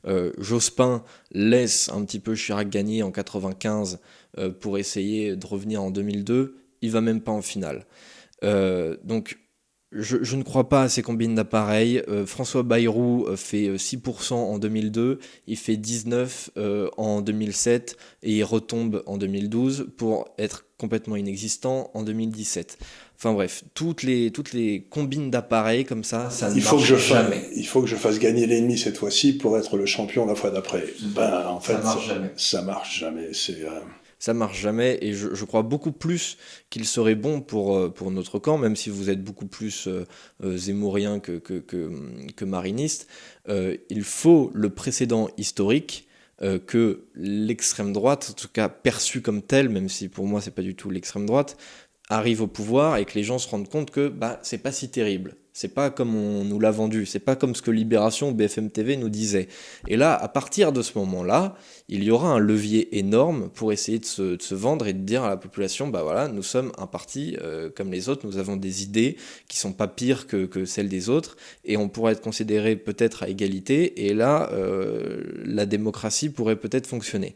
Euh, 0.08 0.32
Jospin 0.38 1.04
laisse 1.32 1.90
un 1.90 2.04
petit 2.06 2.20
peu 2.20 2.36
Chirac 2.36 2.70
gagner 2.70 3.02
en 3.04 3.12
95 3.12 3.94
euh, 3.94 3.98
pour 4.60 4.78
essayer 4.78 5.36
de 5.36 5.46
revenir 5.46 5.82
en 5.82 5.92
2002. 5.92 6.58
Il 6.82 6.92
va 6.92 7.02
même 7.02 7.22
pas 7.22 7.32
en 7.32 7.42
finale. 7.42 7.86
donc 8.42 9.38
je, 9.96 10.36
ne 10.36 10.44
crois 10.44 10.68
pas 10.68 10.84
à 10.84 10.90
ces 10.90 11.02
combines 11.02 11.36
d'appareils. 11.36 12.02
Euh, 12.10 12.26
François 12.26 12.64
Bayrou 12.64 13.26
euh, 13.28 13.36
fait 13.36 13.70
6% 13.70 14.34
euh, 14.34 14.36
en 14.36 14.60
2002, 14.60 15.20
il 15.48 15.58
fait 15.58 15.76
19% 15.76 16.90
en 16.98 17.22
2007 17.22 17.98
et 18.24 18.34
il 18.34 18.44
retombe 18.44 19.04
en 19.06 19.18
2012 19.18 19.88
pour 19.98 20.28
être 20.38 20.66
complètement 20.78 21.16
inexistant 21.16 21.92
en 21.94 22.04
2017. 22.04 22.78
Enfin 23.18 23.32
bref, 23.32 23.64
toutes 23.74 24.04
les, 24.04 24.32
toutes 24.32 24.52
les 24.52 24.86
combines 24.90 25.32
d'appareils 25.32 25.86
comme 25.86 26.04
ça, 26.04 26.30
ça 26.30 26.54
ne 26.54 26.60
faut 26.60 26.78
que 26.78 26.84
je 26.84 26.98
jamais. 26.98 27.40
Fasse, 27.40 27.50
il 27.56 27.66
faut 27.66 27.82
que 27.82 27.88
je 27.88 27.96
fasse 27.96 28.20
gagner 28.20 28.46
l'ennemi 28.46 28.78
cette 28.78 28.98
fois-ci 28.98 29.38
pour 29.38 29.58
être 29.58 29.78
le 29.78 29.86
champion 29.86 30.26
la 30.26 30.36
fois 30.36 30.52
d'après. 30.52 30.84
Ben, 31.16 31.48
en 31.48 31.62
fait, 31.62 31.74
ça 31.74 31.82
marche 31.82 32.08
jamais. 32.08 32.32
Ça 32.36 32.62
marche 32.62 33.00
jamais. 33.00 33.30
C'est 33.32 33.64
ça 34.26 34.34
marche 34.34 34.60
jamais. 34.60 34.98
Et 35.02 35.14
je, 35.14 35.46
crois 35.46 35.62
beaucoup 35.62 35.92
plus 35.92 36.38
qu'il 36.72 36.86
serait 36.86 37.14
bon 37.14 37.42
pour, 37.42 37.78
euh, 37.78 37.90
pour 37.90 38.10
notre 38.10 38.40
camp, 38.40 38.58
même 38.58 38.76
si 38.76 38.90
vous 38.90 39.12
êtes 39.12 39.24
beaucoup 39.24 39.46
plus 39.46 39.88
euh, 39.88 40.06
euh, 40.44 40.58
zémourien 40.58 41.20
que, 41.20 41.38
que, 41.38 42.46
mariniste. 42.46 43.08
il 43.48 44.04
faut 44.04 44.52
le 44.54 44.70
précédent 44.72 45.30
historique 45.38 46.08
que 46.68 47.06
l'extrême 47.16 47.94
droite, 47.94 48.30
en 48.32 48.34
tout 48.34 48.50
cas 48.52 48.68
perçue 48.70 49.22
comme 49.22 49.42
telle, 49.42 49.70
même 49.70 49.90
si 49.90 50.10
pour 50.10 50.26
moi 50.26 50.42
c'est 50.42 50.52
pas 50.52 50.62
du 50.62 50.76
tout 50.76 50.90
l'extrême 50.90 51.26
droite, 51.26 51.58
arrive 52.10 52.42
au 52.42 52.48
pouvoir 52.48 52.98
et 52.98 53.06
que 53.06 53.14
les 53.16 53.24
gens 53.24 53.40
se 53.40 53.48
rendent 53.48 53.70
compte 53.70 53.90
que 53.90 54.10
bah, 54.10 54.40
c'est 54.44 54.58
pas 54.58 54.72
si 54.72 54.90
terrible. 54.90 55.36
C'est 55.58 55.74
pas 55.74 55.90
comme 55.90 56.16
on 56.18 56.44
nous 56.44 56.60
l'a 56.60 56.70
vendu, 56.70 57.06
c'est 57.06 57.20
pas 57.20 57.38
comme 57.38 57.56
ce 57.56 57.62
que 57.62 57.72
Libération 57.72 58.32
ou 58.32 58.34
BFM 58.34 58.70
TV 58.70 58.98
nous 58.98 59.08
disait. 59.08 59.48
Et 59.88 59.96
là, 59.96 60.14
à 60.14 60.28
partir 60.28 60.74
de 60.74 60.82
ce 60.82 60.98
moment-là, 61.00 61.56
il 61.88 62.04
y 62.04 62.12
aura 62.12 62.28
un 62.28 62.40
levier 62.40 62.98
énorme 62.98 63.48
pour 63.54 63.72
essayer 63.72 63.98
de 63.98 64.04
se, 64.04 64.54
vendre 64.54 64.86
et 64.86 64.92
de 64.92 65.00
dire 65.00 65.24
à 65.24 65.30
la 65.30 65.38
population, 65.38 65.88
bah 65.88 66.04
voilà, 66.04 66.28
nous 66.28 66.44
sommes 66.44 66.74
un 66.78 66.88
parti 66.88 67.38
euh, 67.42 67.70
comme 67.74 67.90
les 67.90 68.10
autres, 68.10 68.28
nous 68.28 68.38
avons 68.38 68.58
des 68.58 68.84
idées 68.84 69.16
qui 69.48 69.58
sont 69.58 69.72
pas 69.72 69.88
pires 69.88 70.28
que, 70.28 70.66
celles 70.66 70.90
des 70.90 71.08
autres, 71.08 71.38
et 71.64 71.78
on 71.78 71.88
pourrait 71.88 72.12
être 72.12 72.22
considéré 72.22 72.76
peut-être 72.76 73.24
à 73.24 73.30
égalité, 73.30 74.08
et 74.08 74.14
là, 74.14 74.50
euh, 74.52 75.24
la 75.46 75.66
démocratie 75.66 76.28
pourrait 76.28 76.58
peut-être 76.58 76.86
fonctionner. 76.86 77.34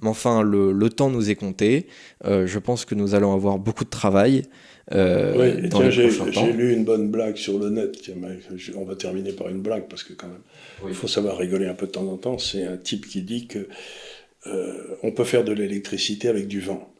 Mais 0.00 0.08
enfin, 0.08 0.40
le, 0.40 0.88
temps 0.88 1.10
nous 1.10 1.28
est 1.28 1.34
compté, 1.34 1.88
euh, 2.24 2.46
je 2.46 2.58
pense 2.58 2.86
que 2.86 2.94
nous 2.94 3.14
allons 3.14 3.34
avoir 3.34 3.58
beaucoup 3.58 3.84
de 3.84 3.90
travail. 3.90 4.44
Euh, 4.92 5.34
oui, 5.36 5.92
j'ai 6.30 6.52
lu 6.52 6.72
une 6.72 6.84
bonne 6.84 7.10
blague 7.10 7.36
sur 7.36 7.58
le 7.58 7.70
net. 7.70 8.10
On 8.74 8.84
va 8.84 8.96
terminer 8.96 9.32
par 9.32 9.48
une 9.48 9.60
blague 9.60 9.88
parce 9.88 10.02
que 10.02 10.12
quand 10.12 10.26
même, 10.26 10.42
il 10.88 10.94
faut 10.94 11.06
savoir 11.06 11.36
rigoler 11.36 11.66
un 11.66 11.74
peu 11.74 11.86
de 11.86 11.92
temps 11.92 12.08
en 12.08 12.16
temps. 12.16 12.38
C'est 12.38 12.64
un 12.64 12.76
type 12.76 13.06
qui 13.06 13.22
dit 13.22 13.46
que 13.46 13.68
euh, 14.46 14.96
on 15.02 15.12
peut 15.12 15.24
faire 15.24 15.44
de 15.44 15.52
l'électricité 15.52 16.28
avec 16.28 16.48
du 16.48 16.60
vent. 16.60 16.92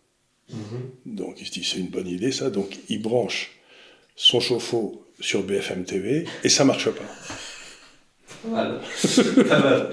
Mhm. 0.51 1.17
Donc 1.17 1.41
il 1.41 1.47
se 1.47 1.53
dit 1.53 1.65
c'est 1.65 1.79
une 1.79 1.89
bonne 1.89 2.07
idée 2.07 2.33
ça. 2.33 2.51
Donc 2.51 2.79
il 2.89 3.03
branche 3.03 3.59
son 4.15 4.41
chauffe-eau 4.41 5.05
sur 5.21 5.43
BFM 5.43 5.85
TV 5.85 6.27
et 6.45 6.49
ça 6.49 6.65
marche 6.65 6.91
pas. 6.91 7.05
Pas 8.43 9.59
mal. 9.59 9.91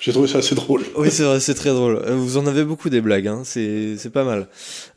J'ai 0.00 0.12
trouvé 0.12 0.28
ça 0.28 0.38
assez 0.38 0.54
drôle. 0.54 0.84
Oui, 0.96 1.10
c'est 1.10 1.24
vrai, 1.24 1.40
c'est 1.40 1.54
très 1.54 1.70
drôle. 1.70 1.96
Euh, 1.96 2.14
Vous 2.14 2.36
en 2.36 2.46
avez 2.46 2.64
beaucoup 2.64 2.88
des 2.90 3.00
blagues, 3.00 3.26
hein. 3.26 3.42
c'est 3.44 3.96
c'est 3.96 4.10
pas 4.10 4.24
mal. 4.24 4.46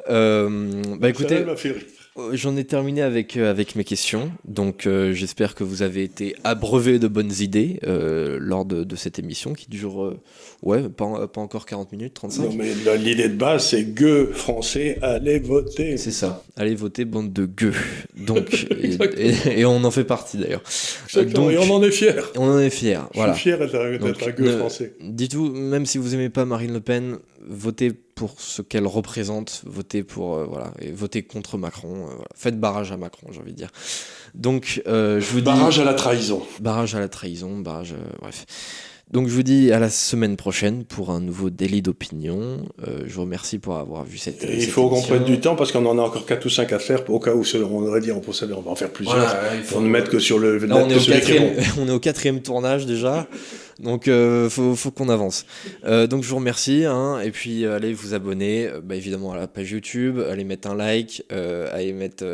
Euh, 0.10 0.82
bah 1.00 1.10
écoutez, 1.10 1.40
Ça 1.40 1.46
m'a 1.46 1.56
fait 1.56 1.72
rire. 1.72 2.01
Euh, 2.18 2.32
J'en 2.34 2.58
ai 2.58 2.66
terminé 2.66 3.02
avec, 3.02 3.38
euh, 3.38 3.50
avec 3.50 3.76
mes 3.78 3.86
questions. 3.86 4.32
Donc, 4.46 4.86
euh, 4.86 5.14
j'espère 5.14 5.56
que 5.56 5.64
vous 5.64 5.82
avez 5.82 6.04
été 6.04 6.36
abreuvé 6.44 7.00
de 7.00 7.08
bonnes 7.08 7.32
idées 7.40 7.80
euh, 7.88 8.38
lors 8.42 8.66
de, 8.66 8.84
de 8.84 8.96
cette 8.98 9.18
émission 9.18 9.54
qui 9.54 9.70
dure, 9.70 10.18
ouais, 10.62 10.90
pas, 10.90 11.28
pas 11.28 11.40
encore 11.40 11.66
40 11.66 11.94
minutes, 11.94 12.14
35. 12.14 12.44
Non, 12.44 12.50
mais 12.58 12.98
l'idée 12.98 13.30
de 13.30 13.36
base, 13.36 13.66
c'est 13.68 13.86
gueux 13.86 14.26
français, 14.34 14.98
allez 15.02 15.40
voter. 15.40 15.96
C'est 15.96 16.12
ça. 16.12 16.44
Allez 16.58 16.76
voter, 16.76 17.06
bande 17.06 17.32
de 17.32 17.46
gueux. 17.46 17.74
Donc, 18.18 18.68
et, 18.82 18.98
et- 19.18 19.60
et 19.62 19.66
on 19.66 19.82
en 19.84 19.92
fait 19.92 20.04
partie 20.04 20.38
d'ailleurs. 20.38 20.64
Donc- 21.34 21.52
et 21.54 21.58
on 21.58 21.72
en 21.74 21.82
est 21.82 21.92
fiers. 21.92 22.16
On 22.36 22.44
en 22.50 22.60
est 22.60 22.70
fiers. 22.70 23.00
Voilà. 23.14 23.32
Je 23.34 23.40
suis 23.40 23.50
fier 23.52 23.58
d'être 23.60 23.76
un- 23.76 23.92
Donc, 23.98 24.02
d'être 24.18 24.28
un 24.28 24.32
gueux 24.32 24.52
ne- 24.52 24.58
français. 24.58 24.96
Dites-vous, 25.02 25.50
même 25.50 25.86
si 25.86 25.98
vous 25.98 26.14
aimez 26.14 26.30
pas 26.30 26.44
Marine 26.44 26.74
Le 26.74 26.82
Pen, 26.82 27.20
votez 27.48 27.94
pour 28.16 28.40
ce 28.40 28.62
qu'elle 28.62 28.86
représente, 28.88 29.62
votez 29.66 30.04
pour 30.04 30.36
euh, 30.36 30.46
voilà, 30.50 30.72
et 30.80 30.92
votez 30.92 31.24
contre 31.24 31.58
Macron. 31.58 32.04
euh, 32.04 32.14
voilà. 32.16 32.28
Faites 32.36 32.60
barrage 32.60 32.92
à 32.92 32.98
Macron, 32.98 33.28
j'ai 33.32 33.40
envie 33.40 33.52
de 33.54 33.58
dire. 33.58 33.72
Donc, 34.36 34.82
euh, 34.88 35.20
je 35.20 35.26
vous 35.28 35.40
dis 35.40 35.46
Barrage 35.46 35.80
à 35.80 35.84
la 35.84 35.94
trahison. 35.94 36.42
barrage 36.60 36.96
à 36.96 37.00
la 37.00 37.10
trahison, 37.10 37.58
barrage, 37.60 37.96
bref. 38.22 38.46
Donc 39.12 39.28
je 39.28 39.34
vous 39.34 39.44
dis 39.44 39.74
à 39.74 39.80
la 39.80 39.90
semaine 39.90 40.38
prochaine 40.38 40.86
pour 40.86 41.10
un 41.10 41.20
nouveau 41.20 41.50
délit 41.50 41.82
d'opinion. 41.82 42.64
Je 43.06 43.14
vous 43.14 43.22
remercie 43.24 43.60
pour 43.60 43.76
avoir 43.76 44.06
vu 44.06 44.18
cette. 44.18 44.42
Et 44.46 44.54
il 44.56 44.62
cette 44.62 44.70
faut 44.70 44.88
qu'on 44.88 45.02
prenne 45.02 45.26
du 45.26 45.42
temps 45.42 45.58
parce 45.58 45.74
qu'on 45.74 45.86
en 45.86 46.00
a 46.00 46.02
encore 46.02 46.26
4 46.26 46.46
ou 46.46 46.50
5 46.50 46.72
à 46.72 46.80
faire 46.80 47.10
au 47.10 47.20
cas 47.20 47.34
où 47.34 47.44
on 47.70 47.86
aurait 47.88 48.00
dit 48.00 48.14
on, 48.14 48.22
on 48.26 48.62
va 48.62 48.72
en 48.72 48.76
faire 48.76 48.90
plusieurs. 48.90 49.18
Voilà, 49.18 49.54
il 49.58 49.64
faut- 49.64 49.80
On 49.80 49.82
ne 49.82 49.90
mettre 49.90 50.10
que 50.10 50.20
sur 50.20 50.40
le 50.40 50.60
Là, 50.60 50.78
on 50.78 50.88
est, 50.90 50.94
que 50.94 51.00
au 51.02 51.12
quatrième, 51.14 51.54
on 51.82 51.88
est 51.90 51.92
au 51.92 52.00
quatrième 52.00 52.42
tournage 52.42 52.86
déjà, 52.86 53.28
donc 53.82 54.08
euh, 54.08 54.50
faut, 54.50 54.76
faut 54.76 54.92
qu'on 54.92 55.10
avance. 55.10 55.46
Euh, 55.84 56.08
donc 56.08 56.24
je 56.24 56.30
vous 56.30 56.38
remercie, 56.38 56.86
hein, 56.86 57.20
et 57.20 57.32
puis 57.32 57.66
euh, 57.66 57.76
allez 57.76 57.94
vous 57.94 58.14
abonner, 58.14 58.68
euh, 58.68 58.82
bah, 58.82 58.96
évidemment 58.96 59.34
à 59.34 59.38
la 59.38 59.48
page 59.48 59.72
YouTube, 59.72 60.20
allez 60.20 60.44
mettre 60.44 60.70
un 60.70 60.76
like, 60.76 61.24
allez 61.30 61.94
mettre, 61.94 62.26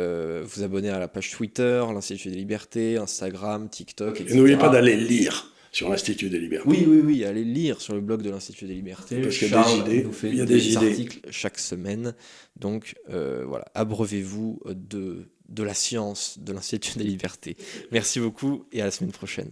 vous 0.44 0.62
abonner 0.62 0.90
à 0.90 0.98
la 0.98 1.08
page 1.08 1.30
Twitter, 1.30 1.82
l'Institut 1.92 2.30
des 2.30 2.36
Libertés, 2.36 2.98
Instagram, 2.98 3.68
TikTok, 3.68 4.20
etc. 4.20 4.34
Et 4.34 4.36
n'oubliez 4.36 4.56
pas 4.56 4.68
d'aller 4.68 4.96
lire 4.96 5.52
sur 5.72 5.88
l'Institut 5.90 6.30
des 6.30 6.38
Libertés. 6.38 6.68
Oui, 6.68 6.84
oui, 6.86 7.00
oui, 7.04 7.24
allez 7.24 7.44
lire 7.44 7.80
sur 7.80 7.94
le 7.94 8.00
blog 8.00 8.22
de 8.22 8.30
l'Institut 8.30 8.66
des 8.66 8.74
Libertés. 8.74 9.20
Parce 9.20 9.36
qu'il 9.36 9.50
y 9.50 9.54
a 9.54 9.64
des 9.64 9.78
idées, 9.78 10.04
nous 10.04 10.12
fait 10.12 10.28
il 10.28 10.36
y 10.36 10.40
a 10.40 10.46
des, 10.46 10.76
articles 10.76 11.20
chaque 11.30 11.58
semaine. 11.58 12.14
Donc 12.56 12.94
euh, 13.10 13.44
voilà, 13.46 13.66
abreuvez-vous 13.74 14.60
de, 14.66 15.28
de 15.48 15.62
la 15.62 15.74
science 15.74 16.38
de 16.40 16.52
l'Institut 16.52 16.98
des 16.98 17.04
Libertés. 17.04 17.56
Merci 17.92 18.20
beaucoup 18.20 18.66
et 18.72 18.82
à 18.82 18.86
la 18.86 18.90
semaine 18.90 19.12
prochaine. 19.12 19.50